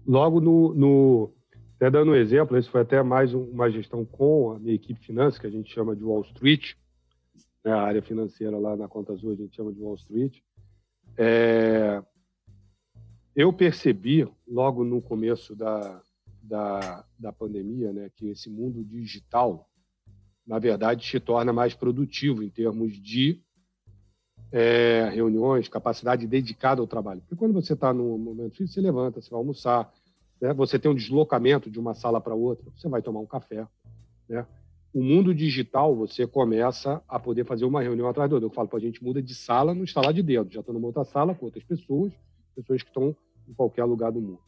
Logo 0.04 0.42
no, 0.42 0.74
no 0.74 1.34
até 1.76 1.92
dando 1.92 2.14
um 2.14 2.16
exemplo, 2.16 2.58
esse 2.58 2.68
foi 2.68 2.82
até 2.82 3.04
mais 3.04 3.32
uma 3.36 3.70
gestão 3.70 4.04
com 4.04 4.54
a 4.54 4.60
minha 4.60 4.74
equipe 4.74 5.06
financeira, 5.06 5.42
que 5.42 5.46
a 5.46 5.52
gente 5.52 5.72
chama 5.72 5.96
de 5.96 6.04
Wall 6.04 6.24
Street, 6.24 6.74
né? 7.64 7.72
a 7.72 7.84
área 7.84 8.02
financeira 8.02 8.58
lá 8.58 8.76
na 8.76 8.88
Conta 8.88 9.14
Azul 9.14 9.32
a 9.32 9.36
gente 9.36 9.56
chama 9.56 9.72
de 9.72 9.80
Wall 9.80 9.94
Street. 9.94 10.40
É, 11.16 12.02
eu 13.36 13.54
percebi 13.54 14.28
logo 14.48 14.84
no 14.84 15.00
começo 15.00 15.56
da, 15.56 16.02
da, 16.42 17.06
da 17.20 17.32
pandemia, 17.32 17.94
né, 17.94 18.10
que 18.16 18.30
esse 18.30 18.50
mundo 18.50 18.84
digital 18.84 19.70
na 20.46 20.60
verdade, 20.60 21.06
se 21.08 21.20
torna 21.20 21.54
mais 21.54 21.74
produtivo 21.74 22.44
em 22.44 22.50
termos 22.50 22.94
de 22.94 23.42
é, 24.52 25.10
reuniões, 25.12 25.68
capacidade 25.68 26.28
dedicada 26.28 26.80
ao 26.80 26.88
trabalho. 26.88 27.22
Porque 27.22 27.36
quando 27.36 27.54
você 27.54 27.74
está 27.74 27.94
no 27.94 28.18
momento 28.18 28.52
difícil, 28.52 28.76
você 28.76 28.82
levanta, 28.82 29.22
você 29.22 29.30
vai 29.30 29.40
almoçar, 29.40 29.92
né? 30.40 30.54
você 30.54 30.78
tem 30.78 30.92
um 30.92 30.96
deslocamento 30.96 31.72
de 31.72 31.80
uma 31.80 31.94
sala 31.94 32.22
para 32.22 32.36
outra, 32.36 32.66
você 32.76 32.88
vai 32.88 33.02
tomar 33.02 33.20
um 33.20 33.26
café. 33.26 33.66
Né? 34.30 34.46
O 34.94 35.02
mundo 35.02 35.34
digital, 35.34 35.96
você 35.96 36.28
começa 36.28 37.02
a 37.08 37.18
poder 37.18 37.46
fazer 37.46 37.66
uma 37.66 37.82
reunião 37.82 38.08
atrás 38.08 38.30
do 38.30 38.34
outro. 38.34 38.50
Eu 38.50 38.54
falo, 38.54 38.70
a 38.74 38.80
gente 38.80 39.04
muda 39.04 39.22
de 39.24 39.34
sala 39.34 39.74
no 39.74 39.84
instalar 39.84 40.14
de 40.14 40.22
dedo. 40.22 40.54
Já 40.54 40.60
estou 40.60 40.74
numa 40.74 40.86
outra 40.86 41.04
sala 41.04 41.34
com 41.34 41.46
outras 41.46 41.64
pessoas, 41.64 42.14
pessoas 42.56 42.84
que 42.84 42.90
estão 42.90 43.16
em 43.48 43.54
qualquer 43.54 43.86
lugar 43.86 44.12
do 44.12 44.22
mundo. 44.22 44.40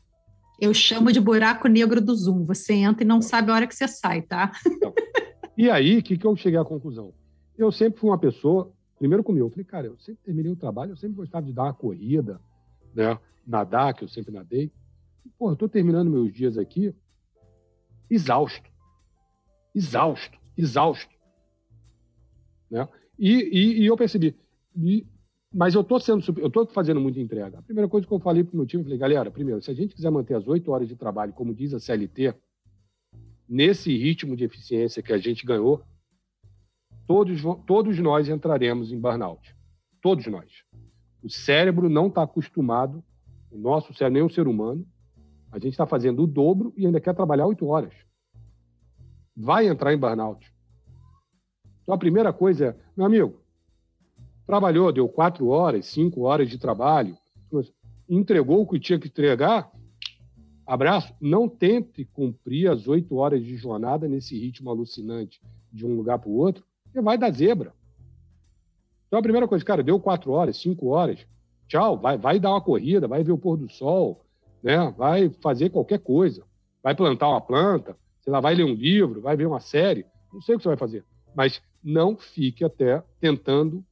Eu 0.61 0.71
chamo 0.71 1.11
de 1.11 1.19
buraco 1.19 1.67
negro 1.67 1.99
do 1.99 2.15
Zoom. 2.15 2.45
Você 2.45 2.73
entra 2.73 3.03
e 3.03 3.07
não 3.07 3.23
sabe 3.23 3.49
a 3.49 3.55
hora 3.55 3.67
que 3.67 3.75
você 3.75 3.87
sai, 3.87 4.21
tá? 4.21 4.51
Então, 4.67 4.93
e 5.57 5.69
aí, 5.69 5.99
o 5.99 6.03
que, 6.03 6.17
que 6.17 6.25
eu 6.25 6.35
cheguei 6.35 6.59
à 6.59 6.65
conclusão? 6.65 7.13
Eu 7.57 7.71
sempre 7.71 7.99
fui 7.99 8.09
uma 8.09 8.17
pessoa, 8.17 8.71
primeiro 8.97 9.23
comigo, 9.23 9.45
eu 9.45 9.49
falei, 9.49 9.65
cara, 9.65 9.87
eu 9.87 9.97
sempre 9.99 10.23
terminei 10.23 10.51
o 10.51 10.55
trabalho, 10.55 10.91
eu 10.91 10.97
sempre 10.97 11.15
gostava 11.15 11.45
de 11.45 11.53
dar 11.53 11.63
uma 11.63 11.73
corrida, 11.73 12.39
né? 12.93 13.17
nadar, 13.45 13.93
que 13.93 14.03
eu 14.03 14.07
sempre 14.07 14.33
nadei. 14.33 14.71
Pô, 15.37 15.51
eu 15.51 15.55
tô 15.55 15.67
terminando 15.67 16.09
meus 16.09 16.33
dias 16.33 16.57
aqui 16.57 16.93
exausto. 18.09 18.69
exausto, 19.73 20.37
exausto. 20.57 21.13
Né? 22.69 22.87
E, 23.17 23.31
e, 23.31 23.81
e 23.81 23.85
eu 23.85 23.97
percebi, 23.97 24.35
e, 24.75 25.05
mas 25.53 25.73
eu 25.73 25.81
estou 25.81 25.99
sendo, 25.99 26.23
eu 26.39 26.47
estou 26.47 26.65
fazendo 26.67 26.99
muita 26.99 27.19
entrega. 27.19 27.59
A 27.59 27.61
primeira 27.61 27.89
coisa 27.89 28.05
que 28.05 28.13
eu 28.13 28.19
falei 28.19 28.43
para 28.43 28.53
o 28.53 28.57
meu 28.57 28.65
time, 28.65 28.81
eu 28.81 28.85
falei, 28.85 28.99
galera, 28.99 29.31
primeiro, 29.31 29.61
se 29.61 29.71
a 29.71 29.73
gente 29.73 29.95
quiser 29.95 30.09
manter 30.09 30.35
as 30.35 30.47
oito 30.47 30.71
horas 30.71 30.87
de 30.87 30.95
trabalho, 30.95 31.33
como 31.33 31.53
diz 31.53 31.73
a 31.73 31.79
CLT, 31.79 32.33
nesse 33.47 33.95
ritmo 33.95 34.35
de 34.35 34.43
eficiência 34.43 35.03
que 35.03 35.13
a 35.13 35.17
gente 35.17 35.45
ganhou, 35.45 35.83
todos, 37.07 37.41
todos 37.65 37.99
nós 37.99 38.27
entraremos 38.27 38.91
em 38.91 38.99
burnout. 38.99 39.55
Todos 40.01 40.25
nós. 40.27 40.51
O 41.23 41.29
cérebro 41.29 41.89
não 41.89 42.07
está 42.07 42.23
acostumado, 42.23 43.03
o 43.51 43.57
nosso 43.57 43.93
cérebro, 43.93 44.13
nem 44.13 44.23
o 44.23 44.33
ser 44.33 44.47
humano, 44.47 44.85
a 45.51 45.57
gente 45.57 45.71
está 45.71 45.85
fazendo 45.85 46.23
o 46.23 46.27
dobro 46.27 46.73
e 46.75 46.85
ainda 46.85 46.99
quer 46.99 47.15
trabalhar 47.15 47.47
oito 47.47 47.65
horas. 47.67 47.93
Vai 49.35 49.67
entrar 49.67 49.93
em 49.93 49.97
burnout. 49.97 50.53
Então 51.83 51.95
a 51.95 51.97
primeira 51.97 52.33
coisa 52.33 52.67
é, 52.67 52.75
meu 52.95 53.05
amigo, 53.05 53.39
trabalhou, 54.45 54.91
deu 54.91 55.07
quatro 55.07 55.47
horas, 55.47 55.85
cinco 55.85 56.21
horas 56.21 56.49
de 56.49 56.57
trabalho, 56.57 57.17
entregou 58.09 58.61
o 58.61 58.67
que 58.67 58.79
tinha 58.79 58.99
que 58.99 59.07
entregar, 59.07 59.71
abraço, 60.65 61.13
não 61.21 61.47
tente 61.47 62.05
cumprir 62.05 62.69
as 62.69 62.87
oito 62.87 63.15
horas 63.15 63.43
de 63.43 63.55
jornada 63.55 64.07
nesse 64.07 64.37
ritmo 64.37 64.69
alucinante 64.69 65.41
de 65.71 65.85
um 65.85 65.95
lugar 65.95 66.19
para 66.19 66.29
o 66.29 66.37
outro, 66.37 66.63
porque 66.83 67.01
vai 67.01 67.17
dar 67.17 67.31
zebra. 67.31 67.73
Então 69.07 69.19
a 69.19 69.21
primeira 69.21 69.47
coisa, 69.47 69.63
cara, 69.63 69.83
deu 69.83 69.99
quatro 69.99 70.31
horas, 70.31 70.57
cinco 70.57 70.87
horas, 70.87 71.25
tchau, 71.67 71.97
vai, 71.97 72.17
vai 72.17 72.39
dar 72.39 72.51
uma 72.51 72.61
corrida, 72.61 73.07
vai 73.07 73.23
ver 73.23 73.31
o 73.31 73.37
pôr 73.37 73.57
do 73.57 73.69
sol, 73.69 74.25
né? 74.63 74.93
vai 74.97 75.29
fazer 75.41 75.69
qualquer 75.69 75.99
coisa, 75.99 76.43
vai 76.81 76.95
plantar 76.95 77.29
uma 77.29 77.41
planta, 77.41 77.95
sei 78.21 78.33
lá, 78.33 78.39
vai 78.39 78.55
ler 78.55 78.65
um 78.65 78.73
livro, 78.73 79.21
vai 79.21 79.35
ver 79.35 79.45
uma 79.45 79.59
série, 79.59 80.05
não 80.33 80.41
sei 80.41 80.55
o 80.55 80.57
que 80.57 80.63
você 80.63 80.69
vai 80.69 80.77
fazer, 80.77 81.05
mas 81.35 81.61
não 81.83 82.17
fique 82.17 82.63
até 82.65 83.03
tentando 83.19 83.83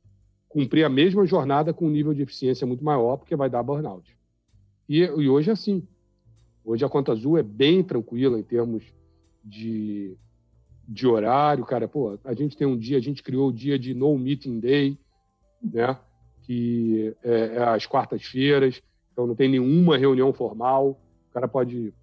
cumprir 0.50 0.84
a 0.84 0.90
mesma 0.90 1.26
jornada 1.26 1.74
com 1.74 1.88
um 1.88 1.92
nível 1.92 2.14
de 2.14 2.22
eficiência 2.22 2.66
muito 2.66 2.84
maior, 2.84 3.18
porque 3.18 3.36
vai 3.36 3.50
dar 3.50 3.64
burnout. 3.64 4.16
E, 4.88 5.00
e 5.00 5.30
hoje 5.30 5.50
é 5.50 5.54
assim. 5.54 5.88
Hoje 6.66 6.86
a 6.86 6.90
conta 6.90 7.12
azul 7.12 7.38
é 7.38 7.44
bem 7.44 7.84
tranquila 7.84 8.40
em 8.40 8.44
termos 8.44 8.84
de, 9.44 10.16
de 10.88 11.08
horário, 11.08 11.66
cara. 11.66 11.88
Pô, 11.88 12.18
a 12.24 12.34
gente 12.34 12.56
tem 12.56 12.66
um 12.68 12.78
dia, 12.78 12.98
a 12.98 13.02
gente 13.02 13.22
criou 13.22 13.50
o 13.50 13.54
dia 13.54 13.78
de 13.78 13.94
no 13.94 14.18
meeting 14.18 14.60
day, 14.60 14.98
né? 15.62 15.98
Que 16.44 17.16
é, 17.24 17.56
é 17.56 17.64
às 17.64 17.86
quartas-feiras, 17.86 18.82
então 19.12 19.28
não 19.28 19.36
tem 19.36 19.50
nenhuma 19.50 19.98
reunião 19.98 20.32
formal. 20.34 21.00
O 21.30 21.34
cara 21.34 21.48
pode 21.48 21.94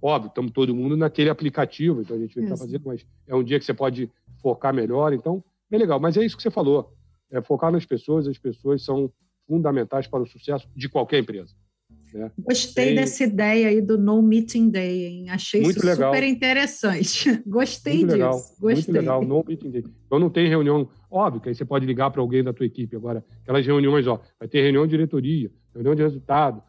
óbvio, 0.00 0.28
estamos 0.28 0.52
todo 0.52 0.74
mundo 0.74 0.96
naquele 0.96 1.30
aplicativo, 1.30 2.02
então 2.02 2.16
a 2.16 2.20
gente 2.20 2.38
está 2.38 2.56
fazendo, 2.56 2.82
mas 2.86 3.04
é 3.26 3.34
um 3.34 3.42
dia 3.42 3.58
que 3.58 3.64
você 3.64 3.74
pode 3.74 4.10
focar 4.40 4.72
melhor, 4.72 5.12
então, 5.12 5.42
bem 5.68 5.80
legal. 5.80 5.98
Mas 5.98 6.16
é 6.16 6.24
isso 6.24 6.36
que 6.36 6.42
você 6.42 6.50
falou 6.50 6.96
é 7.30 7.42
focar 7.42 7.72
nas 7.72 7.84
pessoas, 7.84 8.26
as 8.26 8.38
pessoas 8.38 8.82
são 8.82 9.12
fundamentais 9.46 10.06
para 10.06 10.22
o 10.22 10.26
sucesso 10.26 10.68
de 10.74 10.88
qualquer 10.88 11.18
empresa. 11.18 11.54
Né? 12.16 12.30
Gostei 12.38 12.86
Tem... 12.86 12.94
dessa 12.96 13.24
ideia 13.24 13.68
aí 13.68 13.80
do 13.80 13.98
No 13.98 14.22
Meeting 14.22 14.70
Day, 14.70 15.06
hein? 15.06 15.30
Achei 15.30 15.62
muito 15.62 15.78
isso 15.78 15.86
legal. 15.86 16.12
super 16.12 16.26
interessante. 16.26 17.42
Gostei 17.46 17.98
muito 17.98 18.06
disso. 18.06 18.16
Legal. 18.16 18.32
Gostei. 18.32 18.74
Muito 18.74 18.92
legal, 18.92 19.24
No 19.24 19.44
Meeting 19.46 19.70
Day. 19.70 19.84
Então 20.06 20.18
não 20.18 20.30
tem 20.30 20.48
reunião, 20.48 20.88
óbvio 21.10 21.40
que 21.40 21.48
aí 21.48 21.54
você 21.54 21.64
pode 21.64 21.84
ligar 21.84 22.10
para 22.10 22.20
alguém 22.20 22.42
da 22.42 22.52
tua 22.52 22.66
equipe 22.66 22.96
agora, 22.96 23.24
aquelas 23.42 23.66
reuniões, 23.66 24.06
ó, 24.06 24.20
vai 24.38 24.48
ter 24.48 24.62
reunião 24.62 24.86
de 24.86 24.90
diretoria, 24.90 25.50
reunião 25.74 25.94
de 25.94 26.02
resultado, 26.02 26.62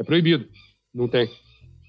é 0.00 0.02
proibido, 0.02 0.48
não 0.94 1.06
tem. 1.06 1.28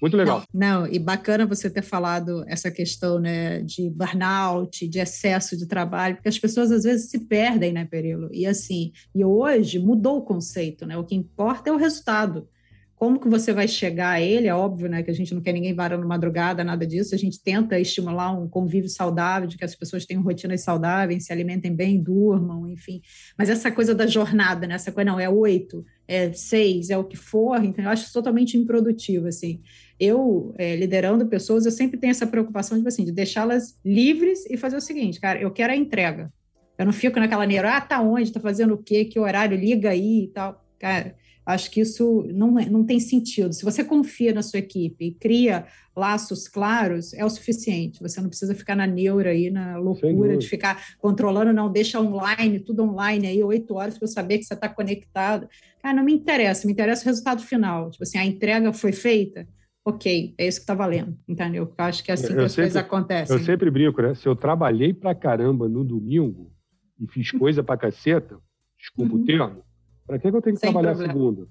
Muito 0.02 0.16
legal. 0.16 0.42
Não, 0.52 0.80
não, 0.80 0.92
e 0.92 0.98
bacana 0.98 1.46
você 1.46 1.70
ter 1.70 1.82
falado 1.82 2.44
essa 2.48 2.72
questão 2.72 3.20
né, 3.20 3.62
de 3.62 3.88
burnout, 3.88 4.88
de 4.88 4.98
excesso 4.98 5.56
de 5.56 5.64
trabalho, 5.64 6.16
porque 6.16 6.28
as 6.28 6.40
pessoas 6.40 6.72
às 6.72 6.82
vezes 6.82 7.08
se 7.08 7.20
perdem, 7.20 7.72
né, 7.72 7.84
Perilo? 7.84 8.28
E 8.32 8.44
assim, 8.44 8.90
e 9.14 9.24
hoje 9.24 9.78
mudou 9.78 10.18
o 10.18 10.22
conceito, 10.22 10.84
né? 10.84 10.98
O 10.98 11.04
que 11.04 11.14
importa 11.14 11.70
é 11.70 11.72
o 11.72 11.76
resultado. 11.76 12.48
Como 12.96 13.18
que 13.18 13.28
você 13.28 13.52
vai 13.52 13.66
chegar 13.66 14.10
a 14.10 14.20
ele? 14.20 14.48
É 14.48 14.54
óbvio, 14.54 14.88
né, 14.88 15.02
que 15.04 15.10
a 15.10 15.14
gente 15.14 15.34
não 15.34 15.40
quer 15.40 15.52
ninguém 15.52 15.74
varando 15.74 16.06
madrugada, 16.06 16.64
nada 16.64 16.84
disso. 16.84 17.14
A 17.14 17.18
gente 17.18 17.40
tenta 17.40 17.78
estimular 17.78 18.32
um 18.32 18.48
convívio 18.48 18.88
saudável, 18.88 19.48
de 19.48 19.56
que 19.56 19.64
as 19.64 19.74
pessoas 19.74 20.04
tenham 20.04 20.22
rotinas 20.22 20.62
saudáveis, 20.62 21.26
se 21.26 21.32
alimentem 21.32 21.74
bem, 21.74 22.00
durmam, 22.00 22.68
enfim. 22.68 23.02
Mas 23.38 23.48
essa 23.48 23.70
coisa 23.70 23.94
da 23.94 24.06
jornada, 24.06 24.66
né? 24.66 24.74
Essa 24.74 24.90
coisa, 24.90 25.10
não, 25.10 25.18
é 25.18 25.28
oito, 25.28 25.84
é 26.12 26.32
seis, 26.32 26.90
é 26.90 26.96
o 26.96 27.04
que 27.04 27.16
for, 27.16 27.64
então 27.64 27.84
eu 27.84 27.90
acho 27.90 28.12
totalmente 28.12 28.56
improdutivo, 28.56 29.28
assim. 29.28 29.60
Eu, 29.98 30.54
é, 30.58 30.76
liderando 30.76 31.26
pessoas, 31.26 31.64
eu 31.64 31.72
sempre 31.72 31.98
tenho 31.98 32.10
essa 32.10 32.26
preocupação, 32.26 32.76
tipo 32.76 32.88
assim, 32.88 33.04
de 33.04 33.12
deixá-las 33.12 33.78
livres 33.84 34.44
e 34.50 34.56
fazer 34.56 34.76
o 34.76 34.80
seguinte, 34.80 35.20
cara, 35.20 35.40
eu 35.40 35.50
quero 35.50 35.72
a 35.72 35.76
entrega. 35.76 36.32
Eu 36.76 36.86
não 36.86 36.92
fico 36.92 37.18
naquela 37.18 37.46
neura, 37.46 37.76
ah, 37.76 37.80
tá 37.80 38.00
onde, 38.00 38.32
tá 38.32 38.40
fazendo 38.40 38.74
o 38.74 38.78
quê, 38.78 39.04
que 39.04 39.18
horário, 39.18 39.56
liga 39.56 39.90
aí 39.90 40.24
e 40.24 40.28
tal. 40.28 40.64
Cara, 40.78 41.14
Acho 41.44 41.70
que 41.70 41.80
isso 41.80 42.24
não, 42.32 42.58
é, 42.58 42.68
não 42.68 42.84
tem 42.84 43.00
sentido. 43.00 43.52
Se 43.52 43.64
você 43.64 43.82
confia 43.82 44.32
na 44.32 44.42
sua 44.42 44.60
equipe 44.60 45.06
e 45.06 45.12
cria 45.12 45.66
laços 45.94 46.46
claros, 46.46 47.12
é 47.14 47.24
o 47.24 47.30
suficiente. 47.30 48.00
Você 48.00 48.20
não 48.20 48.28
precisa 48.28 48.54
ficar 48.54 48.76
na 48.76 48.86
neura 48.86 49.30
aí, 49.30 49.50
na 49.50 49.76
loucura 49.76 50.36
de 50.36 50.48
ficar 50.48 50.80
controlando, 50.98 51.52
não, 51.52 51.70
deixa 51.70 52.00
online, 52.00 52.60
tudo 52.60 52.84
online 52.84 53.26
aí, 53.26 53.42
oito 53.42 53.74
horas 53.74 53.98
para 53.98 54.04
eu 54.04 54.10
saber 54.10 54.38
que 54.38 54.44
você 54.44 54.54
está 54.54 54.68
conectado. 54.68 55.48
Cara, 55.82 55.94
não 55.94 56.04
me 56.04 56.12
interessa, 56.12 56.66
me 56.66 56.72
interessa 56.72 57.02
o 57.02 57.06
resultado 57.06 57.42
final. 57.42 57.90
Tipo 57.90 58.04
assim, 58.04 58.18
a 58.18 58.24
entrega 58.24 58.72
foi 58.72 58.92
feita, 58.92 59.46
ok, 59.84 60.34
é 60.38 60.46
isso 60.46 60.60
que 60.60 60.62
está 60.62 60.74
valendo, 60.74 61.18
entendeu? 61.28 61.66
Porque 61.66 61.82
eu 61.82 61.86
acho 61.86 62.04
que 62.04 62.10
é 62.12 62.14
assim 62.14 62.28
eu 62.28 62.38
que 62.38 62.44
as 62.44 62.52
sempre, 62.52 62.70
coisas 62.70 62.76
acontecem. 62.76 63.36
Eu 63.36 63.44
sempre 63.44 63.70
brinco, 63.70 64.00
né? 64.00 64.14
Se 64.14 64.28
eu 64.28 64.36
trabalhei 64.36 64.94
para 64.94 65.12
caramba 65.12 65.68
no 65.68 65.82
domingo 65.82 66.52
e 67.00 67.06
fiz 67.08 67.32
coisa 67.32 67.64
para 67.64 67.76
caceta, 67.76 68.38
desculpa 68.78 69.14
uhum. 69.14 69.22
o 69.22 69.24
termo, 69.24 69.64
para 70.12 70.18
que, 70.18 70.30
que 70.30 70.36
eu 70.36 70.42
tenho 70.42 70.56
que 70.56 70.60
Sem 70.60 70.70
trabalhar 70.70 70.94
problema. 70.94 71.12
segunda? 71.12 71.48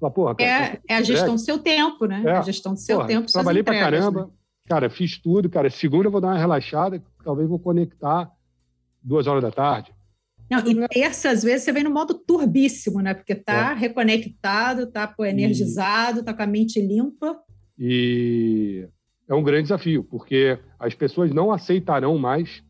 Fala, 0.00 0.12
porra, 0.12 0.34
cara, 0.34 0.50
é, 0.50 0.80
é, 0.88 0.96
a 0.96 1.02
gestão 1.02 1.34
do 1.34 1.40
seu 1.40 1.58
tempo, 1.58 2.06
né? 2.06 2.22
É. 2.24 2.30
A 2.30 2.40
gestão 2.40 2.72
do 2.72 2.80
seu 2.80 2.96
porra, 2.96 3.08
tempo. 3.08 3.30
Trabalhei 3.30 3.62
para 3.62 3.78
caramba, 3.78 4.26
né? 4.26 4.30
cara, 4.66 4.88
fiz 4.88 5.18
tudo, 5.18 5.50
cara. 5.50 5.68
Segunda 5.68 6.06
eu 6.06 6.10
vou 6.10 6.20
dar 6.20 6.28
uma 6.28 6.38
relaxada, 6.38 7.02
talvez 7.22 7.48
vou 7.48 7.58
conectar 7.58 8.30
duas 9.02 9.26
horas 9.26 9.42
da 9.42 9.50
tarde. 9.50 9.94
Não, 10.50 10.60
e 10.60 10.88
terça, 10.88 11.30
às 11.30 11.42
vezes, 11.42 11.64
você 11.64 11.72
vem 11.72 11.84
no 11.84 11.90
modo 11.90 12.14
turbíssimo, 12.14 13.00
né? 13.00 13.12
Porque 13.12 13.34
tá 13.34 13.72
é. 13.72 13.74
reconectado, 13.74 14.86
tá 14.86 15.06
pô, 15.06 15.24
energizado, 15.24 16.20
e... 16.20 16.22
tá 16.22 16.32
com 16.32 16.42
a 16.42 16.46
mente 16.46 16.80
limpa. 16.80 17.38
E 17.78 18.88
é 19.28 19.34
um 19.34 19.42
grande 19.42 19.64
desafio, 19.64 20.02
porque 20.04 20.58
as 20.78 20.94
pessoas 20.94 21.30
não 21.30 21.52
aceitarão 21.52 22.16
mais, 22.16 22.62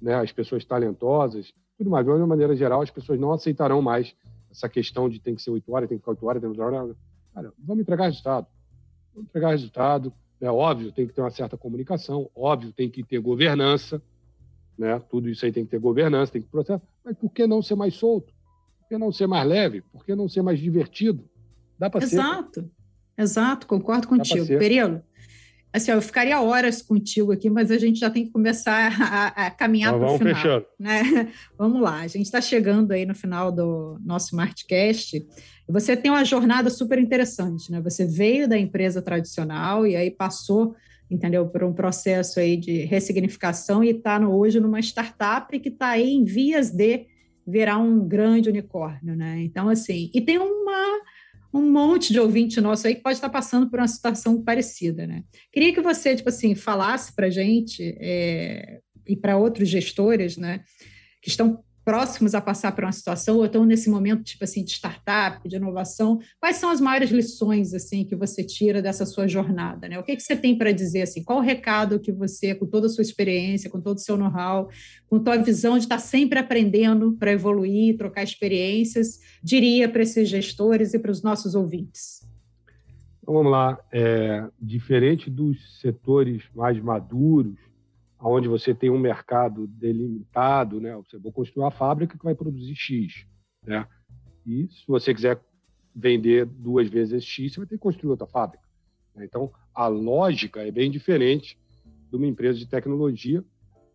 né? 0.00 0.14
As 0.14 0.30
pessoas 0.30 0.64
talentosas, 0.64 1.52
tudo 1.76 1.90
mais, 1.90 2.04
de 2.04 2.12
uma 2.12 2.26
maneira 2.26 2.54
geral, 2.54 2.82
as 2.82 2.90
pessoas 2.90 3.18
não 3.18 3.32
aceitarão 3.32 3.82
mais 3.82 4.14
essa 4.54 4.68
questão 4.68 5.08
de 5.08 5.18
tem 5.18 5.34
que 5.34 5.42
ser 5.42 5.50
oito 5.50 5.72
horas, 5.72 5.88
tem 5.88 5.98
que 5.98 6.02
ficar 6.02 6.12
oito 6.12 6.26
horas, 6.26 6.40
tem 6.40 6.52
que 6.52 6.60
horas. 6.60 6.96
Cara, 7.34 7.52
vamos 7.58 7.82
entregar 7.82 8.04
resultado. 8.04 8.46
Vamos 9.12 9.28
entregar 9.28 9.50
resultado. 9.50 10.12
É 10.40 10.50
óbvio, 10.50 10.92
tem 10.92 11.06
que 11.06 11.12
ter 11.12 11.20
uma 11.20 11.30
certa 11.30 11.56
comunicação, 11.56 12.30
óbvio, 12.34 12.72
tem 12.72 12.90
que 12.90 13.02
ter 13.02 13.18
governança, 13.18 14.00
né? 14.78 15.00
Tudo 15.10 15.28
isso 15.28 15.44
aí 15.44 15.52
tem 15.52 15.64
que 15.64 15.70
ter 15.70 15.78
governança, 15.78 16.32
tem 16.32 16.42
que 16.42 16.48
processo. 16.48 16.82
Mas 17.04 17.16
por 17.16 17.30
que 17.30 17.46
não 17.46 17.62
ser 17.62 17.74
mais 17.74 17.94
solto? 17.94 18.32
Por 18.80 18.88
que 18.88 18.98
não 18.98 19.10
ser 19.10 19.26
mais 19.26 19.48
leve? 19.48 19.80
Por 19.80 20.04
que 20.04 20.14
não 20.14 20.28
ser 20.28 20.42
mais 20.42 20.60
divertido? 20.60 21.28
Dá 21.78 21.88
para 21.88 22.06
ser. 22.06 22.16
Exato, 22.16 22.70
exato, 23.16 23.66
concordo 23.66 24.06
contigo. 24.06 24.46
Perilo, 24.46 25.02
assim, 25.74 25.90
eu 25.90 26.00
ficaria 26.00 26.40
horas 26.40 26.80
contigo 26.80 27.32
aqui, 27.32 27.50
mas 27.50 27.68
a 27.68 27.78
gente 27.78 27.98
já 27.98 28.08
tem 28.08 28.24
que 28.24 28.30
começar 28.30 28.92
a, 28.96 29.46
a 29.46 29.50
caminhar 29.50 29.92
para 29.92 30.06
o 30.06 30.18
final. 30.18 30.34
Fechando. 30.34 30.66
Né? 30.78 31.32
Vamos 31.58 31.82
lá, 31.82 32.00
a 32.00 32.06
gente 32.06 32.26
está 32.26 32.40
chegando 32.40 32.92
aí 32.92 33.04
no 33.04 33.14
final 33.14 33.50
do 33.50 33.98
nosso 34.04 34.36
Martcast. 34.36 35.26
Você 35.68 35.96
tem 35.96 36.12
uma 36.12 36.24
jornada 36.24 36.70
super 36.70 36.96
interessante, 36.98 37.72
né? 37.72 37.80
Você 37.80 38.06
veio 38.06 38.48
da 38.48 38.56
empresa 38.56 39.02
tradicional 39.02 39.84
e 39.84 39.96
aí 39.96 40.12
passou, 40.12 40.76
entendeu, 41.10 41.48
por 41.48 41.64
um 41.64 41.72
processo 41.72 42.38
aí 42.38 42.56
de 42.56 42.84
ressignificação 42.84 43.82
e 43.82 43.90
está 43.90 44.20
hoje 44.20 44.60
numa 44.60 44.78
startup 44.78 45.58
que 45.58 45.70
está 45.70 45.88
aí 45.88 46.08
em 46.08 46.24
vias 46.24 46.70
de 46.70 47.06
virar 47.44 47.78
um 47.78 48.06
grande 48.06 48.48
unicórnio, 48.48 49.16
né? 49.16 49.42
Então, 49.42 49.68
assim, 49.68 50.08
e 50.14 50.20
tem 50.20 50.38
uma 50.38 51.00
um 51.54 51.70
monte 51.70 52.12
de 52.12 52.18
ouvinte 52.18 52.60
nosso 52.60 52.86
aí 52.86 52.96
que 52.96 53.02
pode 53.02 53.16
estar 53.16 53.28
passando 53.28 53.70
por 53.70 53.78
uma 53.78 53.86
situação 53.86 54.42
parecida, 54.42 55.06
né? 55.06 55.22
Queria 55.52 55.72
que 55.72 55.80
você, 55.80 56.16
tipo 56.16 56.28
assim, 56.28 56.54
falasse 56.56 57.14
para 57.14 57.28
a 57.28 57.30
gente 57.30 57.96
é, 58.00 58.80
e 59.06 59.16
para 59.16 59.36
outros 59.36 59.68
gestores, 59.68 60.36
né, 60.36 60.62
que 61.22 61.28
estão 61.28 61.62
próximos 61.84 62.34
a 62.34 62.40
passar 62.40 62.72
por 62.72 62.84
uma 62.84 62.92
situação 62.92 63.36
ou 63.36 63.44
estão 63.44 63.64
nesse 63.64 63.90
momento 63.90 64.24
tipo 64.24 64.42
assim 64.42 64.64
de 64.64 64.72
startup, 64.72 65.46
de 65.48 65.56
inovação, 65.56 66.18
quais 66.40 66.56
são 66.56 66.70
as 66.70 66.80
maiores 66.80 67.10
lições 67.10 67.74
assim 67.74 68.04
que 68.04 68.16
você 68.16 68.42
tira 68.42 68.80
dessa 68.80 69.04
sua 69.04 69.28
jornada, 69.28 69.88
né? 69.88 69.98
O 69.98 70.02
que 70.02 70.16
que 70.16 70.22
você 70.22 70.34
tem 70.34 70.56
para 70.56 70.72
dizer 70.72 71.02
assim? 71.02 71.22
Qual 71.22 71.38
o 71.38 71.42
recado 71.42 72.00
que 72.00 72.10
você, 72.10 72.54
com 72.54 72.66
toda 72.66 72.86
a 72.86 72.90
sua 72.90 73.02
experiência, 73.02 73.68
com 73.68 73.80
todo 73.80 73.98
o 73.98 74.00
seu 74.00 74.16
know-how, 74.16 74.68
com 75.06 75.18
tua 75.18 75.36
visão 75.36 75.76
de 75.76 75.84
estar 75.84 75.98
sempre 75.98 76.38
aprendendo 76.38 77.12
para 77.12 77.32
evoluir, 77.32 77.96
trocar 77.96 78.22
experiências, 78.22 79.20
diria 79.42 79.88
para 79.88 80.02
esses 80.02 80.28
gestores 80.28 80.94
e 80.94 80.98
para 80.98 81.10
os 81.10 81.22
nossos 81.22 81.54
ouvintes? 81.54 82.24
Então, 83.22 83.34
vamos 83.34 83.52
lá. 83.52 83.78
É, 83.92 84.46
diferente 84.60 85.30
dos 85.30 85.80
setores 85.80 86.42
mais 86.54 86.78
maduros, 86.82 87.56
onde 88.20 88.48
você 88.48 88.74
tem 88.74 88.90
um 88.90 88.98
mercado 88.98 89.66
delimitado, 89.66 90.80
né? 90.80 90.94
Você 90.96 91.18
vai 91.18 91.32
construir 91.32 91.64
uma 91.64 91.70
fábrica 91.70 92.16
que 92.16 92.24
vai 92.24 92.34
produzir 92.34 92.74
X, 92.74 93.26
né? 93.66 93.86
E 94.46 94.68
se 94.68 94.86
você 94.86 95.14
quiser 95.14 95.40
vender 95.94 96.44
duas 96.44 96.88
vezes 96.88 97.14
esse 97.14 97.26
X, 97.26 97.52
você 97.52 97.60
vai 97.60 97.66
ter 97.66 97.76
que 97.76 97.82
construir 97.82 98.10
outra 98.10 98.26
fábrica. 98.26 98.64
Né? 99.14 99.24
Então, 99.24 99.52
a 99.74 99.86
lógica 99.86 100.66
é 100.66 100.70
bem 100.70 100.90
diferente 100.90 101.58
de 102.10 102.16
uma 102.16 102.26
empresa 102.26 102.58
de 102.58 102.66
tecnologia 102.66 103.42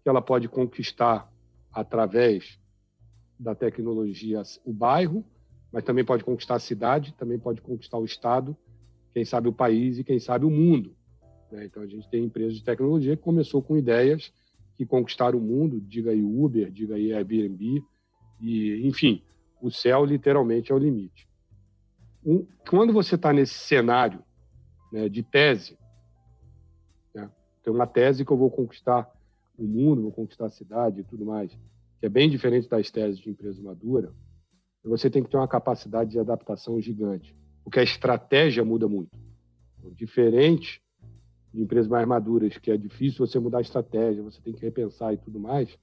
que 0.02 0.10
ela 0.10 0.22
pode 0.22 0.48
conquistar 0.48 1.32
através 1.72 2.60
da 3.40 3.54
tecnologia 3.54 4.42
o 4.66 4.74
bairro, 4.74 5.24
mas 5.72 5.84
também 5.84 6.04
pode 6.04 6.24
conquistar 6.24 6.56
a 6.56 6.60
cidade, 6.60 7.14
também 7.14 7.38
pode 7.38 7.62
conquistar 7.62 7.98
o 7.98 8.06
estado, 8.06 8.58
quem 9.14 9.24
sabe 9.24 9.48
o 9.48 9.54
país 9.54 9.98
e 9.98 10.04
quem 10.04 10.20
sabe 10.20 10.46
o 10.46 10.50
mundo. 10.50 10.96
Né? 11.52 11.66
Então 11.66 11.84
a 11.84 11.88
gente 11.88 12.10
tem 12.10 12.24
empresas 12.24 12.56
de 12.56 12.64
tecnologia 12.64 13.16
que 13.16 13.24
começou 13.24 13.62
com 13.62 13.78
ideias 13.78 14.32
que 14.78 14.86
conquistaram 14.86 15.38
o 15.38 15.42
mundo, 15.42 15.82
diga 15.82 16.12
aí 16.12 16.24
Uber, 16.24 16.72
diga 16.72 16.96
aí 16.96 17.12
Airbnb, 17.14 17.84
e 18.40 18.88
enfim, 18.88 19.22
o 19.62 19.70
céu 19.70 20.06
literalmente 20.06 20.72
é 20.72 20.76
o 20.76 20.78
limite. 20.78 21.28
Um, 22.26 22.48
quando 22.66 22.94
você 22.94 23.16
está 23.16 23.34
nesse 23.34 23.56
cenário 23.56 24.24
né, 24.90 25.10
de 25.10 25.22
tese, 25.22 25.78
né, 27.14 27.30
tem 27.62 27.74
uma 27.74 27.86
tese 27.86 28.24
que 28.24 28.32
eu 28.32 28.38
vou 28.38 28.50
conquistar 28.50 29.12
o 29.58 29.66
mundo, 29.66 30.04
vou 30.04 30.14
conquistar 30.14 30.46
a 30.46 30.50
cidade 30.50 31.02
e 31.02 31.04
tudo 31.04 31.26
mais, 31.26 31.52
que 32.00 32.06
é 32.06 32.10
bem 32.10 32.30
diferente 32.30 32.70
das 32.70 32.90
teses 32.90 33.20
de 33.20 33.30
empresa 33.30 33.62
madura, 33.62 34.14
você 34.82 35.10
tem 35.10 35.22
que 35.22 35.30
ter 35.30 35.36
uma 35.36 35.48
capacidade 35.48 36.12
de 36.12 36.20
adaptação 36.20 36.80
gigante, 36.80 37.36
porque 37.66 37.80
a 37.80 37.84
estratégia 37.84 38.64
muda 38.64 38.88
muito. 38.88 39.12
Então, 39.78 39.92
diferente 39.92 40.82
de 41.54 41.62
empresas 41.62 41.88
mais 41.88 42.08
maduras, 42.08 42.58
que 42.58 42.72
é 42.72 42.78
difícil 42.78 43.26
você 43.26 43.40
mudar 43.40 43.60
a 43.60 43.62
estratégia, 43.62 44.24
você 44.24 44.40
tem 44.42 44.54
que 44.54 44.62
repensar 44.62 45.14
e 45.14 45.18
tudo 45.18 45.40
mais, 45.40 45.78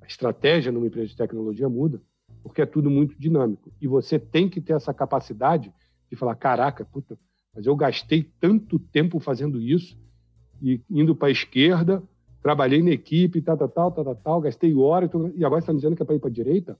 a 0.00 0.06
estratégia 0.06 0.70
numa 0.70 0.86
empresa 0.86 1.08
de 1.08 1.16
tecnologia 1.16 1.68
muda, 1.68 2.00
porque 2.42 2.62
é 2.62 2.66
tudo 2.66 2.90
muito 2.90 3.18
dinâmico. 3.18 3.72
E 3.80 3.86
você 3.86 4.18
tem 4.18 4.48
que 4.48 4.60
ter 4.60 4.74
essa 4.74 4.92
capacidade 4.92 5.72
de 6.10 6.16
falar: 6.16 6.34
caraca, 6.36 6.84
puta, 6.84 7.18
mas 7.54 7.66
eu 7.66 7.74
gastei 7.74 8.30
tanto 8.38 8.78
tempo 8.78 9.18
fazendo 9.18 9.60
isso 9.60 9.98
e 10.62 10.80
indo 10.90 11.14
para 11.14 11.28
a 11.28 11.32
esquerda, 11.32 12.02
trabalhei 12.42 12.82
na 12.82 12.90
equipe, 12.90 13.40
tal, 13.40 13.56
tal, 13.56 13.68
tal, 13.68 13.92
tal, 13.92 14.14
tal, 14.14 14.40
gastei 14.40 14.74
horas, 14.74 15.10
e 15.34 15.44
agora 15.44 15.60
está 15.60 15.72
me 15.72 15.78
dizendo 15.78 15.96
que 15.96 16.02
é 16.02 16.04
para 16.04 16.14
ir 16.14 16.20
para 16.20 16.28
a 16.28 16.32
direita? 16.32 16.78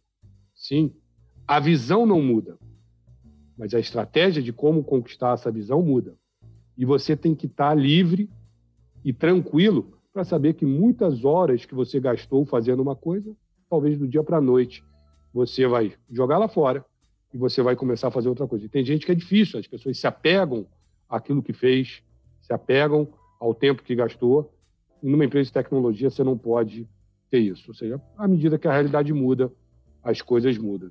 Sim. 0.55 0.95
A 1.47 1.61
visão 1.61 2.07
não 2.07 2.23
muda, 2.23 2.59
mas 3.57 3.75
a 3.75 3.81
estratégia 3.81 4.43
de 4.43 4.53
como 4.53 4.85
conquistar 4.85 5.35
essa 5.35 5.51
visão 5.51 5.83
muda. 5.83 6.15
E 6.77 6.85
você 6.85 7.17
tem 7.17 7.35
que 7.35 7.47
estar 7.47 7.71
tá 7.71 7.75
livre 7.75 8.29
e 9.05 9.13
tranquilo 9.13 9.99
para 10.13 10.25
saber 10.25 10.55
que 10.55 10.65
muitas 10.65 11.25
horas 11.25 11.65
que 11.65 11.75
você 11.75 12.01
gastou 12.01 12.45
fazendo 12.45 12.81
uma 12.81 12.97
coisa, 12.97 13.35
talvez 13.69 13.99
do 13.99 14.09
dia 14.09 14.23
para 14.23 14.39
a 14.39 14.41
noite, 14.41 14.83
você 15.33 15.67
vai 15.67 15.95
jogar 16.11 16.39
lá 16.39 16.49
fora 16.49 16.85
e 17.33 17.39
você 17.39 17.63
vai 17.63 17.77
começar 17.77 18.09
a 18.09 18.11
fazer 18.11 18.29
outra 18.29 18.47
coisa. 18.47 18.65
E 18.65 18.69
tem 18.69 18.85
gente 18.85 19.05
que 19.05 19.13
é 19.13 19.15
difícil, 19.15 19.59
as 19.59 19.67
pessoas 19.67 19.99
se 19.99 20.07
apegam 20.07 20.67
àquilo 21.09 21.43
que 21.43 21.53
fez, 21.53 22.03
se 22.41 22.53
apegam 22.53 23.09
ao 23.39 23.55
tempo 23.55 23.83
que 23.83 23.95
gastou 23.95 24.53
e 25.03 25.09
numa 25.09 25.25
empresa 25.25 25.49
de 25.49 25.53
tecnologia 25.53 26.11
você 26.11 26.25
não 26.25 26.37
pode 26.39 26.89
ter 27.31 27.39
isso. 27.39 27.65
Ou 27.69 27.75
seja, 27.75 28.01
à 28.17 28.27
medida 28.27 28.59
que 28.59 28.67
a 28.67 28.73
realidade 28.73 29.13
muda, 29.13 29.53
as 30.03 30.23
coisas 30.23 30.57
mudam. 30.57 30.91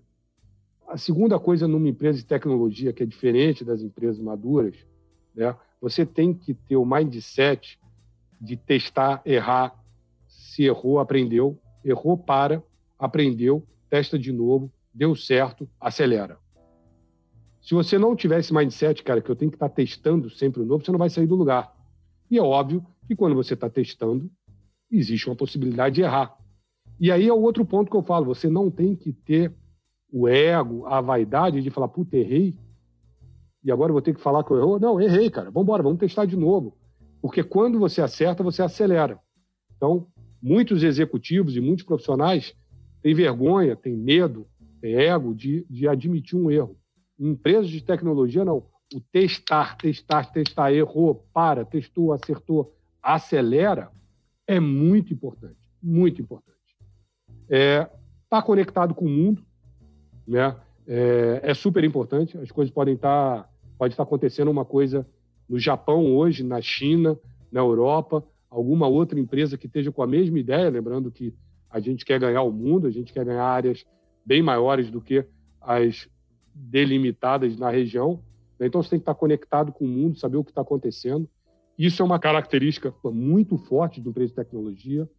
A 0.88 0.98
segunda 0.98 1.40
coisa 1.40 1.68
numa 1.68 1.90
empresa 1.90 2.20
de 2.20 2.26
tecnologia 2.26 2.94
que 2.94 3.02
é 3.02 3.06
diferente 3.06 3.66
das 3.66 3.82
empresas 3.82 4.20
maduras, 4.20 4.76
né, 5.34 5.56
você 5.86 6.04
tem 6.04 6.34
que 6.34 6.52
ter 6.52 6.76
o 6.78 6.84
mindset 6.84 7.78
de 8.42 8.58
testar, 8.58 9.22
errar. 9.24 9.72
Se 10.28 10.64
errou, 10.64 10.98
aprendeu. 10.98 11.62
Errou, 11.84 12.18
para, 12.18 12.64
aprendeu, 12.98 13.64
testa 13.88 14.18
de 14.18 14.32
novo, 14.32 14.72
deu 14.92 15.16
certo, 15.16 15.70
acelera. 15.80 16.40
Se 17.62 17.76
você 17.76 18.00
não 18.00 18.16
tiver 18.16 18.40
esse 18.40 18.52
mindset, 18.52 19.04
cara, 19.04 19.22
que 19.22 19.30
eu 19.30 19.36
tenho 19.36 19.52
que 19.52 19.58
estar 19.58 19.70
testando 19.70 20.28
sempre 20.28 20.64
o 20.64 20.66
novo, 20.66 20.84
você 20.84 20.92
não 20.92 20.98
vai 20.98 21.12
sair 21.12 21.28
do 21.28 21.36
lugar. 21.36 21.72
E 22.32 22.40
é 22.40 22.42
óbvio 22.42 22.84
que 23.08 23.16
quando 23.16 23.36
você 23.36 23.54
está 23.54 23.70
testando, 23.70 24.28
existe 24.92 25.30
uma 25.30 25.36
possibilidade 25.36 25.94
de 25.94 26.02
errar. 26.02 26.36
E 27.00 27.12
aí 27.12 27.28
é 27.28 27.34
o 27.34 27.42
outro 27.42 27.64
ponto 27.64 27.92
que 27.92 27.96
eu 27.96 28.02
falo: 28.02 28.26
você 28.26 28.50
não 28.50 28.72
tem 28.72 28.96
que 28.96 29.14
ter 29.14 29.54
o 30.12 30.28
ego, 30.28 30.88
a 30.88 31.00
vaidade 31.00 31.62
de 31.62 31.70
falar, 31.70 31.90
puta, 31.90 32.18
errei. 32.18 32.56
E 33.66 33.72
agora 33.72 33.92
vou 33.92 34.02
ter 34.02 34.14
que 34.14 34.22
falar 34.22 34.44
que 34.44 34.52
eu 34.52 34.58
errou. 34.58 34.80
Não, 34.80 35.02
errei, 35.02 35.28
cara. 35.28 35.50
Vamos 35.50 35.64
embora, 35.64 35.82
vamos 35.82 35.98
testar 35.98 36.26
de 36.26 36.38
novo. 36.38 36.78
Porque 37.20 37.44
quando 37.44 37.80
você 37.80 38.00
acerta, 38.00 38.44
você 38.44 38.62
acelera. 38.62 39.20
Então, 39.76 40.08
muitos 40.40 40.84
executivos 40.84 41.56
e 41.56 41.60
muitos 41.60 41.84
profissionais 41.84 42.54
têm 43.02 43.16
vergonha, 43.16 43.76
têm 43.76 43.98
medo, 43.98 44.48
têm 44.80 44.96
ego 44.96 45.34
de, 45.34 45.66
de 45.68 45.88
admitir 45.88 46.38
um 46.38 46.52
erro. 46.52 46.78
Em 47.20 47.30
empresas 47.30 47.70
de 47.70 47.84
tecnologia, 47.84 48.46
não. 48.46 48.68
O 48.94 49.02
testar, 49.12 49.76
testar, 49.78 50.32
testar, 50.32 50.72
errou, 50.72 51.28
para, 51.34 51.66
testou, 51.66 52.14
acertou, 52.14 52.72
acelera, 53.02 53.92
é 54.46 54.60
muito 54.60 55.12
importante, 55.12 55.58
muito 55.82 56.22
importante. 56.22 56.56
É, 57.50 57.90
tá 58.30 58.44
conectado 58.44 58.94
com 58.94 59.06
o 59.06 59.10
mundo, 59.10 59.44
né? 60.28 60.56
É, 60.88 61.42
é, 61.44 61.54
super 61.56 61.84
importante. 61.84 62.38
As 62.38 62.52
coisas 62.52 62.72
podem 62.72 62.94
estar, 62.94 63.44
tá, 63.44 63.50
pode 63.78 63.94
estar 63.94 64.04
acontecendo 64.04 64.52
uma 64.52 64.66
coisa 64.66 65.08
no 65.48 65.60
Japão 65.60 66.16
hoje, 66.16 66.44
na 66.44 66.62
China, 66.62 67.18
na 67.52 67.60
Europa, 67.60 68.24
alguma 68.50 68.88
outra 68.88 69.20
empresa 69.20 69.58
que 69.58 69.68
esteja 69.68 69.92
com 69.92 70.02
a 70.02 70.08
mesma 70.08 70.40
ideia, 70.40 70.70
lembrando 70.70 71.12
que 71.12 71.34
a 71.70 71.80
gente 71.80 72.06
quer 72.06 72.20
ganhar 72.20 72.42
o 72.42 72.52
mundo, 72.52 72.88
a 72.88 72.92
gente 72.92 73.12
quer 73.12 73.26
ganhar 73.26 73.44
áreas 73.44 73.86
bem 74.26 74.42
maiores 74.42 74.90
do 74.90 75.02
que 75.02 75.26
as 75.62 76.08
delimitadas 76.54 77.58
na 77.58 77.70
região. 77.70 78.24
Né? 78.58 78.68
Então 78.68 78.82
você 78.82 78.92
tem 78.92 79.00
que 79.00 79.04
estar 79.04 79.16
conectado 79.16 79.72
com 79.72 79.86
o 79.86 79.88
mundo, 79.88 80.18
saber 80.18 80.38
o 80.38 80.44
que 80.44 80.52
está 80.52 80.62
acontecendo. 80.62 81.30
Isso 81.78 82.02
é 82.02 82.06
uma 82.06 82.20
característica 82.20 82.94
muito 83.04 83.58
forte 83.58 84.00
de 84.00 84.08
empresa 84.08 84.30
de 84.30 84.36
tecnologia, 84.36 85.10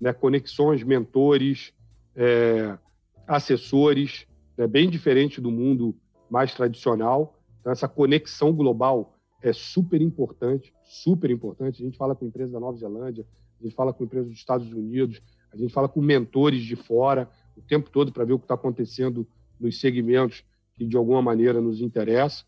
né? 0.00 0.12
conexões, 0.12 0.82
mentores, 0.82 1.74
é, 2.16 2.78
assessores, 3.26 4.26
né? 4.56 4.66
bem 4.66 4.88
diferente 4.88 5.40
do 5.40 5.50
mundo 5.50 5.94
mais 6.30 6.54
tradicional. 6.54 7.33
Então, 7.64 7.72
essa 7.72 7.88
conexão 7.88 8.52
global 8.52 9.16
é 9.40 9.50
super 9.50 10.02
importante, 10.02 10.70
super 10.84 11.30
importante. 11.30 11.80
A 11.80 11.86
gente 11.86 11.96
fala 11.96 12.14
com 12.14 12.26
empresas 12.26 12.52
da 12.52 12.60
Nova 12.60 12.76
Zelândia, 12.76 13.24
a 13.58 13.62
gente 13.64 13.74
fala 13.74 13.90
com 13.90 14.04
empresas 14.04 14.28
dos 14.28 14.36
Estados 14.36 14.70
Unidos, 14.70 15.22
a 15.50 15.56
gente 15.56 15.72
fala 15.72 15.88
com 15.88 16.02
mentores 16.02 16.62
de 16.62 16.76
fora 16.76 17.26
o 17.56 17.62
tempo 17.62 17.88
todo 17.88 18.12
para 18.12 18.22
ver 18.26 18.34
o 18.34 18.38
que 18.38 18.44
está 18.44 18.52
acontecendo 18.52 19.26
nos 19.58 19.80
segmentos 19.80 20.44
que 20.74 20.84
de 20.84 20.94
alguma 20.94 21.22
maneira 21.22 21.58
nos 21.58 21.80
interessa. 21.80 22.44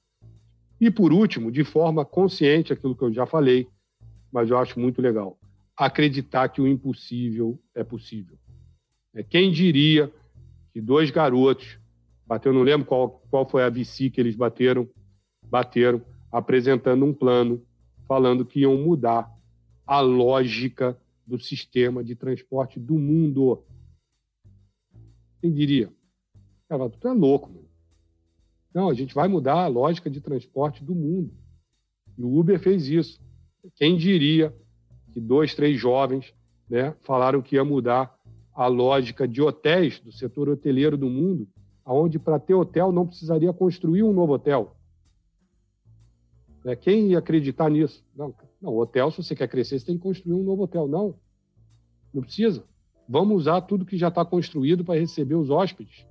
E, 0.79 0.91
por 0.91 1.15
último, 1.15 1.51
de 1.51 1.65
forma 1.65 2.05
consciente, 2.05 2.75
aquilo 2.75 2.95
que 2.95 3.03
eu 3.03 3.11
já 3.11 3.25
falei, 3.25 3.67
mas 4.31 4.51
eu 4.51 4.59
acho 4.59 4.79
muito 4.79 5.01
legal, 5.01 5.39
acreditar 5.75 6.51
que 6.51 6.61
o 6.61 6.69
impossível 6.69 7.59
é 7.75 7.83
possível. 7.83 8.37
É, 9.15 9.23
quem 9.23 9.51
diria 9.51 10.13
que 10.75 10.81
dois 10.83 11.11
garotos, 11.11 11.79
bateu, 12.27 12.53
não 12.53 12.61
lembro 12.63 12.87
qual, 12.87 13.23
qual 13.31 13.49
foi 13.49 13.63
a 13.63 13.71
VC 13.71 14.11
que 14.11 14.21
eles 14.21 14.37
bateram, 14.37 14.87
bateram, 15.51 16.03
apresentando 16.31 17.05
um 17.05 17.13
plano, 17.13 17.63
falando 18.07 18.45
que 18.45 18.61
iam 18.61 18.77
mudar 18.77 19.31
a 19.87 20.01
lógica 20.01 20.97
do 21.27 21.39
sistema 21.39 22.05
de 22.05 22.15
transporte 22.15 22.79
do 22.79 22.95
mundo. 22.95 23.65
Quem 25.41 25.53
diria? 25.53 25.93
Cara, 26.69 26.89
tu 26.89 27.09
é 27.09 27.13
louco, 27.13 27.49
mano. 27.49 27.67
Não, 28.75 28.91
a 28.91 28.95
gente 28.95 29.15
vai 29.15 29.27
mudar 29.27 29.65
a 29.65 29.67
lógica 29.69 30.11
de 30.11 30.21
transporte 30.21 30.85
do 30.85 30.95
mundo. 30.95 31.33
E 32.19 32.23
o 32.23 32.39
Uber 32.39 32.59
fez 32.59 32.89
isso. 32.89 33.21
Quem 33.75 33.97
diria 33.97 34.55
que 35.13 35.21
dois, 35.21 35.55
três 35.55 35.79
jovens 35.79 36.35
né, 36.69 36.95
falaram 37.03 37.41
que 37.41 37.57
ia 37.57 37.65
mudar 37.65 38.15
a 38.55 38.67
lógica 38.67 39.27
de 39.27 39.41
hotéis 39.41 40.01
do 40.01 40.13
setor 40.13 40.49
hoteleiro 40.49 40.97
do 40.97 41.09
mundo, 41.09 41.49
aonde 41.85 42.19
para 42.19 42.39
ter 42.39 42.55
hotel 42.55 42.91
não 42.91 43.07
precisaria 43.07 43.53
construir 43.53 44.03
um 44.03 44.13
novo 44.13 44.35
hotel. 44.35 44.77
Né, 46.67 46.75
quem 46.75 47.11
ia 47.11 47.19
acreditar 47.21 47.71
nisso? 47.71 48.05
Não, 48.17 48.35
não, 48.61 48.77
hotel, 48.77 49.09
se 49.13 49.23
você 49.23 49.37
quer 49.37 49.47
crescer, 49.47 49.79
você 49.79 49.87
tem 49.87 49.97
que 49.97 50.03
construir 50.03 50.35
um 50.35 50.43
novo 50.43 50.65
hotel. 50.65 50.89
Não, 50.89 51.15
não 52.13 52.21
precisa. 52.23 52.65
Vamos 53.09 53.37
usar 53.37 53.61
tudo 53.61 53.87
que 53.87 53.97
já 53.97 54.09
está 54.09 54.25
construído 54.25 54.85
para 54.85 54.99
receber 54.99 55.37
os 55.37 55.49
hóspedes. 55.49 56.05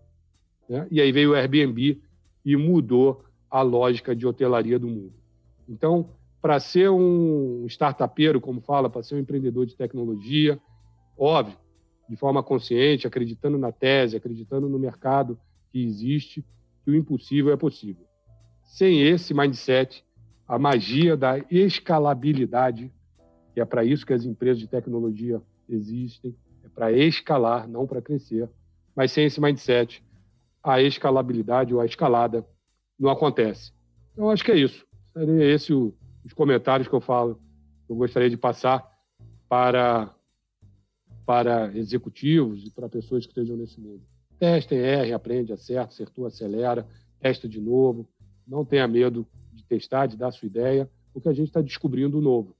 Né? 0.69 0.87
E 0.89 1.01
aí 1.01 1.11
veio 1.11 1.31
o 1.31 1.35
Airbnb 1.35 2.01
e 2.45 2.55
mudou 2.55 3.25
a 3.51 3.61
lógica 3.61 4.15
de 4.15 4.25
hotelaria 4.25 4.79
do 4.79 4.87
mundo. 4.87 5.11
Então, 5.67 6.11
para 6.41 6.57
ser 6.61 6.89
um 6.89 7.65
startupeiro, 7.65 8.39
como 8.39 8.61
fala, 8.61 8.89
para 8.89 9.03
ser 9.03 9.15
um 9.15 9.19
empreendedor 9.19 9.65
de 9.65 9.75
tecnologia, 9.75 10.57
óbvio, 11.17 11.57
de 12.07 12.15
forma 12.15 12.41
consciente, 12.41 13.05
acreditando 13.05 13.57
na 13.57 13.73
tese, 13.73 14.15
acreditando 14.15 14.69
no 14.69 14.79
mercado 14.79 15.37
que 15.69 15.83
existe, 15.83 16.45
que 16.85 16.91
o 16.91 16.95
impossível 16.95 17.51
é 17.51 17.57
possível. 17.57 18.05
Sem 18.63 19.01
esse 19.01 19.33
mindset, 19.33 20.04
a 20.47 20.59
magia 20.59 21.17
da 21.17 21.39
escalabilidade, 21.49 22.91
que 23.53 23.61
é 23.61 23.65
para 23.65 23.83
isso 23.83 24.05
que 24.05 24.13
as 24.13 24.25
empresas 24.25 24.59
de 24.59 24.67
tecnologia 24.67 25.41
existem, 25.67 26.35
é 26.63 26.69
para 26.69 26.91
escalar, 26.91 27.67
não 27.67 27.87
para 27.87 28.01
crescer. 28.01 28.49
Mas 28.95 29.11
sem 29.11 29.25
esse 29.25 29.41
mindset, 29.41 30.03
a 30.63 30.81
escalabilidade 30.81 31.73
ou 31.73 31.81
a 31.81 31.85
escalada 31.85 32.45
não 32.97 33.09
acontece. 33.09 33.71
Então, 34.13 34.29
acho 34.29 34.43
que 34.43 34.51
é 34.51 34.57
isso. 34.57 34.85
Seria 35.13 35.53
esse 35.53 35.73
o, 35.73 35.93
os 36.23 36.33
comentários 36.33 36.87
que 36.87 36.93
eu 36.93 37.01
falo, 37.01 37.35
que 37.85 37.91
eu 37.91 37.95
gostaria 37.95 38.29
de 38.29 38.37
passar 38.37 38.85
para, 39.49 40.13
para 41.25 41.75
executivos 41.77 42.65
e 42.65 42.71
para 42.71 42.89
pessoas 42.89 43.25
que 43.25 43.31
estejam 43.31 43.57
nesse 43.57 43.79
mundo. 43.79 44.01
Testem, 44.39 44.79
erre, 44.79 45.13
aprende, 45.13 45.53
acerta, 45.53 45.89
acertou, 45.89 46.25
acelera, 46.25 46.87
testa 47.19 47.47
de 47.47 47.59
novo. 47.59 48.07
Não 48.47 48.65
tenha 48.65 48.87
medo 48.87 49.25
testar, 49.67 50.07
de 50.07 50.17
dar 50.17 50.31
sua 50.31 50.45
ideia, 50.45 50.89
porque 51.13 51.29
a 51.29 51.33
gente 51.33 51.47
está 51.47 51.61
descobrindo 51.61 52.17
o 52.17 52.21
novo. 52.21 52.55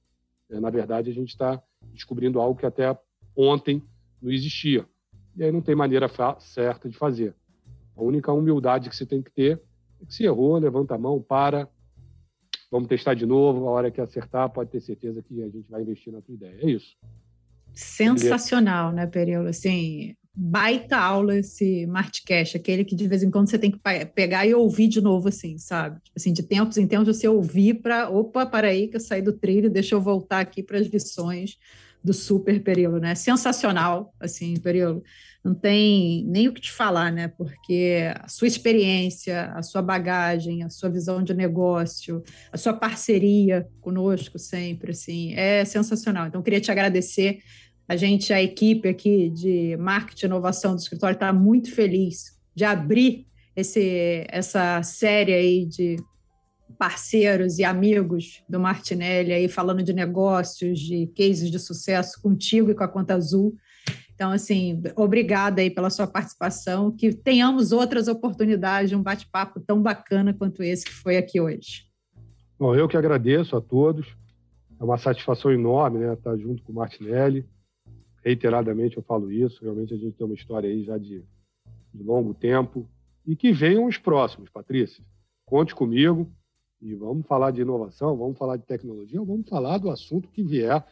É, 0.48 0.60
na 0.60 0.70
verdade, 0.70 1.10
a 1.10 1.14
gente 1.14 1.28
está 1.30 1.62
descobrindo 1.92 2.40
algo 2.40 2.58
que 2.58 2.66
até 2.66 2.96
ontem 3.34 3.82
não 4.20 4.30
existia. 4.30 4.86
E 5.36 5.44
aí 5.44 5.52
não 5.52 5.60
tem 5.60 5.74
maneira 5.74 6.08
certa 6.38 6.88
de 6.88 6.96
fazer. 6.96 7.34
A 7.94 8.02
única 8.02 8.32
humildade 8.32 8.88
que 8.88 8.96
você 8.96 9.06
tem 9.06 9.22
que 9.22 9.30
ter 9.30 9.60
é 10.00 10.06
que 10.06 10.14
se 10.14 10.24
errou, 10.24 10.56
levanta 10.58 10.94
a 10.94 10.98
mão, 10.98 11.20
para, 11.20 11.68
vamos 12.70 12.88
testar 12.88 13.14
de 13.14 13.26
novo, 13.26 13.68
a 13.68 13.70
hora 13.70 13.90
que 13.90 14.00
acertar, 14.00 14.50
pode 14.50 14.70
ter 14.70 14.80
certeza 14.80 15.22
que 15.22 15.42
a 15.42 15.48
gente 15.48 15.70
vai 15.70 15.82
investir 15.82 16.12
na 16.12 16.20
tua 16.20 16.34
ideia. 16.34 16.58
É 16.62 16.70
isso. 16.70 16.96
Sensacional, 17.72 18.92
né, 18.92 19.06
Periolo? 19.06 19.48
Assim, 19.48 20.16
baita 20.36 20.98
aula 20.98 21.38
esse 21.38 21.86
Martcast, 21.86 22.58
aquele 22.58 22.84
que 22.84 22.94
de 22.94 23.08
vez 23.08 23.22
em 23.22 23.30
quando 23.30 23.48
você 23.48 23.58
tem 23.58 23.70
que 23.70 23.80
pegar 24.14 24.46
e 24.46 24.54
ouvir 24.54 24.86
de 24.86 25.00
novo, 25.00 25.28
assim, 25.28 25.56
sabe? 25.56 25.98
Tipo 26.04 26.18
assim, 26.18 26.32
de 26.32 26.42
tempos 26.42 26.76
em 26.76 26.86
tempos 26.86 27.16
você 27.16 27.26
ouvir 27.26 27.80
para, 27.80 28.10
opa, 28.10 28.44
para 28.44 28.68
aí 28.68 28.88
que 28.88 28.96
eu 28.96 29.00
saí 29.00 29.22
do 29.22 29.32
trilho, 29.32 29.70
deixa 29.70 29.94
eu 29.94 30.00
voltar 30.00 30.40
aqui 30.40 30.62
para 30.62 30.78
as 30.78 30.86
lições 30.86 31.56
do 32.04 32.12
super 32.12 32.62
período, 32.62 33.00
né? 33.00 33.14
Sensacional, 33.14 34.14
assim, 34.20 34.60
período. 34.60 35.02
Não 35.42 35.54
tem 35.54 36.24
nem 36.26 36.48
o 36.48 36.52
que 36.52 36.60
te 36.60 36.70
falar, 36.70 37.10
né? 37.10 37.28
Porque 37.28 38.12
a 38.20 38.28
sua 38.28 38.46
experiência, 38.46 39.52
a 39.52 39.62
sua 39.62 39.80
bagagem, 39.80 40.62
a 40.62 40.68
sua 40.68 40.90
visão 40.90 41.22
de 41.22 41.32
negócio, 41.32 42.22
a 42.52 42.58
sua 42.58 42.74
parceria 42.74 43.66
conosco 43.80 44.38
sempre, 44.38 44.90
assim, 44.90 45.34
é 45.34 45.64
sensacional. 45.64 46.26
Então, 46.26 46.42
queria 46.42 46.60
te 46.60 46.70
agradecer 46.70 47.38
a 47.88 47.94
gente, 47.94 48.32
a 48.32 48.42
equipe 48.42 48.88
aqui 48.88 49.30
de 49.30 49.76
marketing 49.76 50.26
e 50.26 50.28
inovação 50.28 50.74
do 50.74 50.80
escritório, 50.80 51.14
está 51.14 51.32
muito 51.32 51.72
feliz 51.72 52.36
de 52.54 52.64
abrir 52.64 53.26
esse, 53.54 54.26
essa 54.28 54.82
série 54.82 55.32
aí 55.32 55.64
de 55.64 55.96
parceiros 56.78 57.58
e 57.58 57.64
amigos 57.64 58.42
do 58.48 58.58
Martinelli 58.58 59.32
aí 59.32 59.48
falando 59.48 59.82
de 59.82 59.92
negócios, 59.92 60.80
de 60.80 61.06
cases 61.16 61.50
de 61.50 61.58
sucesso 61.58 62.20
contigo 62.20 62.70
e 62.70 62.74
com 62.74 62.82
a 62.82 62.88
Conta 62.88 63.14
Azul. 63.14 63.54
Então, 64.14 64.32
assim, 64.32 64.82
obrigada 64.96 65.60
aí 65.60 65.70
pela 65.70 65.90
sua 65.90 66.06
participação, 66.06 66.90
que 66.90 67.14
tenhamos 67.14 67.70
outras 67.70 68.08
oportunidades 68.08 68.90
de 68.90 68.96
um 68.96 69.02
bate-papo 69.02 69.60
tão 69.60 69.80
bacana 69.80 70.34
quanto 70.34 70.62
esse 70.62 70.86
que 70.86 70.92
foi 70.92 71.16
aqui 71.16 71.40
hoje. 71.40 71.84
Bom, 72.58 72.74
eu 72.74 72.88
que 72.88 72.96
agradeço 72.96 73.54
a 73.54 73.60
todos. 73.60 74.06
É 74.80 74.84
uma 74.84 74.98
satisfação 74.98 75.52
enorme, 75.52 75.98
né, 76.00 76.14
estar 76.14 76.36
junto 76.36 76.62
com 76.62 76.72
o 76.72 76.74
Martinelli 76.74 77.46
reiteradamente 78.26 78.96
eu 78.96 79.04
falo 79.04 79.30
isso, 79.30 79.62
realmente 79.62 79.94
a 79.94 79.96
gente 79.96 80.16
tem 80.16 80.26
uma 80.26 80.34
história 80.34 80.68
aí 80.68 80.82
já 80.82 80.98
de, 80.98 81.22
de 81.94 82.02
longo 82.02 82.34
tempo. 82.34 82.84
E 83.24 83.36
que 83.36 83.52
venham 83.52 83.86
os 83.86 83.98
próximos, 83.98 84.50
Patrícia. 84.50 85.04
Conte 85.44 85.72
comigo 85.72 86.28
e 86.82 86.92
vamos 86.92 87.24
falar 87.24 87.52
de 87.52 87.60
inovação, 87.60 88.16
vamos 88.16 88.36
falar 88.36 88.56
de 88.56 88.64
tecnologia, 88.64 89.22
vamos 89.22 89.48
falar 89.48 89.78
do 89.78 89.90
assunto 89.90 90.28
que 90.28 90.42
vier. 90.42 90.84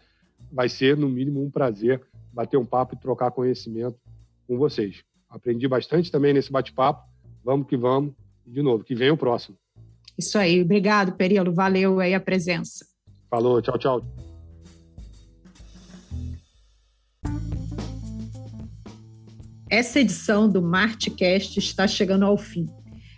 Vai 0.52 0.68
ser, 0.68 0.96
no 0.96 1.08
mínimo, 1.08 1.42
um 1.42 1.50
prazer 1.50 2.00
bater 2.32 2.56
um 2.56 2.64
papo 2.64 2.94
e 2.94 2.98
trocar 2.98 3.32
conhecimento 3.32 3.98
com 4.46 4.56
vocês. 4.56 5.02
Aprendi 5.28 5.66
bastante 5.66 6.12
também 6.12 6.32
nesse 6.32 6.52
bate-papo. 6.52 7.02
Vamos 7.42 7.66
que 7.66 7.76
vamos. 7.76 8.14
E, 8.46 8.50
de 8.50 8.62
novo, 8.62 8.84
que 8.84 8.94
venha 8.94 9.12
o 9.12 9.16
próximo. 9.16 9.56
Isso 10.16 10.38
aí. 10.38 10.62
Obrigado, 10.62 11.16
Perilo. 11.16 11.52
Valeu 11.52 11.98
aí 11.98 12.14
a 12.14 12.20
presença. 12.20 12.86
Falou. 13.28 13.60
Tchau, 13.60 13.78
tchau. 13.78 14.33
Essa 19.74 19.98
edição 19.98 20.48
do 20.48 20.62
Martcast 20.62 21.58
está 21.58 21.88
chegando 21.88 22.24
ao 22.24 22.38
fim. 22.38 22.68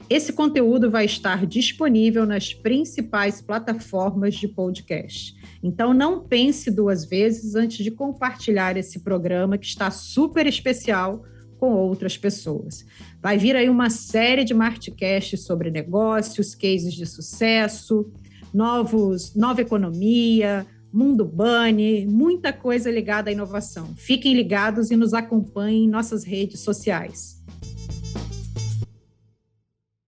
Esse 0.08 0.32
conteúdo 0.32 0.90
vai 0.90 1.04
estar 1.04 1.44
disponível 1.44 2.24
nas 2.24 2.54
principais 2.54 3.42
plataformas 3.42 4.36
de 4.36 4.48
podcast. 4.48 5.34
Então 5.62 5.92
não 5.92 6.24
pense 6.24 6.70
duas 6.70 7.04
vezes 7.04 7.54
antes 7.54 7.84
de 7.84 7.90
compartilhar 7.90 8.74
esse 8.74 9.00
programa 9.00 9.58
que 9.58 9.66
está 9.66 9.90
super 9.90 10.46
especial 10.46 11.26
com 11.58 11.74
outras 11.74 12.16
pessoas. 12.16 12.86
Vai 13.20 13.36
vir 13.36 13.54
aí 13.54 13.68
uma 13.68 13.90
série 13.90 14.42
de 14.42 14.54
Martcasts 14.54 15.44
sobre 15.44 15.70
negócios, 15.70 16.54
cases 16.54 16.94
de 16.94 17.04
sucesso, 17.04 18.10
novos, 18.54 19.34
nova 19.34 19.60
economia, 19.60 20.66
Mundo 20.96 21.26
Bunny, 21.26 22.06
muita 22.06 22.54
coisa 22.54 22.90
ligada 22.90 23.28
à 23.28 23.32
inovação. 23.32 23.94
Fiquem 23.96 24.32
ligados 24.32 24.90
e 24.90 24.96
nos 24.96 25.12
acompanhem 25.12 25.84
em 25.84 25.88
nossas 25.90 26.24
redes 26.24 26.60
sociais. 26.60 27.35